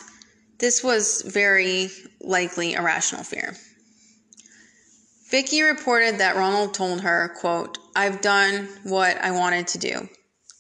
This 0.60 0.82
was 0.82 1.24
very 1.24 1.90
likely 2.22 2.72
irrational 2.76 3.26
fear. 3.26 3.58
Vicky 5.30 5.62
reported 5.62 6.20
that 6.20 6.38
Ronald 6.38 6.74
told 6.74 7.02
her, 7.02 7.36
quote, 7.42 7.78
I've 7.98 8.22
done 8.22 8.70
what 8.84 9.18
I 9.18 9.32
wanted 9.32 9.68
to 9.68 9.78
do. 9.78 10.08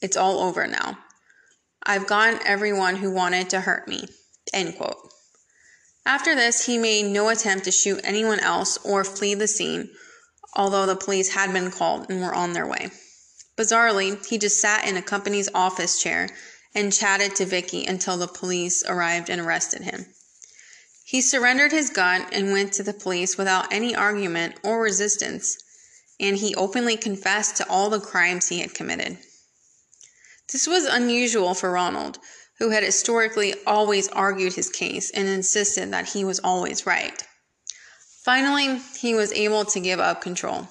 It's 0.01 0.17
all 0.17 0.39
over 0.39 0.67
now. 0.67 0.97
I've 1.81 2.07
gotten 2.07 2.45
everyone 2.45 2.97
who 2.97 3.13
wanted 3.13 3.51
to 3.51 3.61
hurt 3.61 3.87
me. 3.87 4.07
End 4.53 4.75
quote. 4.75 5.12
After 6.05 6.35
this, 6.35 6.65
he 6.65 6.77
made 6.77 7.05
no 7.05 7.29
attempt 7.29 7.65
to 7.65 7.71
shoot 7.71 8.01
anyone 8.03 8.39
else 8.39 8.77
or 8.83 9.03
flee 9.03 9.35
the 9.35 9.47
scene, 9.47 9.89
although 10.53 10.85
the 10.85 10.95
police 10.95 11.29
had 11.29 11.53
been 11.53 11.71
called 11.71 12.09
and 12.09 12.21
were 12.21 12.33
on 12.33 12.53
their 12.53 12.67
way. 12.67 12.91
Bizarrely, 13.57 14.25
he 14.25 14.37
just 14.37 14.59
sat 14.59 14.85
in 14.85 14.97
a 14.97 15.01
company's 15.01 15.49
office 15.53 16.01
chair 16.01 16.29
and 16.75 16.91
chatted 16.91 17.35
to 17.35 17.45
Vicky 17.45 17.85
until 17.85 18.17
the 18.17 18.27
police 18.27 18.83
arrived 18.85 19.29
and 19.29 19.39
arrested 19.39 19.83
him. 19.83 20.07
He 21.05 21.21
surrendered 21.21 21.71
his 21.71 21.89
gun 21.89 22.25
and 22.31 22.51
went 22.51 22.73
to 22.73 22.83
the 22.83 22.93
police 22.93 23.37
without 23.37 23.71
any 23.71 23.95
argument 23.95 24.55
or 24.63 24.81
resistance, 24.81 25.57
and 26.19 26.37
he 26.37 26.55
openly 26.55 26.97
confessed 26.97 27.57
to 27.57 27.69
all 27.69 27.89
the 27.89 27.99
crimes 27.99 28.49
he 28.49 28.59
had 28.59 28.73
committed. 28.73 29.19
This 30.51 30.67
was 30.67 30.85
unusual 30.85 31.53
for 31.53 31.71
Ronald, 31.71 32.17
who 32.63 32.69
had 32.69 32.81
historically 32.81 33.53
always 33.67 34.07
argued 34.07 34.53
his 34.53 34.69
case 34.69 35.11
and 35.11 35.27
insisted 35.27 35.91
that 35.91 36.07
he 36.07 36.23
was 36.23 36.39
always 36.39 36.85
right. 36.85 37.21
Finally, 38.23 38.79
he 38.97 39.13
was 39.13 39.33
able 39.33 39.65
to 39.65 39.81
give 39.81 39.99
up 39.99 40.21
control. 40.21 40.65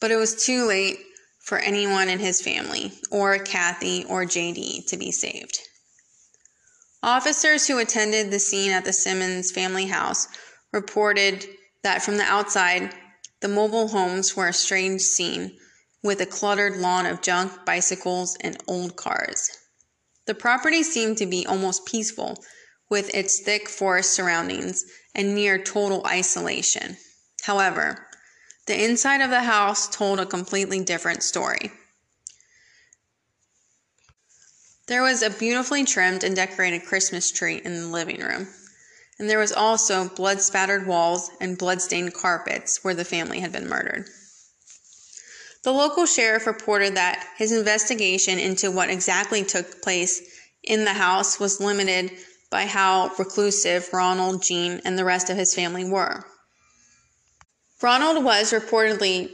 But 0.00 0.10
it 0.10 0.16
was 0.16 0.44
too 0.44 0.66
late 0.66 0.98
for 1.44 1.58
anyone 1.58 2.08
in 2.08 2.18
his 2.18 2.42
family, 2.42 2.92
or 3.12 3.38
Kathy 3.38 4.04
or 4.06 4.24
JD, 4.24 4.88
to 4.88 4.96
be 4.96 5.12
saved. 5.12 5.60
Officers 7.04 7.68
who 7.68 7.78
attended 7.78 8.32
the 8.32 8.40
scene 8.40 8.72
at 8.72 8.84
the 8.84 8.92
Simmons 8.92 9.52
family 9.52 9.86
house 9.86 10.26
reported 10.72 11.46
that 11.84 12.02
from 12.02 12.16
the 12.16 12.24
outside, 12.24 12.92
the 13.42 13.48
mobile 13.48 13.86
homes 13.86 14.34
were 14.34 14.48
a 14.48 14.52
strange 14.52 15.02
scene 15.02 15.56
with 16.02 16.20
a 16.20 16.26
cluttered 16.26 16.78
lawn 16.78 17.06
of 17.06 17.22
junk, 17.22 17.52
bicycles, 17.64 18.36
and 18.40 18.56
old 18.66 18.96
cars. 18.96 19.56
The 20.26 20.34
property 20.34 20.82
seemed 20.82 21.18
to 21.18 21.26
be 21.26 21.46
almost 21.46 21.86
peaceful 21.86 22.44
with 22.88 23.14
its 23.14 23.40
thick 23.40 23.68
forest 23.68 24.12
surroundings 24.12 24.84
and 25.14 25.34
near 25.34 25.62
total 25.62 26.04
isolation. 26.06 26.96
However, 27.42 28.06
the 28.66 28.84
inside 28.84 29.20
of 29.20 29.30
the 29.30 29.42
house 29.42 29.88
told 29.88 30.18
a 30.18 30.26
completely 30.26 30.80
different 30.80 31.22
story. 31.22 31.70
There 34.88 35.02
was 35.02 35.22
a 35.22 35.30
beautifully 35.30 35.84
trimmed 35.84 36.22
and 36.22 36.36
decorated 36.36 36.84
Christmas 36.84 37.30
tree 37.30 37.60
in 37.64 37.74
the 37.80 37.86
living 37.88 38.20
room, 38.20 38.48
and 39.18 39.28
there 39.28 39.38
was 39.38 39.52
also 39.52 40.08
blood 40.08 40.40
spattered 40.40 40.86
walls 40.86 41.30
and 41.40 41.58
blood-stained 41.58 42.14
carpets 42.14 42.84
where 42.84 42.94
the 42.94 43.04
family 43.04 43.40
had 43.40 43.52
been 43.52 43.68
murdered. 43.68 44.06
The 45.66 45.72
local 45.72 46.06
sheriff 46.06 46.46
reported 46.46 46.94
that 46.94 47.26
his 47.36 47.50
investigation 47.50 48.38
into 48.38 48.70
what 48.70 48.88
exactly 48.88 49.42
took 49.42 49.82
place 49.82 50.22
in 50.62 50.84
the 50.84 50.92
house 50.92 51.40
was 51.40 51.60
limited 51.60 52.12
by 52.52 52.66
how 52.66 53.10
reclusive 53.18 53.88
Ronald, 53.92 54.44
Gene, 54.44 54.80
and 54.84 54.96
the 54.96 55.04
rest 55.04 55.28
of 55.28 55.36
his 55.36 55.56
family 55.56 55.84
were. 55.84 56.24
Ronald 57.82 58.24
was 58.24 58.52
reportedly 58.52 59.28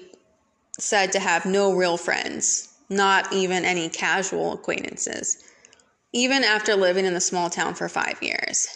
said 0.80 1.12
to 1.12 1.20
have 1.20 1.44
no 1.44 1.74
real 1.74 1.98
friends, 1.98 2.66
not 2.88 3.30
even 3.34 3.66
any 3.66 3.90
casual 3.90 4.54
acquaintances, 4.54 5.36
even 6.14 6.44
after 6.44 6.74
living 6.74 7.04
in 7.04 7.12
the 7.12 7.20
small 7.20 7.50
town 7.50 7.74
for 7.74 7.90
five 7.90 8.22
years. 8.22 8.68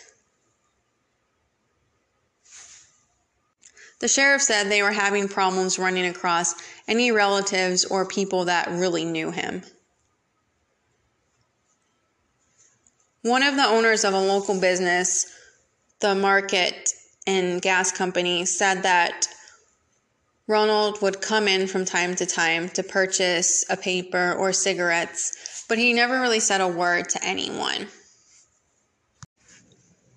The 3.99 4.09
sheriff 4.09 4.43
said 4.43 4.69
they 4.69 4.83
were 4.83 4.93
having 4.93 5.29
problems 5.29 5.79
running 5.79 6.07
across 6.07 6.55
any 6.87 7.13
relatives 7.13 7.85
or 7.85 8.07
people 8.07 8.45
that 8.45 8.69
really 8.71 9.05
knew 9.05 9.31
him. 9.31 9.63
One 13.23 13.43
of 13.43 13.57
the 13.57 13.67
owners 13.67 14.05
of 14.05 14.13
a 14.13 14.21
local 14.21 14.61
business, 14.61 15.27
the 16.01 16.15
market 16.15 16.91
and 17.27 17.61
gas 17.61 17.91
company, 17.91 18.45
said 18.45 18.83
that 18.83 19.29
Ronald 20.47 21.03
would 21.03 21.21
come 21.21 21.49
in 21.49 21.67
from 21.67 21.85
time 21.85 22.15
to 22.17 22.27
time 22.27 22.69
to 22.71 22.85
purchase 22.85 23.65
a 23.69 23.77
paper 23.77 24.35
or 24.35 24.53
cigarettes, 24.53 25.65
but 25.69 25.79
he 25.79 25.93
never 25.93 26.21
really 26.21 26.39
said 26.39 26.61
a 26.61 26.69
word 26.69 27.09
to 27.09 27.25
anyone. 27.25 27.89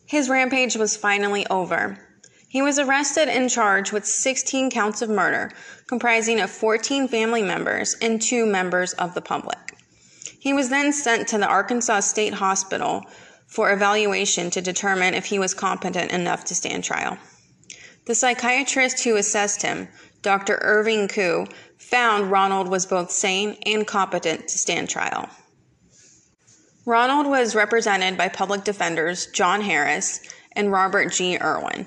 His 0.05 0.29
rampage 0.29 0.75
was 0.75 0.97
finally 0.97 1.47
over. 1.47 2.08
He 2.49 2.63
was 2.63 2.79
arrested 2.79 3.29
and 3.29 3.47
charged 3.47 3.91
with 3.91 4.07
16 4.07 4.71
counts 4.71 5.03
of 5.03 5.09
murder, 5.09 5.51
comprising 5.85 6.41
of 6.41 6.49
14 6.49 7.07
family 7.07 7.43
members 7.43 7.95
and 8.01 8.19
two 8.19 8.47
members 8.47 8.93
of 8.93 9.13
the 9.13 9.21
public. 9.21 9.77
He 10.39 10.51
was 10.51 10.69
then 10.69 10.91
sent 10.91 11.27
to 11.27 11.37
the 11.37 11.47
Arkansas 11.47 11.99
State 11.99 12.33
Hospital 12.33 13.05
for 13.45 13.71
evaluation 13.71 14.49
to 14.49 14.61
determine 14.61 15.13
if 15.13 15.25
he 15.25 15.37
was 15.37 15.53
competent 15.53 16.11
enough 16.11 16.43
to 16.45 16.55
stand 16.55 16.83
trial. 16.83 17.19
The 18.07 18.15
psychiatrist 18.15 19.03
who 19.03 19.17
assessed 19.17 19.61
him, 19.61 19.87
Dr. 20.23 20.57
Irving 20.61 21.07
Koo, 21.07 21.45
found 21.77 22.31
Ronald 22.31 22.67
was 22.67 22.87
both 22.87 23.11
sane 23.11 23.57
and 23.67 23.85
competent 23.85 24.47
to 24.47 24.57
stand 24.57 24.89
trial. 24.89 25.29
Ronald 26.83 27.27
was 27.27 27.53
represented 27.53 28.17
by 28.17 28.27
public 28.27 28.63
defenders 28.63 29.27
John 29.27 29.61
Harris 29.61 30.21
and 30.53 30.71
Robert 30.71 31.11
G. 31.11 31.37
Irwin. 31.37 31.85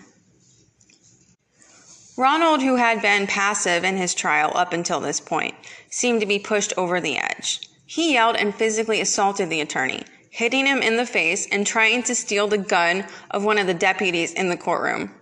Ronald, 2.17 2.63
who 2.63 2.77
had 2.77 3.01
been 3.01 3.27
passive 3.27 3.85
in 3.85 3.97
his 3.97 4.15
trial 4.15 4.53
up 4.55 4.73
until 4.73 5.01
this 5.01 5.21
point, 5.21 5.55
seemed 5.89 6.21
to 6.21 6.27
be 6.27 6.39
pushed 6.39 6.75
over 6.77 7.01
the 7.01 7.17
edge. 7.17 7.61
He 7.87 8.13
yelled 8.13 8.37
and 8.37 8.55
physically 8.55 9.01
assaulted 9.01 9.49
the 9.49 9.61
attorney, 9.61 10.05
hitting 10.31 10.67
him 10.67 10.83
in 10.83 10.97
the 10.97 11.07
face 11.07 11.47
and 11.51 11.67
trying 11.67 12.03
to 12.05 12.15
steal 12.15 12.49
the 12.49 12.59
gun 12.59 13.07
of 13.31 13.45
one 13.45 13.59
of 13.59 13.67
the 13.67 13.75
deputies 13.75 14.33
in 14.33 14.49
the 14.49 14.57
courtroom. 14.57 15.15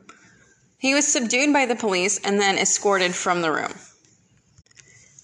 He 0.79 0.95
was 0.95 1.07
subdued 1.07 1.53
by 1.53 1.67
the 1.67 1.77
police 1.77 2.19
and 2.19 2.41
then 2.41 2.59
escorted 2.59 3.15
from 3.15 3.43
the 3.43 3.53
room. 3.53 3.75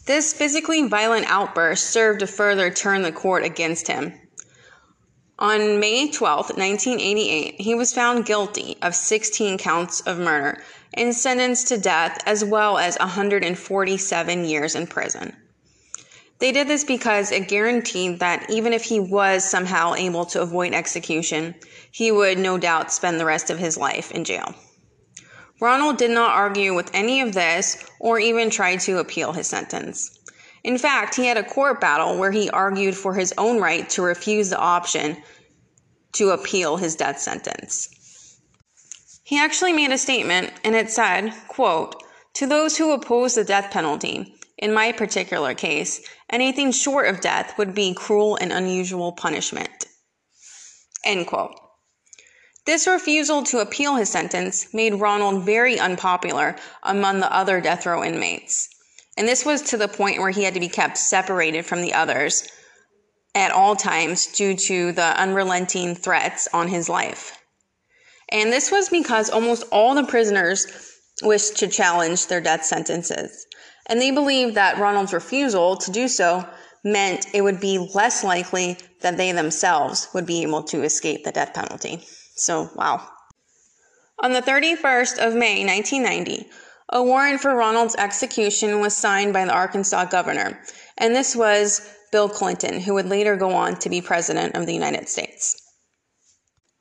This 0.07 0.33
physically 0.33 0.87
violent 0.87 1.27
outburst 1.29 1.91
served 1.91 2.21
to 2.21 2.29
further 2.29 2.71
turn 2.71 3.03
the 3.03 3.11
court 3.11 3.43
against 3.43 3.89
him. 3.89 4.13
On 5.39 5.79
May 5.79 6.11
12, 6.11 6.57
1988, 6.57 7.61
he 7.61 7.75
was 7.75 7.93
found 7.93 8.25
guilty 8.25 8.79
of 8.81 8.95
16 8.95 9.59
counts 9.59 10.01
of 10.01 10.19
murder 10.19 10.63
and 10.95 11.15
sentenced 11.15 11.69
to 11.69 11.77
death 11.77 12.19
as 12.25 12.43
well 12.43 12.79
as 12.79 12.97
147 12.99 14.45
years 14.47 14.75
in 14.75 14.87
prison. 14.87 15.37
They 16.39 16.53
did 16.53 16.69
this 16.69 16.85
because 16.85 17.33
it 17.33 17.49
guaranteed 17.49 18.19
that 18.21 18.49
even 18.49 18.73
if 18.73 18.85
he 18.85 18.99
was 18.99 19.45
somehow 19.45 19.93
able 19.93 20.25
to 20.27 20.41
avoid 20.41 20.73
execution, 20.73 21.55
he 21.91 22.11
would 22.11 22.39
no 22.39 22.57
doubt 22.57 22.91
spend 22.91 23.21
the 23.21 23.27
rest 23.27 23.51
of 23.51 23.59
his 23.59 23.77
life 23.77 24.11
in 24.13 24.25
jail. 24.25 24.55
Ronald 25.61 25.99
did 25.99 26.13
not 26.13 26.31
argue 26.31 26.75
with 26.75 26.91
any 26.95 27.21
of 27.21 27.33
this 27.35 27.85
or 28.01 28.19
even 28.19 28.49
try 28.49 28.77
to 28.77 28.99
appeal 28.99 29.33
his 29.33 29.47
sentence. 29.47 30.16
In 30.67 30.79
fact, 30.79 31.15
he 31.15 31.27
had 31.27 31.37
a 31.37 31.45
court 31.45 31.81
battle 31.81 32.19
where 32.19 32.33
he 32.33 32.51
argued 32.51 32.97
for 32.97 33.15
his 33.15 33.33
own 33.39 33.61
right 33.61 33.89
to 33.91 34.03
refuse 34.03 34.51
the 34.51 34.59
option 34.59 35.17
to 36.15 36.31
appeal 36.31 36.77
his 36.77 36.97
death 36.97 37.21
sentence. 37.21 37.89
He 39.23 39.39
actually 39.39 39.73
made 39.73 39.93
a 39.93 39.97
statement 39.97 40.53
and 40.65 40.75
it 40.75 40.91
said, 40.91 41.33
quote, 41.47 42.03
to 42.35 42.49
those 42.49 42.77
who 42.77 42.91
oppose 42.91 43.37
the 43.37 43.45
death 43.45 43.71
penalty, 43.71 44.35
in 44.59 44.75
my 44.75 44.91
particular 44.91 45.55
case, 45.55 46.01
anything 46.31 46.73
short 46.73 47.07
of 47.07 47.21
death 47.21 47.57
would 47.59 47.73
be 47.73 47.95
cruel 47.95 48.35
and 48.35 48.53
unusual 48.53 49.13
punishment. 49.13 49.87
End 51.05 51.29
quote. 51.29 51.55
This 52.65 52.89
refusal 52.89 53.45
to 53.45 53.61
appeal 53.61 53.95
his 53.95 54.11
sentence 54.11 54.75
made 54.75 54.97
Ronald 54.97 55.45
very 55.45 55.79
unpopular 55.79 56.57
among 56.83 57.21
the 57.21 57.33
other 57.33 57.61
death 57.61 57.87
row 57.87 58.03
inmates. 58.03 58.69
And 59.17 59.27
this 59.27 59.45
was 59.45 59.63
to 59.63 59.77
the 59.77 59.89
point 59.89 60.21
where 60.21 60.31
he 60.31 60.45
had 60.45 60.55
to 60.55 60.61
be 60.61 60.69
kept 60.69 60.99
separated 60.99 61.65
from 61.65 61.83
the 61.83 61.95
others 61.95 62.49
at 63.35 63.51
all 63.51 63.77
times 63.77 64.27
due 64.27 64.57
to 64.57 64.93
the 64.93 65.21
unrelenting 65.21 65.95
threats 65.95 66.49
on 66.53 66.69
his 66.69 66.89
life. 66.89 67.39
And 68.31 68.53
this 68.53 68.71
was 68.71 68.89
because 68.89 69.31
almost 69.31 69.65
all 69.71 69.95
the 69.95 70.05
prisoners 70.05 70.67
wished 71.23 71.57
to 71.59 71.69
challenge 71.69 72.27
their 72.27 72.41
death 72.41 72.65
sentences. 72.65 73.47
And 73.87 74.01
they 74.01 74.11
believed 74.11 74.55
that 74.57 74.79
Ronald's 74.79 75.13
refusal 75.13 75.77
to 75.77 75.91
do 75.91 76.09
so 76.09 76.47
meant 76.85 77.27
it 77.35 77.43
would 77.43 77.61
be 77.61 77.79
less 77.95 78.25
likely 78.25 78.79
that 79.01 79.17
they 79.17 79.33
themselves 79.33 80.09
would 80.15 80.27
be 80.27 80.43
able 80.43 80.63
to 80.65 80.83
escape 80.83 81.25
the 81.25 81.33
death 81.33 81.55
penalty. 81.55 82.05
So, 82.37 82.71
wow. 82.75 83.07
On 84.23 84.33
the 84.33 84.43
31st 84.43 85.19
of 85.19 85.35
May 85.35 85.65
1990, 85.65 86.49
a 86.89 87.03
warrant 87.03 87.41
for 87.41 87.55
Ronald's 87.55 87.97
execution 87.97 88.81
was 88.81 88.97
signed 88.97 89.33
by 89.33 89.45
the 89.45 89.53
Arkansas 89.53 90.05
governor, 90.05 90.59
and 90.97 91.15
this 91.15 91.35
was 91.35 91.93
Bill 92.13 92.29
Clinton, 92.29 92.81
who 92.81 92.95
would 92.95 93.07
later 93.07 93.37
go 93.37 93.51
on 93.51 93.77
to 93.81 93.91
be 93.91 94.01
President 94.01 94.55
of 94.55 94.67
the 94.67 94.75
United 94.75 95.09
States. 95.09 95.61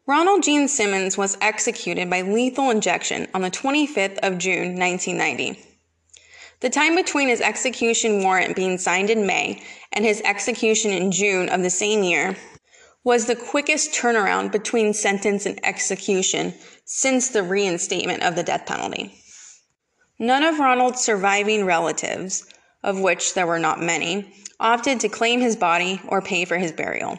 Ronald 0.07 0.43
Gene 0.43 0.67
Simmons 0.67 1.17
was 1.17 1.37
executed 1.41 2.09
by 2.09 2.21
lethal 2.21 2.69
injection 2.69 3.27
on 3.33 3.41
the 3.41 3.49
25th 3.49 4.19
of 4.19 4.37
June 4.37 4.77
1990. 4.77 5.59
The 6.59 6.69
time 6.69 6.95
between 6.95 7.27
his 7.27 7.41
execution 7.41 8.23
warrant 8.23 8.55
being 8.55 8.77
signed 8.77 9.09
in 9.09 9.25
May 9.25 9.63
and 9.91 10.05
his 10.05 10.21
execution 10.21 10.91
in 10.91 11.11
June 11.11 11.49
of 11.49 11.63
the 11.63 11.71
same 11.71 12.03
year 12.03 12.37
was 13.03 13.25
the 13.25 13.35
quickest 13.35 13.93
turnaround 13.93 14.51
between 14.51 14.93
sentence 14.93 15.47
and 15.47 15.59
execution 15.65 16.53
since 16.85 17.29
the 17.29 17.43
reinstatement 17.43 18.23
of 18.23 18.35
the 18.35 18.43
death 18.43 18.67
penalty. 18.67 19.19
None 20.17 20.43
of 20.43 20.59
Ronald's 20.59 21.01
surviving 21.01 21.65
relatives, 21.65 22.45
of 22.83 22.99
which 22.99 23.33
there 23.33 23.47
were 23.47 23.59
not 23.59 23.81
many, 23.81 24.33
opted 24.59 25.01
to 25.01 25.09
claim 25.09 25.41
his 25.41 25.55
body 25.55 26.01
or 26.07 26.21
pay 26.21 26.45
for 26.45 26.57
his 26.57 26.71
burial. 26.71 27.17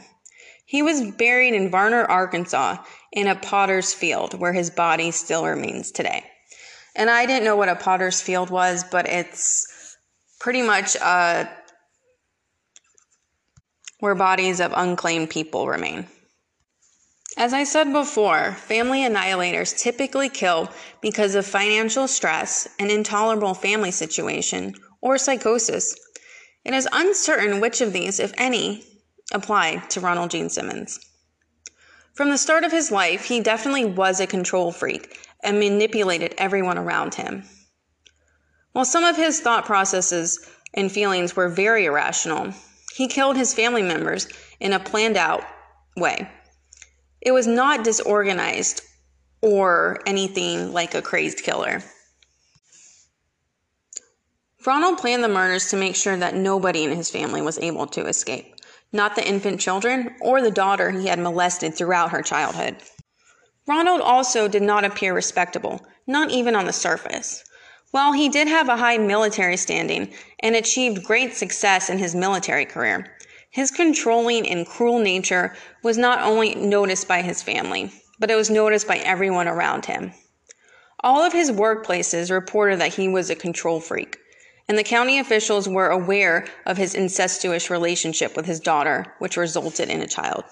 He 0.65 0.83
was 0.83 1.11
buried 1.13 1.55
in 1.55 1.71
Varner, 1.71 2.05
Arkansas, 2.05 2.79
in 3.13 3.29
a 3.29 3.37
potter's 3.37 3.93
field 3.93 4.39
where 4.39 4.53
his 4.53 4.71
body 4.71 5.11
still 5.11 5.45
remains 5.47 5.91
today. 5.91 6.25
And 6.97 7.11
I 7.11 7.27
didn't 7.27 7.45
know 7.45 7.57
what 7.57 7.69
a 7.69 7.77
potter's 7.77 8.21
field 8.21 8.51
was, 8.51 8.83
but 8.91 9.07
it's 9.07 9.97
pretty 10.41 10.63
much 10.63 10.97
uh, 10.97 11.45
where 14.01 14.15
bodies 14.15 14.61
of 14.61 14.73
unclaimed 14.75 15.31
people 15.31 15.69
remain. 15.69 16.07
As 17.39 17.53
I 17.53 17.65
said 17.65 17.93
before, 17.93 18.53
family 18.53 19.01
annihilators 19.01 19.79
typically 19.79 20.31
kill 20.31 20.71
because 21.03 21.35
of 21.35 21.45
financial 21.45 22.09
stress, 22.09 22.67
an 22.79 22.91
intolerable 22.91 23.53
family 23.53 23.91
situation, 23.91 24.75
or 25.03 25.19
psychosis. 25.19 25.99
It 26.65 26.73
is 26.73 26.89
uncertain 26.91 27.61
which 27.61 27.83
of 27.83 27.93
these, 27.93 28.19
if 28.19 28.33
any, 28.39 28.85
apply 29.33 29.83
to 29.91 30.01
Ronald 30.01 30.31
Gene 30.31 30.49
Simmons. 30.49 30.99
From 32.15 32.31
the 32.31 32.39
start 32.39 32.65
of 32.65 32.73
his 32.73 32.91
life, 32.91 33.27
he 33.27 33.41
definitely 33.41 33.85
was 33.85 34.19
a 34.19 34.27
control 34.27 34.73
freak 34.73 35.19
and 35.45 35.59
manipulated 35.59 36.35
everyone 36.39 36.79
around 36.79 37.17
him. 37.17 37.45
While 38.73 38.87
some 38.87 39.05
of 39.05 39.17
his 39.17 39.41
thought 39.41 39.67
processes 39.67 40.51
and 40.73 40.91
feelings 40.91 41.37
were 41.37 41.51
very 41.51 41.85
irrational, 41.85 42.55
he 42.95 43.09
killed 43.09 43.37
his 43.37 43.53
family 43.53 43.83
members 43.83 44.27
in 44.59 44.73
a 44.73 44.81
planned 44.81 45.19
out 45.19 45.45
way. 45.99 46.31
It 47.21 47.33
was 47.33 47.47
not 47.47 47.85
disorganized 47.85 48.83
or 49.41 50.01
anything 50.07 50.73
like 50.73 50.95
a 50.95 51.03
crazed 51.03 51.43
killer. 51.43 51.83
Ronald 54.67 54.99
planned 54.99 55.23
the 55.23 55.29
murders 55.29 55.71
to 55.71 55.77
make 55.77 55.95
sure 55.95 56.17
that 56.17 56.35
nobody 56.35 56.83
in 56.83 56.91
his 56.91 57.11
family 57.11 57.41
was 57.41 57.59
able 57.59 57.87
to 57.89 58.07
escape, 58.07 58.57
not 58.93 59.15
the 59.15 59.27
infant 59.27 59.61
children 59.61 60.17
or 60.21 60.43
the 60.43 60.51
daughter 60.51 60.91
he 60.91 61.07
had 61.07 61.21
molested 61.21 61.75
throughout 61.75 62.11
her 62.11 62.23
childhood. 62.23 62.77
Ronald 63.69 64.01
also 64.01 64.49
did 64.49 64.63
not 64.63 64.85
appear 64.85 65.15
respectable, 65.15 65.87
not 66.07 66.31
even 66.31 66.57
on 66.57 66.67
the 66.67 66.73
surface. 66.73 67.45
While 67.93 68.13
he 68.13 68.29
did 68.29 68.49
have 68.49 68.69
a 68.69 68.77
high 68.77 68.99
military 68.99 69.57
standing 69.57 70.13
and 70.41 70.57
achieved 70.57 71.05
great 71.05 71.35
success 71.35 71.89
in 71.89 71.99
his 71.99 72.15
military 72.15 72.65
career, 72.65 73.17
his 73.51 73.71
controlling 73.71 74.49
and 74.49 74.67
cruel 74.67 74.99
nature 74.99 75.55
was 75.83 75.97
not 75.97 76.23
only 76.23 76.55
noticed 76.55 77.09
by 77.09 77.23
his 77.23 77.43
family, 77.43 77.91
but 78.19 78.31
it 78.31 78.37
was 78.37 78.51
noticed 78.51 78.87
by 78.87 78.99
everyone 78.99 79.49
around 79.49 79.87
him. 79.87 80.13
All 81.01 81.23
of 81.23 81.33
his 81.33 81.51
workplaces 81.51 82.31
reported 82.31 82.81
that 82.81 82.95
he 82.95 83.09
was 83.09 83.31
a 83.31 83.35
control 83.35 83.81
freak, 83.81 84.19
and 84.69 84.77
the 84.77 84.85
county 84.85 85.19
officials 85.19 85.69
were 85.69 85.89
aware 85.89 86.47
of 86.65 86.77
his 86.77 86.95
incestuous 86.95 87.71
relationship 87.71 88.37
with 88.37 88.47
his 88.47 88.61
daughter, 88.61 89.15
which 89.19 89.37
resulted 89.37 89.89
in 89.89 90.01
a 90.01 90.09
child. 90.09 90.45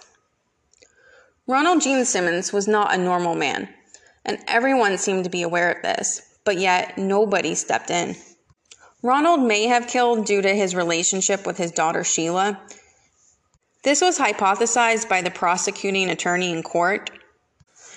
Ronald 1.47 1.82
Gene 1.82 2.05
Simmons 2.05 2.53
was 2.53 2.68
not 2.68 2.95
a 2.95 2.99
normal 2.99 3.34
man, 3.34 3.68
and 4.24 4.38
everyone 4.49 4.97
seemed 4.97 5.24
to 5.24 5.30
be 5.30 5.42
aware 5.42 5.72
of 5.72 5.82
this, 5.82 6.22
but 6.45 6.59
yet 6.59 6.97
nobody 6.97 7.55
stepped 7.55 7.90
in. 7.90 8.16
Ronald 9.03 9.42
may 9.42 9.66
have 9.66 9.86
killed 9.86 10.24
due 10.24 10.40
to 10.40 10.55
his 10.55 10.74
relationship 10.74 11.47
with 11.47 11.59
his 11.59 11.72
daughter 11.72 12.05
Sheila. 12.05 12.59
This 13.85 14.01
was 14.01 14.18
hypothesized 14.18 15.11
by 15.11 15.20
the 15.20 15.30
prosecuting 15.30 16.09
attorney 16.09 16.51
in 16.51 16.62
court. 16.62 17.11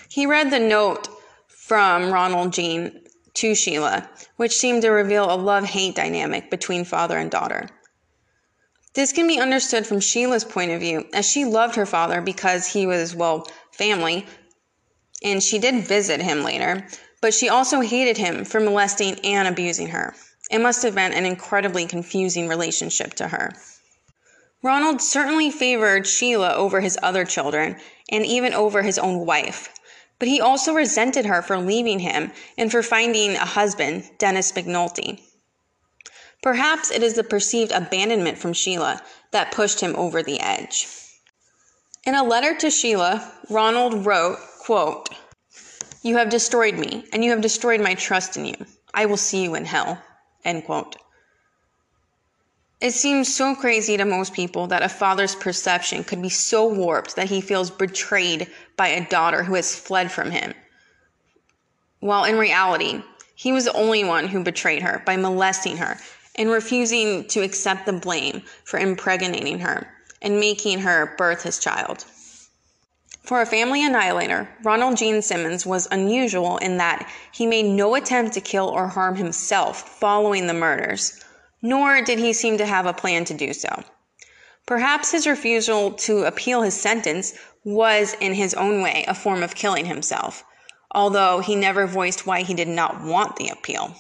He 0.10 0.26
read 0.26 0.52
the 0.52 0.60
note 0.60 1.08
from 1.48 2.12
Ronald 2.12 2.52
Gene 2.52 3.04
to 3.36 3.56
Sheila, 3.56 4.10
which 4.36 4.58
seemed 4.58 4.82
to 4.82 4.90
reveal 4.90 5.32
a 5.32 5.36
love 5.36 5.64
hate 5.64 5.96
dynamic 5.96 6.52
between 6.52 6.84
father 6.84 7.18
and 7.18 7.32
daughter. 7.32 7.70
This 8.96 9.14
can 9.14 9.28
be 9.28 9.40
understood 9.40 9.88
from 9.88 10.02
Sheila's 10.02 10.44
point 10.44 10.72
of 10.72 10.82
view, 10.82 11.06
as 11.14 11.26
she 11.26 11.46
loved 11.46 11.76
her 11.76 11.86
father 11.86 12.20
because 12.20 12.68
he 12.68 12.86
was, 12.86 13.16
well, 13.16 13.48
family, 13.72 14.26
and 15.24 15.42
she 15.42 15.58
did 15.58 15.88
visit 15.88 16.22
him 16.22 16.44
later, 16.44 16.86
but 17.22 17.34
she 17.34 17.48
also 17.48 17.80
hated 17.80 18.18
him 18.18 18.44
for 18.44 18.60
molesting 18.60 19.20
and 19.24 19.48
abusing 19.48 19.88
her. 19.88 20.16
It 20.52 20.60
must 20.60 20.84
have 20.84 20.96
been 20.96 21.14
an 21.14 21.26
incredibly 21.26 21.86
confusing 21.86 22.48
relationship 22.48 23.14
to 23.16 23.28
her. 23.28 23.54
Ronald 24.64 25.02
certainly 25.02 25.52
favored 25.52 26.08
Sheila 26.08 26.54
over 26.56 26.82
his 26.82 26.98
other 27.04 27.26
children 27.26 27.78
and 28.10 28.26
even 28.26 28.54
over 28.54 28.82
his 28.82 28.98
own 28.98 29.26
wife, 29.26 29.70
but 30.20 30.28
he 30.28 30.42
also 30.42 30.74
resented 30.74 31.26
her 31.26 31.42
for 31.42 31.58
leaving 31.60 32.00
him 32.00 32.32
and 32.58 32.72
for 32.72 32.82
finding 32.82 33.36
a 33.36 33.46
husband, 33.46 34.10
Dennis 34.18 34.52
McNulty. 34.52 35.22
Perhaps 36.42 36.92
it 36.92 37.04
is 37.04 37.14
the 37.14 37.24
perceived 37.24 37.72
abandonment 37.72 38.38
from 38.38 38.54
Sheila 38.54 39.02
that 39.32 39.52
pushed 39.52 39.80
him 39.80 39.96
over 39.96 40.24
the 40.24 40.40
edge. 40.40 40.88
In 42.06 42.16
a 42.16 42.24
letter 42.24 42.56
to 42.56 42.70
Sheila, 42.70 43.32
Ronald 43.50 44.06
wrote, 44.06 44.38
quote, 44.60 45.10
You 46.02 46.18
have 46.18 46.30
destroyed 46.30 46.76
me, 46.76 47.06
and 47.12 47.24
you 47.24 47.32
have 47.32 47.42
destroyed 47.42 47.82
my 47.82 47.96
trust 47.96 48.38
in 48.38 48.46
you. 48.46 48.56
I 48.94 49.06
will 49.06 49.18
see 49.18 49.44
you 49.44 49.56
in 49.56 49.66
hell. 49.66 50.02
End 50.46 50.64
quote. 50.66 50.96
It 52.80 52.92
seems 52.92 53.34
so 53.34 53.56
crazy 53.56 53.98
to 53.98 54.06
most 54.06 54.34
people 54.34 54.68
that 54.68 54.84
a 54.84 54.90
father's 54.90 55.34
perception 55.34 56.04
could 56.04 56.22
be 56.22 56.30
so 56.30 56.68
warped 56.68 57.16
that 57.16 57.30
he 57.30 57.42
feels 57.42 57.72
betrayed 57.72 58.52
by 58.76 58.90
a 58.90 59.10
daughter 59.10 59.44
who 59.44 59.56
has 59.56 59.74
fled 59.74 60.12
from 60.12 60.30
him. 60.30 60.54
While 62.00 62.26
in 62.26 62.38
reality, 62.38 63.02
he 63.34 63.52
was 63.52 63.66
the 63.66 63.74
only 63.74 64.04
one 64.04 64.28
who 64.28 64.44
betrayed 64.44 64.84
her 64.84 65.02
by 65.08 65.18
molesting 65.18 65.78
her 65.78 65.98
and 66.36 66.52
refusing 66.52 67.28
to 67.30 67.42
accept 67.42 67.88
the 67.88 67.94
blame 67.94 68.44
for 68.64 68.78
impregnating 68.80 69.60
her 69.60 69.92
and 70.22 70.40
making 70.40 70.80
her 70.80 71.16
birth 71.18 71.42
his 71.42 71.58
child. 71.58 72.06
For 73.24 73.42
a 73.42 73.46
family 73.48 73.84
annihilator, 73.84 74.48
Ronald 74.62 74.98
Gene 74.98 75.24
Simmons 75.24 75.66
was 75.66 75.88
unusual 75.92 76.58
in 76.58 76.78
that 76.78 77.10
he 77.32 77.48
made 77.48 77.66
no 77.66 77.96
attempt 77.96 78.34
to 78.36 78.42
kill 78.42 78.70
or 78.70 78.88
harm 78.88 79.16
himself 79.16 80.00
following 80.00 80.46
the 80.46 80.54
murders, 80.54 81.20
nor 81.62 82.02
did 82.02 82.20
he 82.20 82.34
seem 82.34 82.58
to 82.58 82.66
have 82.66 82.86
a 82.86 82.94
plan 82.94 83.26
to 83.26 83.34
do 83.34 83.54
so. 83.54 83.84
Perhaps 84.66 85.12
his 85.12 85.26
refusal 85.26 85.92
to 85.94 86.26
appeal 86.26 86.62
his 86.62 86.80
sentence 86.80 87.34
was, 87.64 88.16
in 88.20 88.34
his 88.34 88.54
own 88.54 88.82
way, 88.82 89.06
a 89.08 89.16
form 89.16 89.42
of 89.42 89.56
killing 89.56 89.86
himself, 89.86 90.44
although 90.92 91.40
he 91.40 91.56
never 91.56 91.88
voiced 91.88 92.26
why 92.28 92.42
he 92.42 92.54
did 92.54 92.68
not 92.68 93.02
want 93.02 93.38
the 93.38 93.50
appeal. 93.50 93.96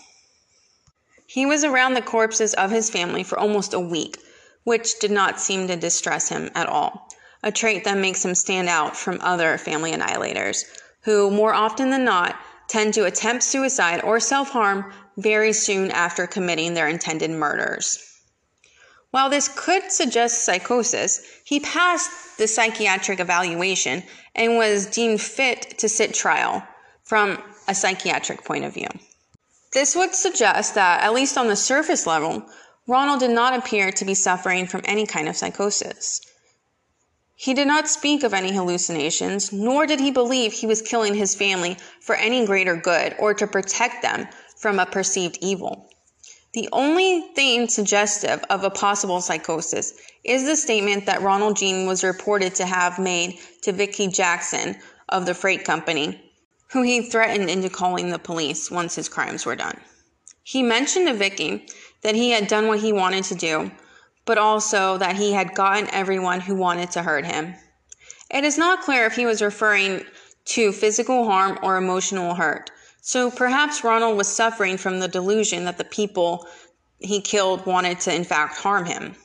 He 1.25 1.45
was 1.45 1.63
around 1.63 1.93
the 1.93 2.01
corpses 2.01 2.53
of 2.53 2.71
his 2.71 2.89
family 2.89 3.23
for 3.23 3.39
almost 3.39 3.73
a 3.73 3.79
week, 3.79 4.17
which 4.63 4.99
did 4.99 5.11
not 5.11 5.39
seem 5.39 5.67
to 5.67 5.75
distress 5.75 6.29
him 6.29 6.49
at 6.53 6.67
all, 6.67 7.09
a 7.43 7.51
trait 7.51 7.83
that 7.85 7.97
makes 7.97 8.23
him 8.23 8.35
stand 8.35 8.69
out 8.69 8.95
from 8.95 9.19
other 9.21 9.57
family 9.57 9.91
annihilators, 9.91 10.63
who, 11.03 11.31
more 11.31 11.53
often 11.53 11.89
than 11.89 12.03
not, 12.03 12.35
tend 12.67 12.93
to 12.93 13.05
attempt 13.05 13.43
suicide 13.43 14.01
or 14.03 14.19
self 14.19 14.49
harm 14.49 14.91
very 15.17 15.51
soon 15.51 15.91
after 15.91 16.27
committing 16.27 16.73
their 16.73 16.87
intended 16.87 17.31
murders. 17.31 18.03
While 19.11 19.29
this 19.29 19.47
could 19.47 19.91
suggest 19.91 20.43
psychosis, 20.43 21.21
he 21.43 21.59
passed 21.59 22.37
the 22.37 22.47
psychiatric 22.47 23.19
evaluation 23.19 24.03
and 24.35 24.57
was 24.57 24.85
deemed 24.85 25.21
fit 25.21 25.79
to 25.79 25.89
sit 25.89 26.13
trial 26.13 26.63
from 27.03 27.41
a 27.67 27.73
psychiatric 27.73 28.43
point 28.43 28.65
of 28.65 28.73
view. 28.73 28.89
This 29.73 29.95
would 29.95 30.13
suggest 30.13 30.75
that, 30.75 31.03
at 31.03 31.13
least 31.13 31.37
on 31.37 31.47
the 31.47 31.55
surface 31.55 32.05
level, 32.05 32.45
Ronald 32.85 33.19
did 33.19 33.31
not 33.31 33.57
appear 33.57 33.91
to 33.91 34.05
be 34.05 34.13
suffering 34.13 34.67
from 34.67 34.81
any 34.85 35.05
kind 35.05 35.27
of 35.27 35.35
psychosis. 35.35 36.21
He 37.35 37.53
did 37.53 37.67
not 37.67 37.87
speak 37.87 38.23
of 38.23 38.33
any 38.33 38.53
hallucinations, 38.53 39.51
nor 39.51 39.85
did 39.85 39.99
he 39.99 40.11
believe 40.11 40.53
he 40.53 40.67
was 40.67 40.81
killing 40.81 41.13
his 41.13 41.35
family 41.35 41.77
for 42.01 42.15
any 42.15 42.45
greater 42.45 42.75
good 42.75 43.15
or 43.19 43.33
to 43.35 43.45
protect 43.45 44.01
them 44.01 44.27
from 44.57 44.79
a 44.79 44.85
perceived 44.85 45.37
evil. 45.41 45.89
The 46.53 46.69
only 46.71 47.21
thing 47.35 47.67
suggestive 47.67 48.43
of 48.49 48.63
a 48.63 48.69
possible 48.69 49.21
psychosis 49.21 49.93
is 50.23 50.45
the 50.45 50.55
statement 50.55 51.05
that 51.05 51.21
Ronald 51.21 51.57
Gene 51.57 51.85
was 51.87 52.03
reported 52.03 52.55
to 52.55 52.65
have 52.65 52.97
made 52.97 53.37
to 53.61 53.71
Vicky 53.71 54.07
Jackson 54.07 54.75
of 55.09 55.25
the 55.25 55.35
freight 55.35 55.63
company, 55.63 56.19
who 56.71 56.81
he 56.81 57.01
threatened 57.01 57.49
into 57.49 57.69
calling 57.69 58.09
the 58.09 58.19
police 58.19 58.71
once 58.71 58.95
his 58.95 59.07
crimes 59.07 59.45
were 59.45 59.55
done. 59.55 59.79
He 60.43 60.63
mentioned 60.63 61.07
to 61.07 61.13
Vicky 61.13 61.67
that 62.01 62.15
he 62.15 62.31
had 62.31 62.47
done 62.47 62.67
what 62.67 62.79
he 62.79 62.93
wanted 62.93 63.25
to 63.25 63.35
do, 63.35 63.71
but 64.25 64.37
also 64.37 64.97
that 64.97 65.15
he 65.15 65.33
had 65.33 65.53
gotten 65.53 65.89
everyone 65.91 66.39
who 66.39 66.55
wanted 66.55 66.91
to 66.91 67.03
hurt 67.03 67.25
him. 67.25 67.53
It 68.31 68.43
is 68.43 68.57
not 68.57 68.81
clear 68.81 69.05
if 69.05 69.15
he 69.15 69.25
was 69.25 69.41
referring 69.41 70.05
to 70.45 70.71
physical 70.71 71.25
harm 71.25 71.59
or 71.61 71.77
emotional 71.77 72.35
hurt. 72.35 72.71
So 73.07 73.31
perhaps 73.31 73.85
Ronald 73.85 74.17
was 74.17 74.27
suffering 74.27 74.75
from 74.75 74.99
the 74.99 75.07
delusion 75.07 75.63
that 75.63 75.77
the 75.77 75.85
people 75.85 76.45
he 76.99 77.21
killed 77.21 77.65
wanted 77.65 78.01
to, 78.01 78.13
in 78.13 78.25
fact, 78.25 78.57
harm 78.57 78.83
him. 78.83 79.15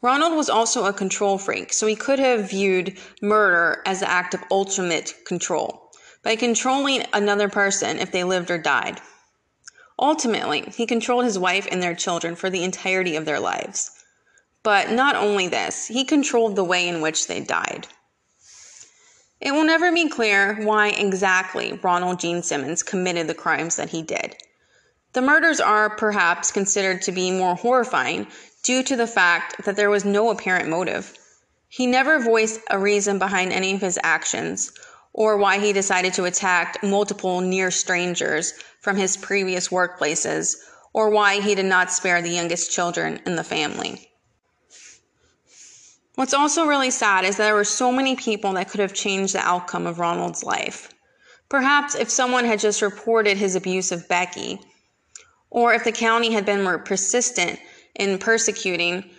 Ronald 0.00 0.36
was 0.36 0.48
also 0.48 0.84
a 0.84 0.92
control 0.92 1.36
freak, 1.36 1.72
so 1.72 1.88
he 1.88 1.96
could 1.96 2.20
have 2.20 2.50
viewed 2.50 2.96
murder 3.20 3.82
as 3.84 3.98
the 3.98 4.08
act 4.08 4.32
of 4.32 4.44
ultimate 4.48 5.12
control, 5.26 5.90
by 6.22 6.36
controlling 6.36 7.04
another 7.12 7.48
person 7.48 7.98
if 7.98 8.12
they 8.12 8.22
lived 8.22 8.48
or 8.48 8.58
died. 8.58 9.00
Ultimately, 9.98 10.60
he 10.76 10.86
controlled 10.86 11.24
his 11.24 11.36
wife 11.36 11.66
and 11.72 11.82
their 11.82 11.96
children 11.96 12.36
for 12.36 12.48
the 12.48 12.62
entirety 12.62 13.16
of 13.16 13.24
their 13.24 13.40
lives. 13.40 13.90
But 14.62 14.92
not 14.92 15.16
only 15.16 15.48
this, 15.48 15.88
he 15.88 16.04
controlled 16.04 16.54
the 16.54 16.62
way 16.62 16.86
in 16.86 17.00
which 17.00 17.26
they 17.26 17.40
died. 17.40 17.88
It 19.44 19.52
will 19.52 19.64
never 19.64 19.92
be 19.92 20.08
clear 20.08 20.54
why 20.62 20.88
exactly 20.88 21.78
Ronald 21.82 22.18
Gene 22.18 22.42
Simmons 22.42 22.82
committed 22.82 23.26
the 23.26 23.34
crimes 23.34 23.76
that 23.76 23.90
he 23.90 24.00
did. 24.00 24.36
The 25.12 25.20
murders 25.20 25.60
are 25.60 25.90
perhaps 25.90 26.50
considered 26.50 27.02
to 27.02 27.12
be 27.12 27.30
more 27.30 27.54
horrifying 27.54 28.26
due 28.62 28.82
to 28.82 28.96
the 28.96 29.06
fact 29.06 29.62
that 29.66 29.76
there 29.76 29.90
was 29.90 30.02
no 30.02 30.30
apparent 30.30 30.70
motive. 30.70 31.12
He 31.68 31.86
never 31.86 32.20
voiced 32.20 32.60
a 32.70 32.78
reason 32.78 33.18
behind 33.18 33.52
any 33.52 33.74
of 33.74 33.82
his 33.82 33.98
actions 34.02 34.72
or 35.12 35.36
why 35.36 35.58
he 35.58 35.74
decided 35.74 36.14
to 36.14 36.24
attack 36.24 36.82
multiple 36.82 37.42
near 37.42 37.70
strangers 37.70 38.54
from 38.80 38.96
his 38.96 39.18
previous 39.18 39.68
workplaces 39.68 40.56
or 40.94 41.10
why 41.10 41.42
he 41.42 41.54
did 41.54 41.66
not 41.66 41.92
spare 41.92 42.22
the 42.22 42.30
youngest 42.30 42.72
children 42.72 43.20
in 43.26 43.36
the 43.36 43.44
family. 43.44 44.08
What's 46.14 46.34
also 46.34 46.66
really 46.66 46.90
sad 46.90 47.24
is 47.24 47.36
that 47.36 47.44
there 47.44 47.54
were 47.54 47.64
so 47.64 47.90
many 47.90 48.14
people 48.14 48.52
that 48.52 48.68
could 48.68 48.80
have 48.80 48.94
changed 48.94 49.34
the 49.34 49.40
outcome 49.40 49.86
of 49.86 49.98
Ronald's 49.98 50.44
life. 50.44 50.92
Perhaps 51.48 51.94
if 51.96 52.08
someone 52.08 52.44
had 52.44 52.60
just 52.60 52.82
reported 52.82 53.36
his 53.36 53.56
abuse 53.56 53.90
of 53.90 54.08
Becky, 54.08 54.60
or 55.50 55.74
if 55.74 55.84
the 55.84 55.92
county 55.92 56.32
had 56.32 56.46
been 56.46 56.62
more 56.62 56.78
persistent 56.78 57.58
in 57.94 58.18
persecuting 58.18 59.10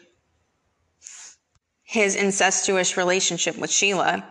his 1.83 2.15
incestuous 2.15 2.97
relationship 2.97 3.57
with 3.57 3.71
Sheila, 3.71 4.25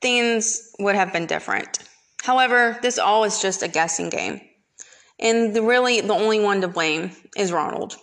things 0.00 0.72
would 0.78 0.94
have 0.94 1.12
been 1.12 1.26
different. 1.26 1.78
However, 2.22 2.78
this 2.82 2.98
all 2.98 3.24
is 3.24 3.40
just 3.40 3.62
a 3.62 3.68
guessing 3.68 4.10
game. 4.10 4.40
And 5.18 5.54
the, 5.54 5.62
really, 5.62 6.00
the 6.00 6.14
only 6.14 6.40
one 6.40 6.60
to 6.60 6.68
blame 6.68 7.12
is 7.36 7.52
Ronald. 7.52 7.96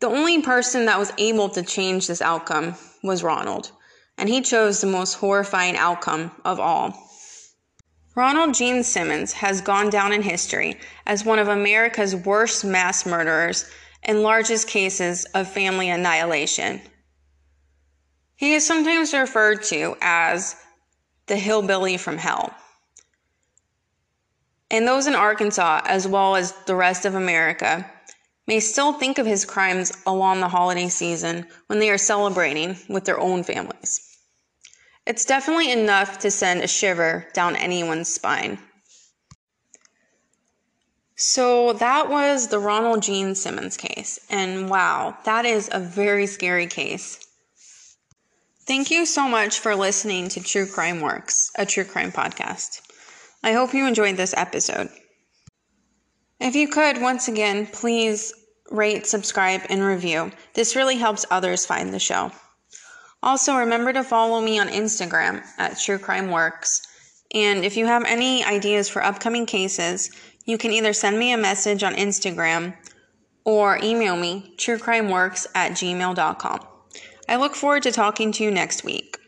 The 0.00 0.08
only 0.08 0.42
person 0.42 0.84
that 0.86 0.98
was 0.98 1.12
able 1.16 1.48
to 1.50 1.62
change 1.62 2.06
this 2.06 2.20
outcome 2.20 2.74
was 3.02 3.22
Ronald, 3.22 3.72
and 4.18 4.28
he 4.28 4.42
chose 4.42 4.80
the 4.80 4.86
most 4.86 5.14
horrifying 5.14 5.76
outcome 5.76 6.32
of 6.44 6.60
all. 6.60 6.94
Ronald 8.14 8.54
Gene 8.54 8.82
Simmons 8.82 9.32
has 9.34 9.60
gone 9.60 9.90
down 9.90 10.12
in 10.12 10.22
history 10.22 10.78
as 11.06 11.24
one 11.24 11.38
of 11.38 11.48
America's 11.48 12.14
worst 12.16 12.64
mass 12.64 13.06
murderers 13.06 13.68
and 14.02 14.22
largest 14.22 14.68
cases 14.68 15.24
of 15.34 15.48
family 15.48 15.88
annihilation. 15.88 16.80
He 18.36 18.54
is 18.54 18.66
sometimes 18.66 19.14
referred 19.14 19.62
to 19.64 19.96
as 20.02 20.56
the 21.26 21.36
hillbilly 21.36 21.96
from 21.96 22.18
hell. 22.18 22.54
And 24.70 24.86
those 24.86 25.06
in 25.06 25.14
Arkansas, 25.14 25.82
as 25.86 26.06
well 26.06 26.36
as 26.36 26.52
the 26.66 26.74
rest 26.74 27.04
of 27.04 27.14
America, 27.14 27.90
may 28.46 28.60
still 28.60 28.92
think 28.92 29.18
of 29.18 29.26
his 29.26 29.44
crimes 29.44 29.92
along 30.06 30.40
the 30.40 30.48
holiday 30.48 30.88
season 30.88 31.46
when 31.66 31.78
they 31.78 31.90
are 31.90 31.98
celebrating 31.98 32.76
with 32.88 33.04
their 33.04 33.18
own 33.18 33.42
families. 33.42 34.18
It's 35.06 35.24
definitely 35.24 35.70
enough 35.70 36.18
to 36.20 36.30
send 36.30 36.62
a 36.62 36.68
shiver 36.68 37.26
down 37.32 37.56
anyone's 37.56 38.08
spine. 38.08 38.58
So 41.14 41.72
that 41.74 42.10
was 42.10 42.48
the 42.48 42.58
Ronald 42.58 43.02
Gene 43.02 43.34
Simmons 43.34 43.76
case. 43.76 44.18
And 44.28 44.68
wow, 44.68 45.16
that 45.24 45.46
is 45.46 45.70
a 45.72 45.80
very 45.80 46.26
scary 46.26 46.66
case. 46.66 47.26
Thank 48.66 48.90
you 48.90 49.06
so 49.06 49.28
much 49.28 49.60
for 49.60 49.76
listening 49.76 50.28
to 50.30 50.42
True 50.42 50.66
Crime 50.66 51.00
Works, 51.00 51.52
a 51.56 51.64
true 51.64 51.84
crime 51.84 52.10
podcast. 52.10 52.82
I 53.42 53.52
hope 53.52 53.72
you 53.74 53.86
enjoyed 53.86 54.16
this 54.16 54.34
episode. 54.36 54.90
If 56.40 56.54
you 56.54 56.68
could, 56.68 57.00
once 57.00 57.28
again, 57.28 57.66
please 57.66 58.32
rate, 58.70 59.06
subscribe, 59.06 59.62
and 59.70 59.82
review. 59.82 60.32
This 60.54 60.76
really 60.76 60.96
helps 60.96 61.24
others 61.30 61.64
find 61.66 61.92
the 61.92 61.98
show. 61.98 62.32
Also, 63.22 63.56
remember 63.56 63.92
to 63.92 64.04
follow 64.04 64.40
me 64.40 64.58
on 64.58 64.68
Instagram 64.68 65.42
at 65.58 65.78
True 65.78 65.98
Crime 65.98 66.30
Works. 66.30 66.82
And 67.34 67.64
if 67.64 67.76
you 67.76 67.86
have 67.86 68.04
any 68.04 68.44
ideas 68.44 68.88
for 68.88 69.02
upcoming 69.02 69.46
cases, 69.46 70.10
you 70.44 70.58
can 70.58 70.70
either 70.70 70.92
send 70.92 71.18
me 71.18 71.32
a 71.32 71.36
message 71.36 71.82
on 71.82 71.94
Instagram 71.94 72.76
or 73.44 73.78
email 73.82 74.16
me 74.16 74.54
truecrimeworks 74.58 75.46
at 75.54 75.72
gmail.com. 75.72 76.60
I 77.28 77.36
look 77.36 77.54
forward 77.56 77.82
to 77.84 77.92
talking 77.92 78.30
to 78.32 78.44
you 78.44 78.50
next 78.50 78.84
week. 78.84 79.18